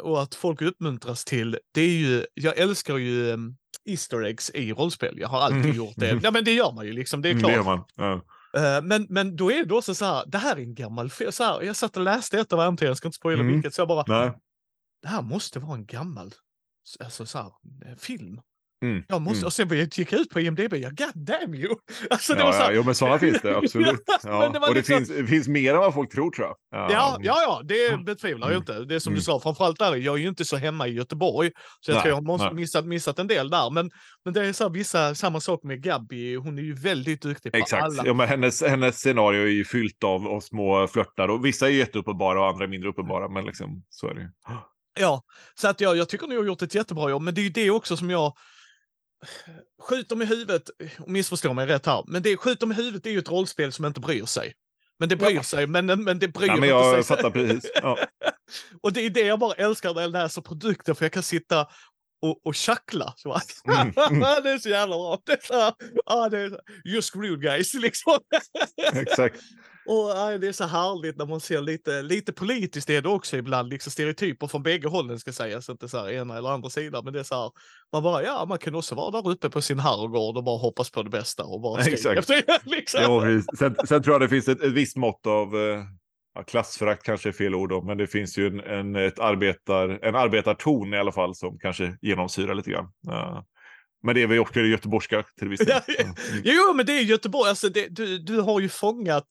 och 0.00 0.22
att 0.22 0.34
folk 0.34 0.62
uppmuntras 0.62 1.24
till, 1.24 1.58
det 1.74 1.80
är 1.80 1.88
ju, 1.98 2.26
jag 2.34 2.58
älskar 2.58 2.96
ju 2.96 3.26
um, 3.32 3.56
Easter 3.84 4.22
eggs 4.24 4.50
i 4.50 4.72
rollspel. 4.72 5.18
Jag 5.18 5.28
har 5.28 5.40
alltid 5.40 5.64
Mm. 5.64 5.76
gjort 5.76 5.94
det. 5.96 6.20
Ja, 6.22 6.30
men 6.30 6.44
det 6.44 6.52
gör 6.54 6.72
man 6.72 6.86
ju 6.86 6.92
liksom, 6.92 7.22
det 7.22 7.28
är 7.28 7.30
mm, 7.30 7.40
klart. 7.40 7.50
det 7.52 7.56
gör 7.56 7.64
man. 7.64 7.84
Ja. 7.94 8.12
Eh, 8.60 8.82
Men, 8.82 9.06
men 9.10 9.36
då 9.36 9.52
är 9.52 9.64
det 9.64 9.74
också 9.74 9.94
så 9.94 10.04
här, 10.04 10.24
det 10.26 10.38
här 10.38 10.56
är 10.56 10.60
en 10.60 10.74
gammal 10.74 11.10
film. 11.10 11.32
Så 11.32 11.44
här, 11.44 11.62
jag 11.62 11.76
satt 11.76 11.96
och 11.96 12.02
läste 12.02 12.38
ett 12.40 12.52
av 12.52 12.60
äventyren, 12.60 12.88
jag 12.90 12.96
ska 12.96 13.08
inte 13.08 13.16
spoila 13.16 13.40
Mm. 13.40 13.52
vilket, 13.54 13.74
så 13.74 13.80
jag 13.80 13.88
bara, 13.88 14.04
Nej. 14.20 14.32
det 15.02 15.08
här 15.08 15.22
måste 15.22 15.58
vara 15.58 15.74
en 15.74 15.86
gammal 15.86 16.34
alltså, 17.00 17.26
så 17.26 17.38
här, 17.38 17.46
eh, 17.86 17.96
film. 17.98 18.40
Mm. 18.84 19.02
Jag 19.08 19.20
måste, 19.22 19.38
Mm. 19.38 19.46
Och 19.46 19.52
sen 19.52 19.68
gick 19.96 20.12
jag 20.12 20.20
ut 20.20 20.30
på 20.30 20.40
IMDB, 20.40 20.74
ja 20.74 20.88
god 20.88 21.24
damn 21.26 21.54
you! 21.54 21.74
Alltså, 22.10 22.34
det 22.34 22.40
Ja, 22.40 22.44
var 22.46 22.52
så 22.52 22.58
ja, 22.58 22.64
här, 22.64 22.72
jo, 22.72 22.82
men 22.82 22.94
sådana 22.94 23.18
finns 23.18 23.40
det 23.42 23.56
absolut. 23.56 24.02
Ja, 24.06 24.18
Ja. 24.22 24.38
men 24.40 24.52
det 24.52 24.58
och 24.58 24.66
det, 24.66 24.74
liksom- 24.74 24.96
finns, 24.96 25.08
det 25.08 25.26
finns 25.26 25.48
mer 25.48 25.74
än 25.74 25.80
vad 25.80 25.94
folk 25.94 26.12
tror 26.12 26.30
tror 26.30 26.46
jag. 26.46 26.56
Ja, 26.70 27.18
ja, 27.20 27.42
ja, 27.42 27.60
det 27.64 27.88
Mm. 27.88 28.04
betvivlar 28.04 28.50
jag 28.50 28.56
Mm. 28.56 28.60
inte. 28.78 28.84
Det 28.84 28.94
är 28.94 28.98
som 28.98 29.10
Mm. 29.10 29.18
du 29.18 29.22
sa, 29.24 29.40
framförallt 29.40 29.78
där, 29.78 29.96
jag 29.96 30.14
är 30.14 30.18
ju 30.18 30.28
inte 30.28 30.44
så 30.44 30.56
hemma 30.56 30.86
i 30.88 30.90
Göteborg. 30.92 31.50
Så 31.80 31.90
jag 31.90 31.94
Nej, 31.94 32.02
tror 32.02 32.14
jag 32.28 32.38
har 32.38 32.52
missat, 32.54 32.86
missat 32.86 33.18
en 33.18 33.26
del 33.26 33.50
där. 33.50 33.70
Men, 33.70 33.90
men 34.24 34.34
det 34.34 34.46
är 34.46 34.52
så 34.52 34.64
här, 34.64 34.70
vissa, 34.70 35.14
samma 35.14 35.40
sak 35.40 35.60
med 35.62 35.82
Gabby, 35.82 36.36
hon 36.36 36.58
är 36.58 36.62
ju 36.62 36.74
väldigt 36.74 37.22
duktig 37.22 37.52
på 37.52 37.58
Exakt. 37.58 37.82
alla. 37.84 38.02
Ja, 38.06 38.14
men 38.14 38.28
hennes, 38.28 38.62
hennes 38.62 38.96
scenario 38.98 39.42
är 39.42 39.46
ju 39.50 39.64
fyllt 39.64 40.04
av, 40.04 40.28
av 40.28 40.40
små 40.40 40.86
flörtar. 40.86 41.28
Och 41.28 41.44
vissa 41.44 41.66
är 41.66 41.70
jätteuppenbara 41.70 42.40
och 42.40 42.46
andra 42.48 42.64
är 42.64 42.68
mindre 42.68 42.88
uppenbara. 42.90 43.28
Men 43.28 43.44
liksom, 43.44 43.82
så 43.88 44.08
är 44.08 44.14
det 44.14 44.20
ju. 44.20 44.28
Ja, 45.00 45.22
så 45.54 45.68
att 45.68 45.80
jag, 45.80 45.96
jag 45.96 46.08
tycker 46.08 46.26
ni 46.26 46.36
har 46.36 46.44
gjort 46.44 46.62
ett 46.62 46.74
jättebra 46.74 47.10
jobb, 47.10 47.22
men 47.22 47.34
det 47.34 47.40
är 47.40 47.42
ju 47.42 47.48
det 47.50 47.70
också 47.70 47.96
som 47.96 48.10
jag 48.10 48.32
skjuter 49.82 50.16
med 50.16 50.28
huvudet, 50.28 50.70
och 50.98 51.08
missförstå 51.08 51.52
mig 51.52 51.66
rätt 51.66 51.86
här, 51.86 52.04
men 52.06 52.22
det 52.22 52.36
skjuter 52.36 52.66
med 52.66 52.76
huvudet 52.76 53.06
är 53.06 53.10
ju 53.10 53.18
ett 53.18 53.28
rollspel 53.30 53.72
som 53.72 53.84
inte 53.84 54.00
bryr 54.00 54.24
sig. 54.24 54.54
Men 54.98 55.08
det 55.08 55.16
bryr 55.16 55.34
Ja. 55.34 55.42
sig, 55.42 55.66
men, 55.66 55.86
men 55.86 56.18
det 56.18 56.28
bryr 56.28 56.46
Ja, 56.46 56.52
men 56.54 56.64
inte 56.64 56.68
jag 56.68 57.04
sig. 57.04 57.16
fattar 57.16 57.30
precis. 57.30 57.70
Ja. 57.74 57.98
Och 58.82 58.92
det 58.92 59.00
är 59.00 59.10
det 59.10 59.20
jag 59.20 59.38
bara 59.38 59.54
älskar 59.54 59.94
när 59.94 60.02
jag 60.02 60.10
läser 60.10 60.42
produkter, 60.42 60.94
för 60.94 61.04
jag 61.04 61.12
kan 61.12 61.22
sitta 61.22 61.60
och, 62.22 62.46
och 62.46 62.54
tjackla. 62.54 63.14
Så 63.16 63.40
Mm, 63.68 63.92
mm. 64.10 64.20
det 64.20 64.50
är 64.50 64.58
så 64.58 64.68
jävla 64.68 64.96
bra. 64.96 65.18
Det 65.26 65.32
är 65.32 65.46
så 65.46 65.72
ah, 66.06 66.28
det 66.28 66.38
är, 66.38 66.48
så- 66.50 66.60
you're 66.88 67.00
screwed 67.12 67.40
guys, 67.42 67.74
liksom. 67.82 68.18
Exakt. 68.94 69.40
Och 69.88 70.10
ah, 70.10 70.38
det 70.38 70.48
är 70.48 70.52
så 70.52 70.64
härligt 70.64 71.16
när 71.16 71.26
man 71.26 71.40
ser 71.40 71.60
lite, 71.60 72.02
lite 72.02 72.32
politiskt 72.32 72.90
är 72.90 73.02
det 73.02 73.08
också 73.08 73.36
ibland, 73.36 73.68
liksom 73.68 73.92
stereotyper 73.92 74.46
från 74.46 74.62
bägge 74.62 74.88
hållen 74.88 75.18
ska 75.18 75.32
sägas, 75.32 75.68
inte 75.68 75.88
så 75.88 75.98
här 75.98 76.10
ena 76.10 76.38
eller 76.38 76.48
andra 76.48 76.70
sidan, 76.70 77.04
men 77.04 77.12
det 77.12 77.20
är 77.20 77.24
så 77.24 77.34
här, 77.34 77.50
man 77.92 78.02
bara, 78.02 78.22
ja, 78.22 78.44
man 78.48 78.58
kan 78.58 78.74
också 78.74 78.94
vara 78.94 79.10
där 79.10 79.30
uppe 79.30 79.50
på 79.50 79.62
sin 79.62 79.78
herrgård 79.78 80.36
och 80.36 80.44
bara 80.44 80.58
hoppas 80.58 80.90
på 80.90 81.02
det 81.02 81.10
bästa 81.10 81.44
och 81.44 81.60
bara 81.60 81.82
Exakt. 81.82 82.18
efter 82.18 82.42
det, 82.46 82.60
liksom. 82.64 83.00
Ja, 83.02 83.42
sen, 83.58 83.76
sen 83.88 84.02
tror 84.02 84.14
jag 84.14 84.20
det 84.20 84.28
finns 84.28 84.48
ett, 84.48 84.62
ett 84.62 84.72
visst 84.72 84.96
mått 84.96 85.26
av 85.26 85.56
eh, 85.56 85.84
ja, 86.34 86.42
klassförakt 86.42 87.02
kanske 87.02 87.28
är 87.28 87.32
fel 87.32 87.54
ord 87.54 87.68
då, 87.68 87.82
men 87.82 87.98
det 87.98 88.06
finns 88.06 88.38
ju 88.38 88.46
en, 88.46 88.60
en, 88.60 88.96
ett 88.96 89.18
arbetar, 89.18 89.88
en 90.02 90.14
arbetarton 90.14 90.94
i 90.94 90.98
alla 90.98 91.12
fall 91.12 91.34
som 91.34 91.58
kanske 91.58 91.96
genomsyrar 92.00 92.54
lite 92.54 92.70
grann. 92.70 92.88
Eh, 93.10 93.42
Men 94.02 94.14
det 94.14 94.22
är 94.22 94.26
väl 94.26 94.38
också 94.38 94.60
göteborgska 94.60 95.24
till 95.38 95.48
viss 95.48 95.60
del. 95.60 95.80
Ja. 95.98 96.14
Jo, 96.44 96.74
men 96.74 96.86
det 96.86 96.92
är 96.92 97.02
Göteborg. 97.02 97.48
Alltså 97.48 97.68
det, 97.68 97.86
du, 97.90 98.18
du 98.18 98.40
har 98.40 98.60
ju 98.60 98.68
fångat 98.68 99.24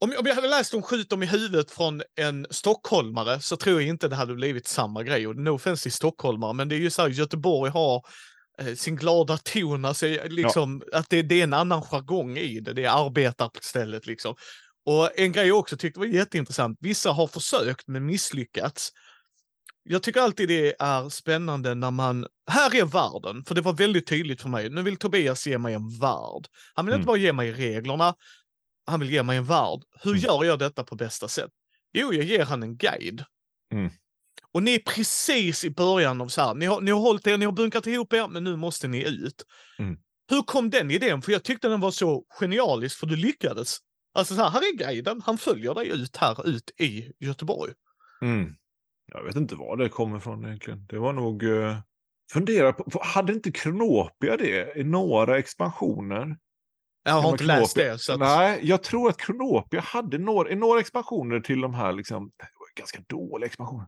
om, 0.00 0.14
om 0.18 0.26
jag 0.26 0.34
hade 0.34 0.48
läst 0.48 0.74
om 0.74 0.82
Skjut 0.82 1.10
dem 1.10 1.22
i 1.22 1.26
huvudet 1.26 1.70
från 1.70 2.02
en 2.16 2.46
stockholmare 2.50 3.40
så 3.40 3.56
tror 3.56 3.80
jag 3.80 3.88
inte 3.88 4.08
det 4.08 4.16
hade 4.16 4.34
blivit 4.34 4.66
samma 4.66 5.02
grej. 5.02 5.26
Och 5.26 5.36
no 5.36 5.50
offense 5.50 5.82
till 5.82 5.92
stockholmare, 5.92 6.52
men 6.52 6.68
det 6.68 6.74
är 6.74 6.80
ju 6.80 6.90
så 6.90 7.02
här, 7.02 7.08
Göteborg 7.08 7.70
har 7.70 8.02
eh, 8.60 8.74
sin 8.74 8.96
glada 8.96 9.38
ton, 9.38 9.84
alltså 9.84 10.06
liksom 10.28 10.82
ja. 10.92 10.98
att 10.98 11.10
det, 11.10 11.22
det, 11.22 11.40
är 11.40 11.44
en 11.44 11.54
annan 11.54 11.82
jargong 11.82 12.36
i 12.36 12.60
det. 12.60 12.72
Det 12.72 12.84
är 12.84 13.06
arbetarstället 13.06 14.06
liksom. 14.06 14.34
Och 14.86 15.18
en 15.18 15.32
grej 15.32 15.46
jag 15.46 15.58
också 15.58 15.76
tyckte 15.76 16.00
var 16.00 16.06
jätteintressant, 16.06 16.78
vissa 16.80 17.12
har 17.12 17.26
försökt 17.26 17.88
men 17.88 18.06
misslyckats. 18.06 18.92
Jag 19.90 20.02
tycker 20.02 20.20
alltid 20.20 20.48
det 20.48 20.76
är 20.78 21.08
spännande 21.08 21.74
när 21.74 21.90
man, 21.90 22.26
här 22.50 22.76
är 22.76 22.84
världen, 22.84 23.44
för 23.44 23.54
det 23.54 23.60
var 23.60 23.72
väldigt 23.72 24.06
tydligt 24.06 24.42
för 24.42 24.48
mig. 24.48 24.70
Nu 24.70 24.82
vill 24.82 24.96
Tobias 24.96 25.46
ge 25.46 25.58
mig 25.58 25.74
en 25.74 25.98
värld. 25.98 26.46
Han 26.74 26.86
vill 26.86 26.92
mm. 26.92 27.00
inte 27.00 27.06
bara 27.06 27.16
ge 27.16 27.32
mig 27.32 27.52
reglerna, 27.52 28.14
han 28.88 29.00
vill 29.00 29.10
ge 29.10 29.22
mig 29.22 29.38
en 29.38 29.44
värld. 29.44 29.80
Hur 30.02 30.10
mm. 30.10 30.22
gör 30.22 30.44
jag 30.44 30.58
detta 30.58 30.84
på 30.84 30.96
bästa 30.96 31.28
sätt? 31.28 31.50
Jo, 31.92 32.12
jag 32.12 32.24
ger 32.24 32.44
han 32.44 32.62
en 32.62 32.76
guide. 32.76 33.24
Mm. 33.72 33.90
Och 34.52 34.62
ni 34.62 34.74
är 34.74 34.78
precis 34.78 35.64
i 35.64 35.70
början 35.70 36.20
av 36.20 36.28
så 36.28 36.42
här, 36.42 36.54
ni 36.54 36.66
har, 36.66 36.80
ni 36.80 36.90
har 36.90 37.00
hållit 37.00 37.26
er, 37.26 37.38
ni 37.38 37.44
har 37.44 37.52
bunkat 37.52 37.86
ihop 37.86 38.12
er, 38.12 38.28
men 38.28 38.44
nu 38.44 38.56
måste 38.56 38.88
ni 38.88 39.08
ut. 39.08 39.44
Mm. 39.78 39.98
Hur 40.30 40.42
kom 40.42 40.70
den 40.70 40.90
idén? 40.90 41.22
För 41.22 41.32
jag 41.32 41.44
tyckte 41.44 41.68
den 41.68 41.80
var 41.80 41.90
så 41.90 42.24
genialisk, 42.40 42.98
för 42.98 43.06
du 43.06 43.16
lyckades. 43.16 43.78
Alltså 44.14 44.34
så 44.34 44.42
här, 44.42 44.50
här 44.50 44.60
är 44.60 44.76
guiden, 44.76 45.22
han 45.24 45.38
följer 45.38 45.74
dig 45.74 45.88
ut 45.88 46.16
här, 46.16 46.48
ut 46.48 46.70
i 46.80 47.12
Göteborg. 47.18 47.72
Mm. 48.22 48.54
Jag 49.12 49.24
vet 49.24 49.36
inte 49.36 49.54
var 49.54 49.76
det 49.76 49.88
kommer 49.88 50.18
ifrån 50.18 50.44
egentligen. 50.44 50.86
Det 50.86 50.98
var 50.98 51.12
nog... 51.12 51.42
Uh, 51.42 51.78
fundera 52.32 52.72
på, 52.72 53.00
hade 53.04 53.32
inte 53.32 53.52
Kronopia 53.52 54.36
det 54.36 54.76
i 54.76 54.84
några 54.84 55.38
expansioner? 55.38 56.36
Jag 57.08 57.22
har 57.22 57.30
inte 57.30 57.44
läst 57.44 57.76
det. 57.76 58.00
Så 58.00 58.12
att... 58.12 58.18
Nej, 58.18 58.60
jag 58.62 58.82
tror 58.82 59.08
att 59.08 59.16
Kronopia 59.16 59.80
hade 59.80 60.18
några, 60.18 60.54
några 60.54 60.80
expansioner 60.80 61.40
till 61.40 61.60
de 61.60 61.74
här, 61.74 61.92
liksom, 61.92 62.30
ganska 62.78 62.98
dåliga 63.06 63.46
expansioner. 63.46 63.86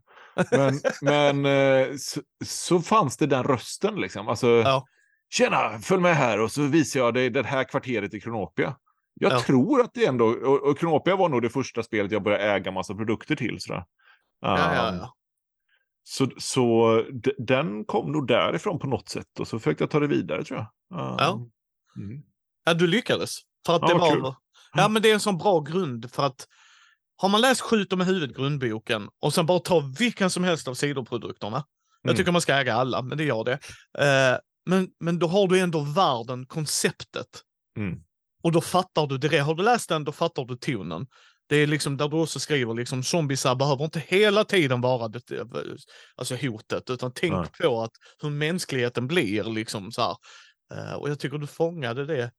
Men, 0.51 0.81
men 1.03 1.47
eh, 1.47 1.97
så, 1.97 2.21
så, 2.45 2.81
fanns 2.81 3.16
det 3.16 3.27
den 3.27 3.45
rösten 3.45 4.01
liksom. 4.01 4.29
Alltså, 4.29 4.49
ja. 4.49 4.87
Tjena, 5.31 5.79
följ 5.79 6.03
med 6.03 6.16
här 6.16 6.41
och 6.41 6.53
så 6.53 6.62
visar 6.62 7.01
jag 7.01 7.14
dig 7.14 7.31
det 7.31 7.47
här 7.47 7.64
kvarteret 7.64 8.14
i 8.14 8.21
Kronopia. 8.21 8.77
Jag 9.14 9.33
ja. 9.33 9.41
tror 9.41 9.81
att 9.81 9.95
det 9.95 10.07
ändå, 10.07 10.27
och, 10.27 10.62
och 10.62 10.79
Kronopia 10.79 11.16
var 11.16 11.29
nog 11.29 11.43
det 11.43 11.51
första 11.51 11.83
spelet 11.83 12.12
jag 12.12 12.23
började 12.23 12.45
äga 12.45 12.71
massa 12.71 12.95
produkter 12.95 13.37
till. 13.37 13.61
Sådär. 13.61 13.85
Ja, 14.41 14.59
ja, 14.59 14.95
ja. 14.95 15.16
Så, 16.03 16.29
så 16.39 17.05
den 17.39 17.85
kom 17.85 18.12
nog 18.12 18.27
därifrån 18.27 18.79
på 18.79 18.87
något 18.87 19.09
sätt 19.09 19.41
och 19.41 19.49
så 19.49 19.59
försökte 19.59 19.85
jag 19.85 19.91
ta 19.91 20.01
det 20.01 20.07
vidare 20.07 20.45
tror 20.45 20.59
jag. 20.59 21.01
Um, 21.01 21.16
ja. 21.18 21.47
Mm. 21.97 22.23
Ja, 22.71 22.75
du 22.75 22.87
lyckades. 22.87 23.37
För 23.66 23.77
att 23.77 23.83
ja, 23.83 23.89
det 23.89 23.95
var... 23.95 24.11
Kul. 24.12 24.35
Ja, 24.73 24.89
men 24.89 25.03
det 25.03 25.11
är 25.11 25.14
en 25.14 25.21
sån 25.21 25.39
bra 25.39 25.61
grund 25.61 26.11
för 26.12 26.27
att 26.27 26.47
har 27.16 27.29
man 27.29 27.41
läst 27.41 27.61
Skjuter 27.61 27.97
med 27.97 28.07
huvudet, 28.07 28.37
grundboken, 28.37 29.09
och 29.21 29.35
sen 29.35 29.47
bara 29.47 29.59
tar 29.59 29.99
vilken 29.99 30.31
som 30.31 30.45
helst 30.45 30.68
av 30.68 30.75
sidoprodukterna. 30.75 31.57
Mm. 31.57 31.66
Jag 32.03 32.16
tycker 32.16 32.33
man 32.33 32.41
ska 32.41 32.55
äga 32.55 32.75
alla, 32.75 33.03
men 33.03 33.18
det 33.18 33.25
gör 33.25 33.45
det. 33.45 33.53
Eh, 33.99 34.39
men, 34.66 34.89
men 35.01 35.18
då 35.18 35.27
har 35.27 35.49
du 35.49 35.61
ändå 35.61 35.81
världen, 35.81 36.47
konceptet. 36.47 37.27
Mm. 37.77 37.99
Och 38.43 38.53
då 38.53 38.61
fattar 38.61 39.07
du 39.07 39.18
det. 39.18 39.39
Har 39.39 39.55
du 39.55 39.62
läst 39.62 39.89
den, 39.89 40.05
då 40.05 40.12
fattar 40.12 40.45
du 40.45 40.57
tonen. 40.57 41.07
Det 41.49 41.57
är 41.57 41.66
liksom 41.66 41.97
där 41.97 42.09
du 42.09 42.16
också 42.16 42.41
skriver 42.41 42.75
liksom 42.75 43.03
zombisar 43.03 43.55
behöver 43.55 43.85
inte 43.85 44.03
hela 44.07 44.45
tiden 44.45 44.81
vara 44.81 45.09
det, 45.09 45.23
alltså 46.16 46.37
hotet, 46.37 46.91
utan 46.91 47.12
tänk 47.14 47.33
ja. 47.33 47.47
på 47.62 47.83
att 47.83 47.93
hur 48.23 48.31
mänskligheten 48.31 49.07
blir 49.07 49.45
liksom 49.45 49.93
så 49.93 50.03
här. 50.03 50.16
Uh, 50.75 50.95
och 50.95 51.11
jag 51.11 51.18
tycker 51.18 51.39
du 51.39 51.47
fångade 51.47 52.07
det 52.07 52.31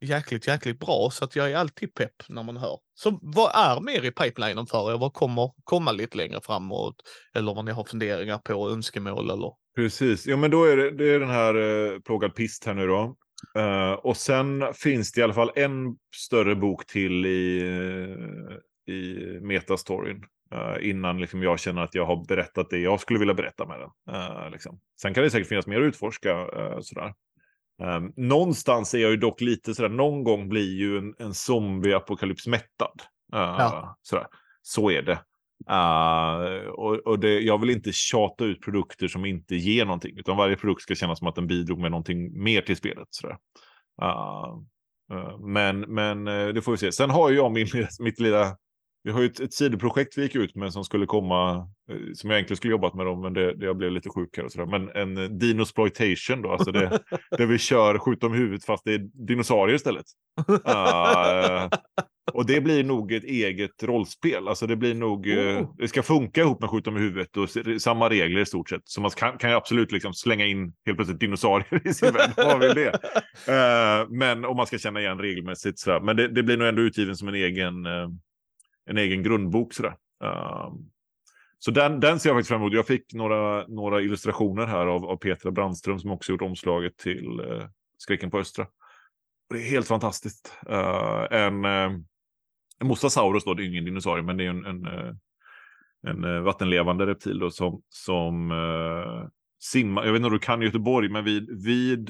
jäkligt, 0.00 0.46
jäkligt 0.46 0.78
bra. 0.78 1.10
Så 1.12 1.24
att 1.24 1.36
jag 1.36 1.50
är 1.50 1.56
alltid 1.56 1.94
pepp 1.94 2.28
när 2.28 2.42
man 2.42 2.56
hör. 2.56 2.78
Så 2.94 3.18
vad 3.22 3.50
är 3.54 3.80
mer 3.80 4.04
i 4.04 4.10
pipelinen 4.10 4.66
för 4.66 4.92
er? 4.92 4.98
Vad 4.98 5.12
kommer 5.12 5.52
komma 5.64 5.92
lite 5.92 6.16
längre 6.16 6.40
framåt? 6.40 6.96
Eller 7.34 7.54
vad 7.54 7.64
ni 7.64 7.72
har 7.72 7.84
funderingar 7.84 8.38
på, 8.38 8.70
önskemål 8.70 9.30
eller? 9.30 9.52
Precis, 9.76 10.26
ja 10.26 10.36
men 10.36 10.50
då 10.50 10.64
är 10.64 10.76
det, 10.76 10.90
det 10.90 11.14
är 11.14 11.20
den 11.20 11.30
här 11.30 11.54
eh, 11.54 12.00
plågad 12.00 12.34
pist 12.34 12.64
här 12.64 12.74
nu 12.74 12.86
då. 12.86 13.16
Eh, 13.54 13.92
och 13.92 14.16
sen 14.16 14.64
finns 14.74 15.12
det 15.12 15.20
i 15.20 15.24
alla 15.24 15.34
fall 15.34 15.50
en 15.54 15.96
större 16.16 16.54
bok 16.54 16.86
till 16.86 17.26
i, 17.26 17.60
eh, 17.66 18.94
i 18.94 19.16
metastoryn. 19.40 20.24
Eh, 20.52 20.90
innan 20.90 21.20
liksom, 21.20 21.42
jag 21.42 21.60
känner 21.60 21.82
att 21.82 21.94
jag 21.94 22.06
har 22.06 22.26
berättat 22.28 22.70
det 22.70 22.78
jag 22.78 23.00
skulle 23.00 23.18
vilja 23.18 23.34
berätta 23.34 23.66
med 23.66 23.80
den. 23.80 24.14
Uh, 24.16 24.50
liksom. 24.50 24.80
Sen 25.02 25.14
kan 25.14 25.24
det 25.24 25.30
säkert 25.30 25.48
finnas 25.48 25.66
mer 25.66 25.80
att 25.80 25.88
utforska. 25.88 26.46
sådär. 26.80 27.14
Um, 27.82 28.12
någonstans 28.16 28.94
är 28.94 28.98
jag 28.98 29.10
ju 29.10 29.16
dock 29.16 29.40
lite 29.40 29.74
sådär, 29.74 29.88
någon 29.88 30.24
gång 30.24 30.48
blir 30.48 30.74
ju 30.74 30.98
en, 30.98 31.14
en 31.18 31.34
zombie-apokalyps 31.34 32.48
mättad. 32.48 33.02
Uh, 33.34 33.40
ja. 33.40 33.96
sådär. 34.02 34.26
Så 34.62 34.90
är 34.90 35.02
det. 35.02 35.18
Uh, 35.70 36.68
och, 36.68 36.94
och 36.94 37.18
det, 37.18 37.40
jag 37.40 37.60
vill 37.60 37.70
inte 37.70 37.92
tjata 37.92 38.44
ut 38.44 38.62
produkter 38.62 39.08
som 39.08 39.24
inte 39.24 39.56
ger 39.56 39.84
någonting, 39.84 40.18
utan 40.18 40.36
varje 40.36 40.56
produkt 40.56 40.82
ska 40.82 40.94
kännas 40.94 41.18
som 41.18 41.28
att 41.28 41.34
den 41.34 41.46
bidrog 41.46 41.78
med 41.78 41.90
någonting 41.90 42.42
mer 42.42 42.60
till 42.60 42.76
spelet. 42.76 43.08
Sådär. 43.10 43.36
Uh, 44.02 44.58
men 45.40 45.80
men 45.80 46.24
det 46.24 46.62
får 46.62 46.72
vi 46.72 46.78
se. 46.78 46.92
Sen 46.92 47.10
har 47.10 47.30
jag 47.30 47.52
min, 47.52 47.66
mitt 48.00 48.20
lilla 48.20 48.56
vi 49.06 49.12
har 49.12 49.20
ju 49.20 49.26
ett, 49.26 49.40
ett 49.40 49.54
sidoprojekt 49.54 50.18
vi 50.18 50.22
gick 50.22 50.34
ut 50.34 50.54
med 50.54 50.72
som 50.72 50.84
skulle 50.84 51.06
komma, 51.06 51.56
eh, 51.90 51.96
som 52.14 52.30
jag 52.30 52.36
egentligen 52.36 52.56
skulle 52.56 52.70
jobbat 52.70 52.94
med 52.94 53.06
dem, 53.06 53.20
men 53.20 53.32
det, 53.32 53.54
det 53.54 53.66
jag 53.66 53.76
blev 53.76 53.90
lite 53.90 54.08
sjuk 54.08 54.36
här 54.36 54.44
och 54.44 54.52
sådär. 54.52 54.66
Men 54.66 54.88
en 54.88 55.16
eh, 55.16 55.30
Dinosploitation 55.30 56.42
då, 56.42 56.52
alltså 56.52 56.72
det, 56.72 57.00
där 57.38 57.46
vi 57.46 57.58
kör 57.58 57.98
skjut 57.98 58.24
om 58.24 58.32
huvudet 58.32 58.64
fast 58.64 58.84
det 58.84 58.94
är 58.94 59.26
dinosaurier 59.26 59.76
istället. 59.76 60.04
Uh, 60.50 61.68
och 62.32 62.46
det 62.46 62.60
blir 62.60 62.84
nog 62.84 63.12
ett 63.12 63.24
eget 63.24 63.82
rollspel. 63.82 64.48
Alltså 64.48 64.66
det 64.66 64.76
blir 64.76 64.94
nog, 64.94 65.26
oh. 65.26 65.74
det 65.78 65.88
ska 65.88 66.02
funka 66.02 66.40
ihop 66.40 66.60
med 66.60 66.70
skjut 66.70 66.86
om 66.86 66.96
huvudet 66.96 67.36
och 67.36 67.48
samma 67.82 68.10
regler 68.10 68.40
i 68.40 68.46
stort 68.46 68.68
sett. 68.68 68.82
Så 68.84 69.00
man 69.00 69.10
kan, 69.10 69.38
kan 69.38 69.50
ju 69.50 69.56
absolut 69.56 69.92
liksom 69.92 70.14
slänga 70.14 70.46
in 70.46 70.72
helt 70.86 70.98
plötsligt 70.98 71.20
dinosaurier 71.20 71.88
i 71.88 71.94
sin 71.94 72.12
värld. 72.12 72.30
Vad 72.36 72.60
vill 72.60 72.74
det? 72.74 72.90
Uh, 73.48 74.10
men 74.18 74.44
om 74.44 74.56
man 74.56 74.66
ska 74.66 74.78
känna 74.78 75.00
igen 75.00 75.18
regelmässigt 75.18 75.78
sådär. 75.78 76.00
Men 76.00 76.16
det, 76.16 76.28
det, 76.28 76.42
blir 76.42 76.56
nog 76.56 76.68
ändå 76.68 76.82
utgiven 76.82 77.16
som 77.16 77.28
en 77.28 77.34
egen 77.34 77.86
uh, 77.86 78.08
en 78.86 78.98
egen 78.98 79.22
grundbok. 79.22 79.74
Sådär. 79.74 79.96
Um, 80.20 80.90
så 81.58 81.70
den, 81.70 82.00
den 82.00 82.20
ser 82.20 82.28
jag 82.28 82.36
faktiskt 82.36 82.48
fram 82.48 82.60
emot. 82.60 82.72
Jag 82.72 82.86
fick 82.86 83.14
några, 83.14 83.66
några 83.66 84.00
illustrationer 84.00 84.66
här 84.66 84.86
av, 84.86 85.04
av 85.04 85.16
Petra 85.16 85.50
Brandström 85.50 85.98
som 85.98 86.10
också 86.10 86.32
gjort 86.32 86.42
omslaget 86.42 86.96
till 86.96 87.40
uh, 87.40 87.64
Skräcken 87.98 88.30
på 88.30 88.38
Östra. 88.38 88.66
det 89.50 89.56
är 89.56 89.70
helt 89.70 89.88
fantastiskt. 89.88 90.58
Uh, 90.70 91.26
en, 91.30 91.64
uh, 91.64 91.98
en 92.80 92.86
Mosasaurus 92.86 93.44
då, 93.44 93.54
det 93.54 93.62
är 93.62 93.66
ingen 93.66 93.84
dinosaurie, 93.84 94.24
men 94.24 94.36
det 94.36 94.44
är 94.44 94.50
en, 94.50 94.64
en, 94.64 94.86
uh, 94.86 95.14
en 96.06 96.44
vattenlevande 96.44 97.06
reptil 97.06 97.38
då, 97.38 97.50
som, 97.50 97.82
som 97.88 98.52
simmar. 99.62 100.04
Jag 100.04 100.12
vet 100.12 100.18
inte 100.18 100.26
om 100.26 100.32
du 100.32 100.38
kan 100.38 100.62
Göteborg, 100.62 101.08
men 101.08 101.24
vid, 101.24 101.64
vid 101.64 102.08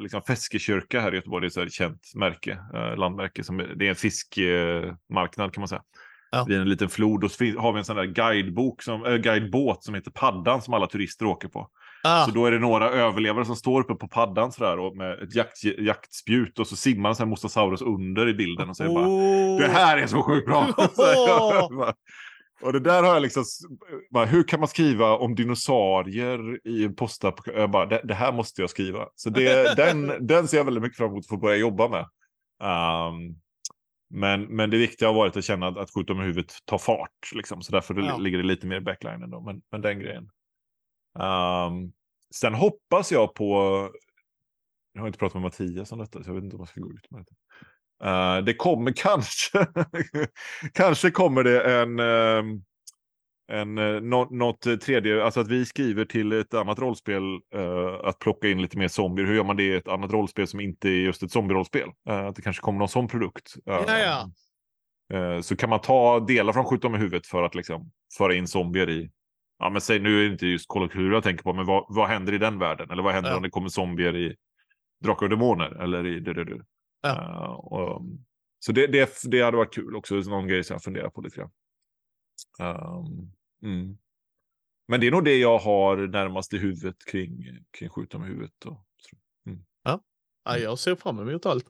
liksom 0.00 0.22
Feskekyrka 0.22 1.00
här 1.00 1.12
i 1.12 1.16
Göteborg, 1.16 1.48
det 1.48 1.60
är 1.60 1.66
ett 1.66 1.72
känt 1.72 2.12
märke, 2.14 2.58
landmärke. 2.96 3.44
Som, 3.44 3.56
det 3.56 3.86
är 3.86 3.90
en 3.90 3.94
fiskmarknad 3.94 5.52
kan 5.52 5.60
man 5.60 5.68
säga 5.68 5.82
ja. 6.34 6.44
vid 6.48 6.60
en 6.60 6.68
liten 6.68 6.88
flod. 6.88 7.24
Och 7.24 7.30
så 7.30 7.44
har 7.44 7.72
vi 7.72 7.78
en 7.78 7.84
sån 7.84 7.96
där 7.96 8.04
guidebok 8.04 8.82
som, 8.82 9.04
äh, 9.06 9.16
guidebåt 9.16 9.84
som 9.84 9.94
heter 9.94 10.10
Paddan 10.10 10.62
som 10.62 10.74
alla 10.74 10.86
turister 10.86 11.26
åker 11.26 11.48
på. 11.48 11.68
Ah. 12.06 12.24
Så 12.24 12.30
då 12.30 12.46
är 12.46 12.50
det 12.50 12.58
några 12.58 12.90
överlevare 12.90 13.44
som 13.44 13.56
står 13.56 13.80
uppe 13.80 13.94
på 13.94 14.08
paddan 14.08 14.52
sådär 14.52 14.78
och 14.78 14.96
med 14.96 15.22
ett 15.22 15.34
jakt, 15.34 15.64
jaktspjut 15.64 16.58
och 16.58 16.66
så 16.66 16.76
simmar 16.76 17.08
en 17.08 17.16
sån 17.16 17.24
här 17.26 17.30
Mosasaurus 17.30 17.82
under 17.82 18.28
i 18.28 18.34
bilden 18.34 18.70
och 18.70 18.76
säger 18.76 18.90
oh. 18.90 18.94
bara 18.94 19.66
Det 19.66 19.72
här 19.72 19.98
är 19.98 20.06
så 20.06 20.22
sjukt 20.22 20.46
bra! 20.46 20.66
Oh. 20.98 21.90
och 22.62 22.72
det 22.72 22.80
där 22.80 23.02
har 23.02 23.14
jag 23.14 23.22
liksom, 23.22 23.44
bara, 24.10 24.24
hur 24.24 24.42
kan 24.42 24.60
man 24.60 24.68
skriva 24.68 25.16
om 25.16 25.34
dinosaurier 25.34 26.68
i 26.68 26.84
en 26.84 26.94
postapp? 26.94 27.40
Jag 27.46 27.70
bara, 27.70 27.86
det, 27.86 28.00
det, 28.04 28.14
här 28.14 28.32
måste 28.32 28.60
jag 28.60 28.70
skriva. 28.70 29.06
Så 29.14 29.30
det, 29.30 29.76
den, 29.76 30.26
den 30.26 30.48
ser 30.48 30.56
jag 30.56 30.64
väldigt 30.64 30.82
mycket 30.82 30.98
fram 30.98 31.10
emot 31.10 31.24
att 31.24 31.28
få 31.28 31.36
börja 31.36 31.56
jobba 31.56 31.88
med. 31.88 32.06
Um, 32.62 33.36
men, 34.14 34.42
men 34.42 34.70
det 34.70 34.78
viktiga 34.78 35.08
har 35.08 35.14
varit 35.14 35.36
att 35.36 35.44
känna 35.44 35.68
att, 35.68 35.76
att 35.76 35.90
skjuta 35.90 36.14
med 36.14 36.26
huvudet 36.26 36.52
tar 36.64 36.78
fart. 36.78 37.32
Liksom. 37.34 37.62
Så 37.62 37.72
därför 37.72 37.94
ja. 37.94 38.16
ligger 38.16 38.38
det 38.38 38.44
lite 38.44 38.66
mer 38.66 38.76
i 38.76 38.80
backlinen. 38.80 39.30
Då. 39.30 39.40
Men, 39.40 39.62
men 39.70 39.80
den 39.80 39.98
grejen. 39.98 40.30
Um, 41.18 41.92
sen 42.34 42.54
hoppas 42.54 43.12
jag 43.12 43.34
på... 43.34 43.44
Jag 44.92 45.00
har 45.00 45.06
inte 45.06 45.18
pratat 45.18 45.34
med 45.34 45.42
Mattias 45.42 45.92
om 45.92 45.98
detta, 45.98 46.22
så 46.22 46.30
jag 46.30 46.34
vet 46.34 46.44
inte 46.44 46.56
om 46.56 46.60
jag 46.60 46.68
ska 46.68 46.80
gå 46.80 46.92
ut 46.92 47.10
med 47.10 47.26
det. 47.26 47.34
Uh, 48.08 48.44
det 48.44 48.54
kommer 48.54 48.92
kanske... 48.92 49.66
kanske 50.72 51.10
kommer 51.10 51.44
det 51.44 51.80
en... 51.80 52.00
Uh, 52.00 52.60
en, 53.52 53.78
eh, 53.78 54.00
något, 54.00 54.30
något 54.30 54.80
tredje, 54.80 55.24
alltså 55.24 55.40
att 55.40 55.48
vi 55.48 55.66
skriver 55.66 56.04
till 56.04 56.32
ett 56.32 56.54
annat 56.54 56.78
rollspel 56.78 57.22
uh, 57.56 58.00
att 58.04 58.18
plocka 58.18 58.48
in 58.48 58.62
lite 58.62 58.78
mer 58.78 58.88
zombier. 58.88 59.26
Hur 59.26 59.34
gör 59.34 59.44
man 59.44 59.56
det 59.56 59.62
i 59.62 59.74
ett 59.74 59.88
annat 59.88 60.12
rollspel 60.12 60.46
som 60.46 60.60
inte 60.60 60.88
är 60.88 60.92
just 60.92 61.22
ett 61.22 61.30
zombierollspel? 61.30 61.88
Uh, 62.08 62.16
att 62.16 62.36
det 62.36 62.42
kanske 62.42 62.62
kommer 62.62 62.78
någon 62.78 62.88
sån 62.88 63.08
produkt. 63.08 63.54
Uh, 63.70 63.84
ja, 63.86 64.28
ja. 65.08 65.42
så 65.42 65.56
kan 65.56 65.70
man 65.70 65.80
ta 65.80 66.20
delar 66.20 66.52
från 66.52 66.64
Skjut 66.64 66.82
med 66.82 67.00
huvudet 67.00 67.26
för 67.26 67.42
att 67.42 67.54
liksom 67.54 67.90
föra 68.18 68.34
in 68.34 68.46
zombier 68.46 68.90
i 68.90 69.10
ja 69.58 69.70
men 69.70 69.80
säg 69.80 69.98
nu 69.98 70.18
är 70.18 70.26
det 70.26 70.32
inte 70.32 70.46
just 70.46 70.68
Call 70.68 70.90
jag 70.94 71.22
tänker 71.22 71.42
på, 71.42 71.52
men 71.52 71.66
vad, 71.66 71.86
vad 71.88 72.08
händer 72.08 72.32
i 72.32 72.38
den 72.38 72.58
världen? 72.58 72.90
Eller 72.90 73.02
vad 73.02 73.14
händer 73.14 73.30
Ja. 73.30 73.36
om 73.36 73.42
det 73.42 73.50
kommer 73.50 73.68
zombier 73.68 74.16
i 74.16 74.36
Drakar 75.04 75.26
och 75.26 75.30
Demoner? 75.30 75.82
Eller 75.82 76.06
i 76.06 76.20
du, 76.20 76.32
du, 76.32 76.44
du. 76.44 76.62
Ja. 77.02 77.44
Eh, 77.44 77.50
och, 77.50 78.02
så 78.58 78.72
det, 78.72 78.86
det, 78.86 79.10
det 79.24 79.42
hade 79.42 79.56
varit 79.56 79.74
kul 79.74 79.96
också, 79.96 80.14
någon 80.14 80.48
grej 80.48 80.64
som 80.64 80.74
jag 80.74 80.82
funderar 80.82 81.10
på 81.10 81.20
lite 81.20 81.36
grann. 81.36 81.50
Ehm, 82.60 83.32
mm. 83.62 83.98
Men 84.88 85.00
det 85.00 85.06
är 85.06 85.10
nog 85.10 85.24
det 85.24 85.36
jag 85.36 85.58
har 85.58 85.96
närmast 85.96 86.52
i 86.52 86.58
huvudet 86.58 86.96
kring, 87.06 87.58
kring 87.78 87.88
skjuta 87.88 88.18
med 88.18 88.28
huvudet. 88.28 88.66
Och, 88.66 88.86
så. 88.98 89.16
Ja, 90.44 90.58
jag 90.58 90.78
ser 90.78 90.96
fram 90.96 91.18
emot 91.18 91.46
allt. 91.46 91.66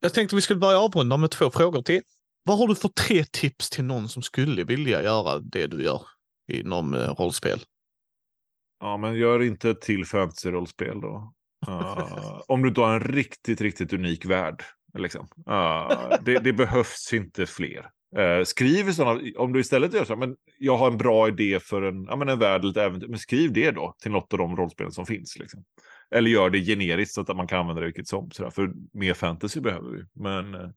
Jag 0.00 0.14
tänkte 0.14 0.36
vi 0.36 0.42
skulle 0.42 0.60
börja 0.60 0.78
avrunda 0.78 1.16
med 1.16 1.30
två 1.30 1.50
frågor 1.50 1.82
till. 1.82 2.02
Vad 2.42 2.58
har 2.58 2.68
du 2.68 2.74
för 2.74 2.88
tre 2.88 3.24
tips 3.24 3.70
till 3.70 3.84
någon 3.84 4.08
som 4.08 4.22
skulle 4.22 4.64
vilja 4.64 5.02
göra 5.02 5.38
det 5.38 5.66
du 5.66 5.82
gör 5.82 6.02
inom 6.52 6.94
eh, 6.94 7.14
rollspel? 7.14 7.60
Ja, 8.80 8.96
men 8.96 9.14
gör 9.14 9.42
inte 9.42 9.70
ett 9.70 9.80
till 9.80 10.04
fantasy-rollspel 10.04 11.00
då. 11.00 11.34
Eh, 11.66 12.40
om 12.48 12.62
du 12.62 12.68
inte 12.68 12.80
har 12.80 12.94
en 12.94 13.00
riktigt, 13.00 13.60
riktigt 13.60 13.92
unik 13.92 14.24
värld. 14.24 14.64
Liksom. 14.98 15.28
Eh, 15.48 16.18
det, 16.20 16.38
det 16.38 16.52
behövs 16.52 17.12
inte 17.12 17.46
fler. 17.46 17.90
Uh, 18.16 18.44
skriv 18.44 18.92
sådana, 18.92 19.20
om 19.36 19.52
du 19.52 19.60
istället 19.60 19.94
gör 19.94 20.04
så 20.04 20.12
här, 20.12 20.20
men 20.20 20.36
jag 20.58 20.76
har 20.76 20.90
en 20.90 20.98
bra 20.98 21.28
idé 21.28 21.60
för 21.60 21.82
en, 21.82 22.04
ja, 22.04 22.16
men 22.16 22.28
en 22.28 22.38
värld, 22.38 22.60
eller 22.60 22.70
ett 22.70 22.76
äventyr, 22.76 23.08
men 23.08 23.18
skriv 23.18 23.52
det 23.52 23.70
då 23.70 23.94
till 24.02 24.10
något 24.10 24.32
av 24.32 24.38
de 24.38 24.56
rollspelen 24.56 24.92
som 24.92 25.06
finns. 25.06 25.38
Liksom. 25.38 25.64
Eller 26.10 26.30
gör 26.30 26.50
det 26.50 26.58
generiskt 26.58 27.14
så 27.14 27.20
att 27.20 27.36
man 27.36 27.46
kan 27.46 27.58
använda 27.58 27.80
det 27.80 27.86
vilket 27.86 28.08
som. 28.08 28.30
Sådär. 28.30 28.50
För 28.50 28.72
mer 28.92 29.14
fantasy 29.14 29.60
behöver 29.60 29.90
vi. 29.90 30.04
Men, 30.12 30.54
eh, 30.54 30.68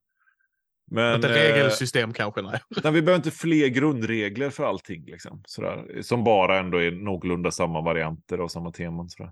men, 0.91 1.15
Inte 1.15 1.29
eh, 1.29 1.53
regelsystem 1.53 2.13
kanske, 2.13 2.41
nej. 2.41 2.59
Nej, 2.83 2.93
vi 2.93 3.01
behöver 3.01 3.15
inte 3.15 3.31
fler 3.31 3.67
grundregler 3.67 4.49
för 4.49 4.63
allting. 4.63 5.05
Liksom, 5.05 5.43
sådär, 5.45 6.01
som 6.01 6.23
bara 6.23 6.59
ändå 6.59 6.77
är 6.77 6.91
någorlunda 6.91 7.51
samma 7.51 7.81
varianter 7.81 8.41
och 8.41 8.51
samma 8.51 8.71
teman. 8.71 9.09
Sådär. 9.09 9.31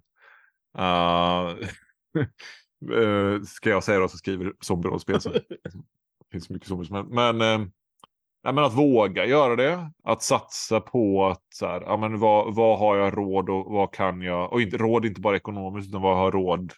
Uh, 0.78 1.58
eh, 2.98 3.42
ska 3.42 3.70
jag 3.70 3.84
säga 3.84 4.00
då 4.00 4.08
så 4.08 4.18
skriver 4.18 4.54
zombierollspel. 4.60 5.22
Så. 5.22 5.30
Det 6.30 6.32
finns 6.32 6.50
mycket 6.50 6.68
zombies. 6.68 6.90
Men, 6.90 7.08
men, 7.08 7.42
eh, 7.42 7.68
ja, 8.44 8.52
men 8.52 8.64
att 8.64 8.74
våga 8.74 9.26
göra 9.26 9.56
det. 9.56 9.92
Att 10.04 10.24
satsa 10.24 10.82
på 10.82 11.28
att 11.28 11.44
så 11.54 11.68
här, 11.68 11.82
ja, 11.82 11.98
men 11.98 12.20
vad, 12.20 12.56
vad 12.56 12.80
har 12.80 12.98
jag 12.98 13.18
råd 13.18 13.50
och 13.50 13.72
vad 13.72 13.94
kan 13.94 14.22
jag. 14.22 14.54
Och 14.54 14.62
inte, 14.62 14.78
råd 14.78 15.06
inte 15.06 15.22
bara 15.22 15.36
ekonomiskt 15.36 15.90
utan 15.90 16.02
vad 16.02 16.18
har 16.18 16.24
jag 16.24 16.34
råd 16.34 16.74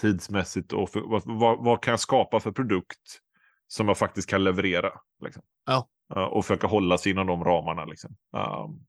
tidsmässigt. 0.00 0.72
Och 0.72 0.90
för, 0.90 1.00
vad, 1.00 1.22
vad, 1.24 1.64
vad 1.64 1.82
kan 1.82 1.92
jag 1.92 2.00
skapa 2.00 2.40
för 2.40 2.52
produkt 2.52 3.20
som 3.66 3.88
jag 3.88 3.98
faktiskt 3.98 4.30
kan 4.30 4.44
leverera. 4.44 4.90
Liksom. 5.24 5.42
Ja. 5.66 5.88
Uh, 6.16 6.22
och 6.22 6.44
försöka 6.44 6.66
hålla 6.66 6.98
sig 6.98 7.12
inom 7.12 7.26
de 7.26 7.44
ramarna. 7.44 7.84
Liksom. 7.84 8.16
Um, 8.32 8.86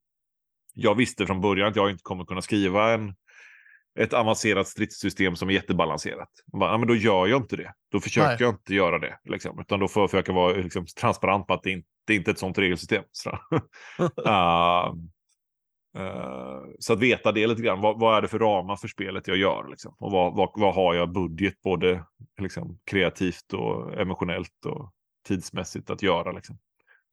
jag 0.74 0.95
visste 0.95 1.26
från 1.26 1.41
början 1.41 1.68
att 1.68 1.76
jag 1.76 1.89
inte 1.89 2.03
kommer 2.03 2.26
kunna 2.26 2.41
skriva 2.41 2.93
en, 2.93 3.16
ett 3.99 4.13
avancerat 4.13 4.68
stridssystem 4.68 5.36
som 5.36 5.49
är 5.49 5.53
jättebalanserat. 5.53 6.30
Bara, 6.45 6.72
ja, 6.72 6.78
men 6.78 6.88
då 6.88 6.95
gör 6.95 7.28
jag 7.28 7.41
inte 7.41 7.55
det. 7.55 7.74
Då 7.91 7.99
försöker 7.99 8.28
Nej. 8.28 8.38
jag 8.39 8.53
inte 8.53 8.74
göra 8.74 8.99
det. 8.99 9.20
Liksom. 9.24 9.59
Utan 9.59 9.80
då 9.80 9.88
får 9.88 10.03
jag 10.03 10.11
försöka 10.11 10.34
vara 10.34 10.53
liksom, 10.53 10.86
transparent 10.99 11.47
på 11.47 11.53
att 11.53 11.63
det 11.63 11.72
inte 11.72 11.89
det 12.06 12.14
är 12.14 12.18
inte 12.18 12.32
ett 12.32 12.39
sånt 12.39 12.58
regelsystem. 12.58 13.03
Så, 13.12 13.30
uh, 13.30 14.93
uh, 16.03 16.64
så 16.80 16.93
att 16.93 16.99
veta 16.99 17.32
det 17.32 17.47
lite 17.47 17.62
grann. 17.62 17.82
Vad, 17.82 17.99
vad 17.99 18.18
är 18.18 18.22
det 18.22 18.28
för 18.28 18.39
ramar 18.39 18.76
för 18.76 18.88
spelet 18.88 19.28
jag 19.28 19.38
gör? 19.38 19.68
Liksom? 19.70 19.95
Och 19.99 20.12
vad, 20.12 20.36
vad, 20.36 20.51
vad 20.56 20.76
har 20.76 20.93
jag 20.93 21.14
budget 21.14 21.62
både 21.62 22.03
liksom, 22.41 22.80
kreativt 22.86 23.53
och 23.53 23.99
emotionellt 23.99 24.66
och 24.66 24.91
tidsmässigt 25.28 25.89
att 25.89 26.01
göra? 26.01 26.32
Liksom? 26.32 26.58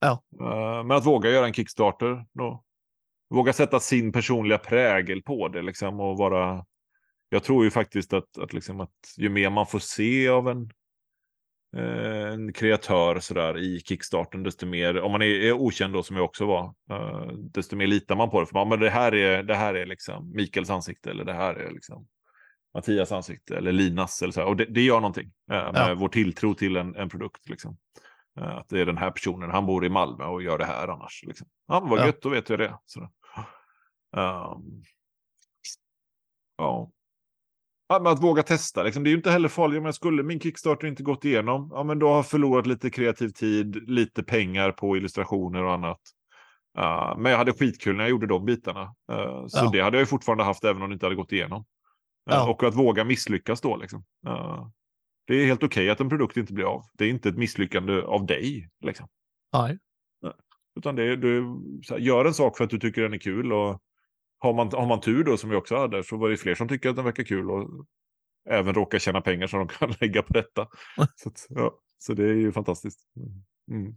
Ja. 0.01 0.22
Uh, 0.40 0.84
men 0.84 0.97
att 0.97 1.07
våga 1.07 1.30
göra 1.30 1.47
en 1.47 1.53
Kickstarter. 1.53 2.26
Då. 2.32 2.64
Våga 3.30 3.53
sätta 3.53 3.80
sin 3.80 4.12
personliga 4.12 4.59
prägel 4.59 5.22
på 5.22 5.49
det 5.49 5.62
liksom, 5.62 6.01
och 6.01 6.18
vara... 6.18 6.66
Jag 7.28 7.45
tror 7.45 7.64
ju 7.64 7.70
faktiskt 7.70 8.12
att, 8.12 8.38
att, 8.38 8.53
liksom, 8.53 8.80
att 8.80 8.90
ju 9.16 9.28
mer 9.28 9.51
man 9.51 9.66
får 9.66 9.78
se 9.78 10.28
av 10.28 10.49
en, 10.49 10.70
en 11.76 12.52
kreatör 12.52 13.20
sådär, 13.20 13.58
i 13.58 13.80
Kickstarten, 13.80 14.42
desto 14.42 14.66
mer, 14.66 15.00
om 15.00 15.12
man 15.12 15.22
är, 15.22 15.26
är 15.26 15.52
okänd 15.52 15.92
då 15.94 16.02
som 16.02 16.16
jag 16.16 16.24
också 16.24 16.46
var, 16.46 16.74
eh, 16.90 17.26
desto 17.32 17.76
mer 17.76 17.86
litar 17.86 18.16
man 18.16 18.30
på 18.30 18.40
det. 18.40 18.46
För 18.46 18.54
man, 18.54 18.68
men 18.68 18.80
det 18.80 18.90
här 18.90 19.14
är, 19.14 19.42
det 19.42 19.54
här 19.54 19.74
är 19.74 19.86
liksom 19.86 20.32
Mikaels 20.34 20.70
ansikte 20.70 21.10
eller 21.10 21.24
det 21.24 21.32
här 21.32 21.54
är 21.54 21.70
liksom 21.70 22.06
Mattias 22.74 23.12
ansikte 23.12 23.56
eller 23.56 23.72
Linas. 23.72 24.22
Eller 24.22 24.32
så 24.32 24.40
här. 24.40 24.46
Och 24.48 24.56
det, 24.56 24.64
det 24.64 24.82
gör 24.82 25.00
någonting 25.00 25.32
eh, 25.52 25.72
med 25.72 25.90
Ja. 25.90 25.94
vår 25.94 26.08
tilltro 26.08 26.54
till 26.54 26.76
en, 26.76 26.96
en 26.96 27.08
produkt. 27.08 27.48
Liksom. 27.48 27.76
Eh, 28.40 28.56
att 28.56 28.68
det 28.68 28.80
är 28.80 28.86
den 28.86 28.98
här 28.98 29.10
personen, 29.10 29.50
han 29.50 29.66
bor 29.66 29.84
i 29.84 29.88
Malmö 29.88 30.24
och 30.24 30.42
gör 30.42 30.58
det 30.58 30.64
här 30.64 30.88
annars. 30.88 31.22
Liksom. 31.26 31.46
Ja, 31.68 31.80
men 31.80 31.90
vad 31.90 31.98
Ja. 32.00 32.06
gött, 32.06 32.22
då 32.22 32.28
vet 32.28 32.48
jag 32.48 32.58
det. 32.58 32.78
Sådär. 32.86 33.08
Ehm, 34.16 34.82
ja. 36.58 36.90
Ja, 37.93 38.01
men 38.03 38.12
att 38.12 38.22
våga 38.22 38.43
testa, 38.43 38.82
liksom. 38.82 39.03
det 39.05 39.09
är 39.09 39.12
ju 39.12 39.16
inte 39.16 39.30
heller 39.30 39.49
farligt. 39.49 39.78
Om 39.78 39.84
jag 39.84 39.95
skulle 39.95 40.22
min 40.22 40.40
Kickstarter 40.40 40.86
inte 40.86 41.03
gått 41.03 41.24
igenom, 41.24 41.70
ja, 41.72 41.82
men 41.82 41.99
då 41.99 42.09
har 42.09 42.16
jag 42.16 42.26
förlorat 42.26 42.66
lite 42.66 42.90
kreativ 42.90 43.28
tid, 43.28 43.90
lite 43.90 44.22
pengar 44.22 44.70
på 44.72 44.97
illustrationer 44.97 45.64
och 45.64 45.72
annat. 45.72 46.01
Uh, 46.78 47.18
men 47.18 47.32
jag 47.32 47.38
hade 47.38 47.53
skitkul 47.53 47.97
när 47.97 48.05
jag 48.05 48.11
gjorde 48.11 48.26
de 48.26 48.45
bitarna. 48.45 48.82
Uh, 48.82 49.47
så 49.47 49.59
Ja. 49.64 49.70
det 49.72 49.80
hade 49.80 49.97
jag 49.97 50.03
ju 50.03 50.07
fortfarande 50.07 50.45
haft 50.45 50.64
även 50.64 50.82
om 50.82 50.88
det 50.90 50.93
inte 50.95 51.07
hade 51.07 51.16
gått 51.16 51.32
igenom. 51.32 51.61
Uh, 51.61 51.66
Ja. 52.24 52.51
Och 52.51 52.62
att 52.62 52.74
våga 52.74 53.05
misslyckas 53.05 53.61
då. 53.61 53.76
Liksom. 53.76 54.05
Uh, 54.28 54.66
det 55.26 55.34
är 55.34 55.47
helt 55.47 55.62
okej 55.62 55.90
att 55.90 56.01
en 56.01 56.09
produkt 56.09 56.36
inte 56.36 56.53
blir 56.53 56.64
av. 56.64 56.82
Det 56.99 57.05
är 57.05 57.09
inte 57.09 57.28
ett 57.28 57.38
misslyckande 57.38 58.03
av 58.03 58.26
dig. 58.26 58.68
Liksom. 58.84 59.09
Nej. 59.53 59.78
Utan 60.76 60.97
det 60.97 61.16
du 61.16 61.43
här, 61.90 61.99
gör 61.99 62.24
en 62.24 62.34
sak 62.34 62.57
för 62.57 62.64
att 62.64 62.70
du 62.70 62.78
tycker 62.78 63.03
den 63.03 63.14
är 63.14 63.18
kul. 63.18 63.53
Och 63.53 63.80
har 64.43 64.53
man, 64.53 64.70
har 64.72 64.86
man 64.86 65.01
tur 65.01 65.24
då, 65.24 65.36
som 65.36 65.51
vi 65.51 65.57
också 65.57 65.76
hade, 65.76 66.05
så 66.05 66.16
var 66.16 66.30
det 66.30 66.36
fler 66.36 66.55
som 66.55 66.68
tycker 66.68 66.90
att 66.90 66.97
den 66.97 67.05
verkar 67.05 67.24
kul. 67.24 67.51
Och 67.51 67.86
även 68.51 68.74
råkar 68.74 68.99
tjäna 68.99 69.20
pengar 69.20 69.47
som 69.47 69.59
de 69.59 69.68
kan 69.68 69.95
lägga 70.01 70.22
på 70.22 70.32
detta. 70.32 70.68
så, 71.16 71.28
att, 71.28 71.47
ja, 71.49 71.78
så 71.99 72.14
det 72.14 72.24
är 72.24 72.34
ju 72.34 72.53
fantastiskt. 72.53 73.01
Mm. 73.70 73.97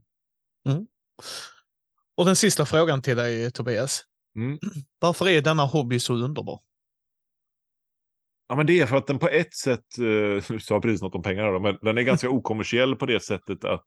Och 2.18 2.26
den 2.26 2.36
sista 2.36 2.66
frågan 2.66 3.02
till 3.02 3.18
dig, 3.18 3.52
Tobias. 3.52 4.04
Mm. 4.36 4.60
Varför 5.00 5.28
är 5.28 5.42
denna 5.42 5.66
hobby 5.66 6.00
så 6.00 6.14
underbar? 6.14 6.60
Ja, 8.48 8.56
men 8.56 8.66
det 8.66 8.80
är 8.80 8.86
för 8.86 8.98
att 8.98 9.08
den 9.08 9.20
på 9.20 9.28
ett 9.28 9.54
sätt, 9.54 9.98
eh, 9.98 10.44
du 10.54 10.60
sa 10.60 10.82
precis 10.82 11.02
något 11.02 11.16
om 11.16 11.24
pengar, 11.24 11.52
då, 11.52 11.60
men 11.60 11.78
den 11.82 11.98
är 11.98 12.02
ganska 12.02 12.30
okommersiell 12.30 12.96
på 12.96 13.06
det 13.06 13.20
sättet 13.20 13.64
att 13.64 13.86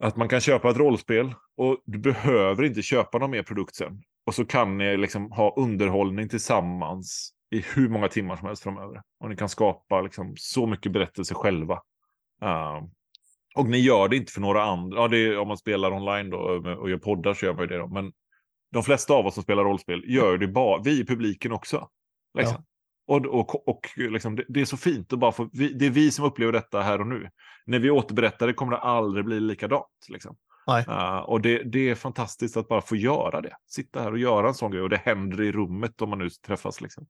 att 0.00 0.16
man 0.16 0.28
kan 0.28 0.40
köpa 0.40 0.70
ett 0.70 0.76
rollspel 0.76 1.34
och 1.56 1.82
du 1.84 1.98
behöver 1.98 2.62
inte 2.62 2.82
köpa 2.82 3.18
någon 3.18 3.30
mer 3.30 3.42
produkt 3.42 3.74
sen. 3.74 4.02
Och 4.28 4.34
så 4.34 4.44
kan 4.44 4.78
ni 4.78 4.96
liksom 4.96 5.32
ha 5.32 5.54
underhållning 5.56 6.28
tillsammans 6.28 7.32
i 7.50 7.60
hur 7.60 7.88
många 7.88 8.08
timmar 8.08 8.36
som 8.36 8.46
helst 8.46 8.62
framöver. 8.62 9.02
Och 9.20 9.28
ni 9.28 9.36
kan 9.36 9.48
skapa 9.48 10.00
liksom 10.00 10.34
så 10.36 10.66
mycket 10.66 10.92
berättelser 10.92 11.34
själva. 11.34 11.74
Uh, 12.42 12.82
och 13.54 13.66
ni 13.66 13.78
gör 13.78 14.08
det 14.08 14.16
inte 14.16 14.32
för 14.32 14.40
några 14.40 14.62
andra. 14.62 14.98
Ja, 14.98 15.16
är, 15.16 15.38
om 15.38 15.48
man 15.48 15.56
spelar 15.56 15.92
online 15.92 16.30
då 16.30 16.38
och 16.80 16.90
gör 16.90 16.98
poddar 16.98 17.34
så 17.34 17.46
gör 17.46 17.54
man 17.54 17.62
ju 17.62 17.66
det. 17.66 17.78
Då. 17.78 17.88
Men 17.88 18.12
de 18.72 18.82
flesta 18.82 19.14
av 19.14 19.26
oss 19.26 19.34
som 19.34 19.42
spelar 19.42 19.64
rollspel 19.64 20.04
gör 20.06 20.38
det 20.38 20.48
bara, 20.48 20.82
vi 20.82 21.00
i 21.00 21.06
publiken 21.06 21.52
också. 21.52 21.88
Liksom. 22.38 22.64
Och, 23.06 23.26
och, 23.26 23.68
och 23.68 23.80
liksom, 23.96 24.36
det, 24.36 24.44
det 24.48 24.60
är 24.60 24.64
så 24.64 24.76
fint 24.76 25.12
att 25.12 25.18
bara 25.18 25.32
få, 25.32 25.50
vi, 25.52 25.72
det 25.72 25.86
är 25.86 25.90
vi 25.90 26.10
som 26.10 26.24
upplever 26.24 26.52
detta 26.52 26.82
här 26.82 27.00
och 27.00 27.06
nu. 27.06 27.30
När 27.66 27.78
vi 27.78 27.90
återberättar 27.90 28.46
det 28.46 28.52
kommer 28.52 28.72
det 28.72 28.78
aldrig 28.78 29.24
bli 29.24 29.40
likadant. 29.40 30.06
Liksom. 30.08 30.36
Uh, 30.88 31.18
och 31.18 31.40
det, 31.40 31.62
det 31.62 31.90
är 31.90 31.94
fantastiskt 31.94 32.56
att 32.56 32.68
bara 32.68 32.80
få 32.80 32.96
göra 32.96 33.40
det. 33.40 33.56
Sitta 33.66 34.02
här 34.02 34.12
och 34.12 34.18
göra 34.18 34.48
en 34.48 34.54
sån 34.54 34.70
grej 34.70 34.82
och 34.82 34.88
det 34.88 34.96
händer 34.96 35.42
i 35.42 35.52
rummet 35.52 36.02
om 36.02 36.10
man 36.10 36.18
nu 36.18 36.30
träffas. 36.30 36.80
Liksom. 36.80 37.06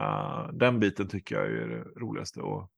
Uh, 0.00 0.52
den 0.52 0.80
biten 0.80 1.08
tycker 1.08 1.34
jag 1.34 1.46
är 1.46 1.68
det 1.68 2.00
roligaste. 2.00 2.40
Och 2.40 2.70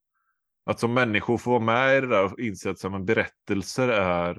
att 0.67 0.81
som 0.81 0.95
människor 0.95 1.39
få 1.39 1.51
vara 1.51 1.61
med 1.61 1.99
i 1.99 2.01
det 2.01 2.07
där 2.07 2.25
och 2.25 2.41
inse 2.41 2.71
att 2.71 2.83
här, 2.83 2.99
berättelser 2.99 3.89
är... 3.89 4.39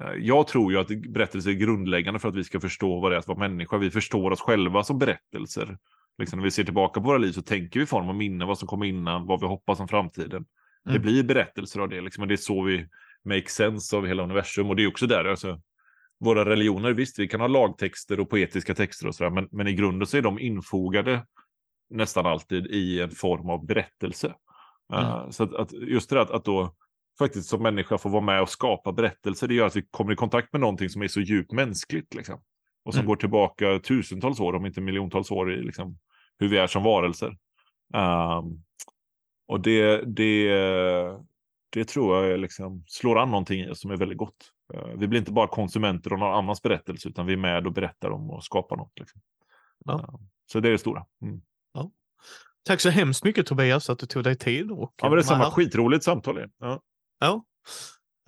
Uh, 0.00 0.14
jag 0.18 0.46
tror 0.46 0.72
ju 0.72 0.78
att 0.78 0.88
berättelser 0.88 1.50
är 1.50 1.54
grundläggande 1.54 2.20
för 2.20 2.28
att 2.28 2.36
vi 2.36 2.44
ska 2.44 2.60
förstå 2.60 3.00
vad 3.00 3.12
det 3.12 3.16
är 3.16 3.18
att 3.18 3.28
vara 3.28 3.38
människa. 3.38 3.78
Vi 3.78 3.90
förstår 3.90 4.30
oss 4.30 4.40
själva 4.40 4.84
som 4.84 4.98
berättelser. 4.98 5.78
Liksom 6.18 6.38
när 6.38 6.44
vi 6.44 6.50
ser 6.50 6.64
tillbaka 6.64 7.00
på 7.00 7.06
våra 7.06 7.18
liv 7.18 7.32
så 7.32 7.42
tänker 7.42 7.80
vi 7.80 7.84
i 7.84 7.86
form 7.86 8.08
av 8.08 8.14
minnen, 8.14 8.48
vad 8.48 8.58
som 8.58 8.68
kom 8.68 8.82
innan, 8.82 9.26
vad 9.26 9.40
vi 9.40 9.46
hoppas 9.46 9.80
om 9.80 9.88
framtiden. 9.88 10.46
Det 10.84 10.90
Mm. 10.90 11.02
blir 11.02 11.24
berättelser 11.24 11.80
av 11.80 11.88
det, 11.88 12.00
liksom, 12.00 12.22
och 12.22 12.28
det 12.28 12.34
är 12.34 12.36
så 12.36 12.62
vi 12.62 12.88
make 13.26 13.48
sense 13.48 13.96
av 13.96 14.06
hela 14.06 14.22
universum. 14.22 14.70
Och 14.70 14.76
det 14.76 14.82
är 14.82 14.88
också 14.88 15.06
där, 15.06 15.24
alltså, 15.24 15.60
våra 16.20 16.44
religioner, 16.44 16.92
visst, 16.92 17.18
vi 17.18 17.28
kan 17.28 17.40
ha 17.40 17.46
lagtexter 17.48 18.20
och 18.20 18.30
poetiska 18.30 18.74
texter 18.74 19.06
och 19.06 19.14
sådär, 19.14 19.30
men, 19.30 19.48
men 19.52 19.66
i 19.68 19.72
grunden 19.72 20.06
så 20.06 20.16
är 20.16 20.22
de 20.22 20.38
infogade 20.38 21.26
nästan 21.90 22.26
alltid 22.26 22.66
i 22.66 23.00
en 23.00 23.10
form 23.10 23.50
av 23.50 23.66
berättelse. 23.66 24.34
Uh, 24.92 25.30
så 25.30 25.44
att, 25.44 25.54
att 25.54 25.72
just 25.72 26.10
det 26.10 26.20
att, 26.20 26.30
att 26.30 26.44
då 26.44 26.74
faktiskt 27.18 27.48
som 27.48 27.62
människa 27.62 27.98
få 27.98 28.08
vara 28.08 28.22
med 28.22 28.42
och 28.42 28.48
skapa 28.48 28.92
berättelser, 28.92 29.48
det 29.48 29.54
gör 29.54 29.66
att 29.66 29.76
vi 29.76 29.82
kommer 29.90 30.12
i 30.12 30.16
kontakt 30.16 30.52
med 30.52 30.60
någonting 30.60 30.88
som 30.88 31.02
är 31.02 31.08
så 31.08 31.20
djupt 31.20 31.52
mänskligt. 31.52 32.14
Liksom. 32.14 32.42
Och 32.84 32.94
som 32.94 33.00
Mm. 33.00 33.08
går 33.08 33.16
tillbaka 33.16 33.78
tusentals 33.78 34.40
år, 34.40 34.52
om 34.52 34.66
inte 34.66 34.80
miljontals 34.80 35.30
år, 35.30 35.52
i 35.52 35.62
liksom, 35.62 35.98
hur 36.38 36.48
vi 36.48 36.58
är 36.58 36.66
som 36.66 36.82
varelser. 36.82 37.36
Um, 37.94 38.62
och 39.48 39.60
det, 39.60 40.02
det, 40.06 40.48
det 41.70 41.84
tror 41.84 42.24
jag 42.26 42.40
liksom, 42.40 42.84
slår 42.86 43.18
an 43.18 43.30
någonting 43.30 43.60
i 43.60 43.70
oss 43.70 43.80
som 43.80 43.90
är 43.90 43.96
väldigt 43.96 44.18
gott. 44.18 44.52
Eh, 44.74 44.86
vi 44.96 45.08
blir 45.08 45.18
inte 45.20 45.32
bara 45.32 45.48
konsumenter 45.48 46.12
av 46.12 46.18
någon 46.18 46.34
annans 46.34 46.62
berättelse, 46.62 47.08
utan 47.08 47.26
vi 47.26 47.32
är 47.32 47.36
med 47.36 47.66
och 47.66 47.72
berättar 47.72 48.10
om 48.10 48.30
och 48.30 48.44
skapar 48.44 48.76
något. 48.76 48.92
Liksom. 48.98 49.20
Ja. 49.84 49.98
Eh, 50.00 50.14
Så 50.46 50.60
det 50.60 50.68
är 50.68 50.72
det 50.72 50.78
stora. 50.78 51.04
Mm. 51.22 51.40
Tack 52.64 52.80
så 52.80 52.90
hemskt 52.90 53.24
mycket 53.24 53.46
Tobias 53.46 53.90
att 53.90 53.98
du 53.98 54.06
tog 54.06 54.24
dig 54.24 54.36
tid. 54.36 54.70
Och 54.70 54.94
Ja, 54.96 55.08
men 55.08 55.16
det 55.16 55.22
är 55.22 55.24
samma 55.26 55.44
här. 55.44 55.50
skitroligt 55.50 56.04
samtal. 56.04 56.38
är. 56.38 56.50
Ja. 56.58 56.80
Ja. 57.20 57.44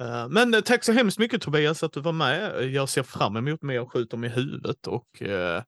Eh, 0.01 0.28
Men 0.28 0.62
tack 0.62 0.84
så 0.84 0.93
hemskt 0.93 1.18
mycket 1.18 1.43
Tobias 1.43 1.82
att 1.82 1.93
du 1.93 2.01
var 2.01 2.12
med. 2.12 2.64
Jag 2.72 2.89
ser 2.89 3.03
fram 3.03 3.36
emot 3.36 3.62
mer 3.62 3.84
Skjut 3.86 4.11
dem 4.11 4.24
i 4.24 4.28
huvudet 4.28 4.86
och 4.86 5.22
eh, 5.22 5.62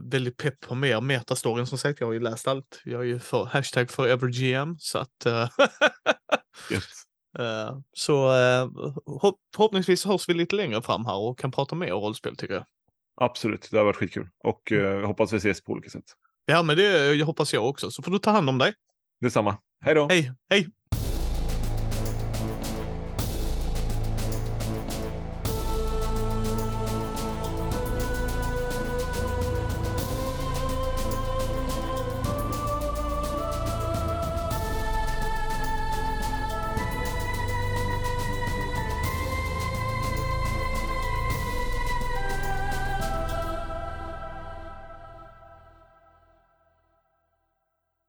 väldigt 0.00 0.36
pepp 0.36 0.60
på 0.60 0.74
mer 0.74 1.00
metastoryn. 1.00 1.66
Som 1.66 1.78
sagt, 1.78 2.00
jag 2.00 2.06
har 2.06 2.12
ju 2.12 2.20
läst 2.20 2.48
allt. 2.48 2.80
Jag 2.84 3.00
är 3.00 3.04
ju 3.06 3.18
för 3.18 3.44
hashtag 3.44 3.90
forevergm 3.90 4.76
så 4.78 4.98
att 4.98 5.26
Yes. 6.70 6.84
eh, 7.38 7.78
så 7.92 8.32
eh, 8.34 8.68
hopp, 9.20 9.36
förhoppningsvis 9.56 10.04
hörs 10.04 10.28
vi 10.28 10.34
lite 10.34 10.56
längre 10.56 10.82
fram 10.82 11.04
här 11.06 11.16
och 11.16 11.38
kan 11.38 11.50
prata 11.50 11.74
mer 11.74 11.90
rollspel 11.92 12.36
tycker 12.36 12.54
jag. 12.54 12.64
Absolut, 13.20 13.68
det 13.70 13.78
har 13.78 13.84
varit 13.84 13.96
skitkul. 13.96 14.28
Och 14.44 14.72
Mm. 14.72 14.84
eh, 14.84 14.90
jag 14.90 15.06
hoppas 15.06 15.32
vi 15.32 15.36
ses 15.36 15.62
på 15.64 15.72
olika 15.72 15.90
sätt. 15.90 16.04
Ja, 16.46 16.62
men 16.62 16.76
det 16.76 17.14
jag 17.14 17.26
hoppas 17.26 17.54
jag 17.54 17.68
också. 17.68 17.90
Så 17.90 18.02
får 18.02 18.10
du 18.12 18.18
ta 18.18 18.30
hand 18.30 18.48
om 18.48 18.58
dig. 18.58 18.74
Detsamma. 19.20 19.58
Hej 19.84 19.94
då! 19.94 20.08
Hej, 20.08 20.32
hej! 20.50 20.68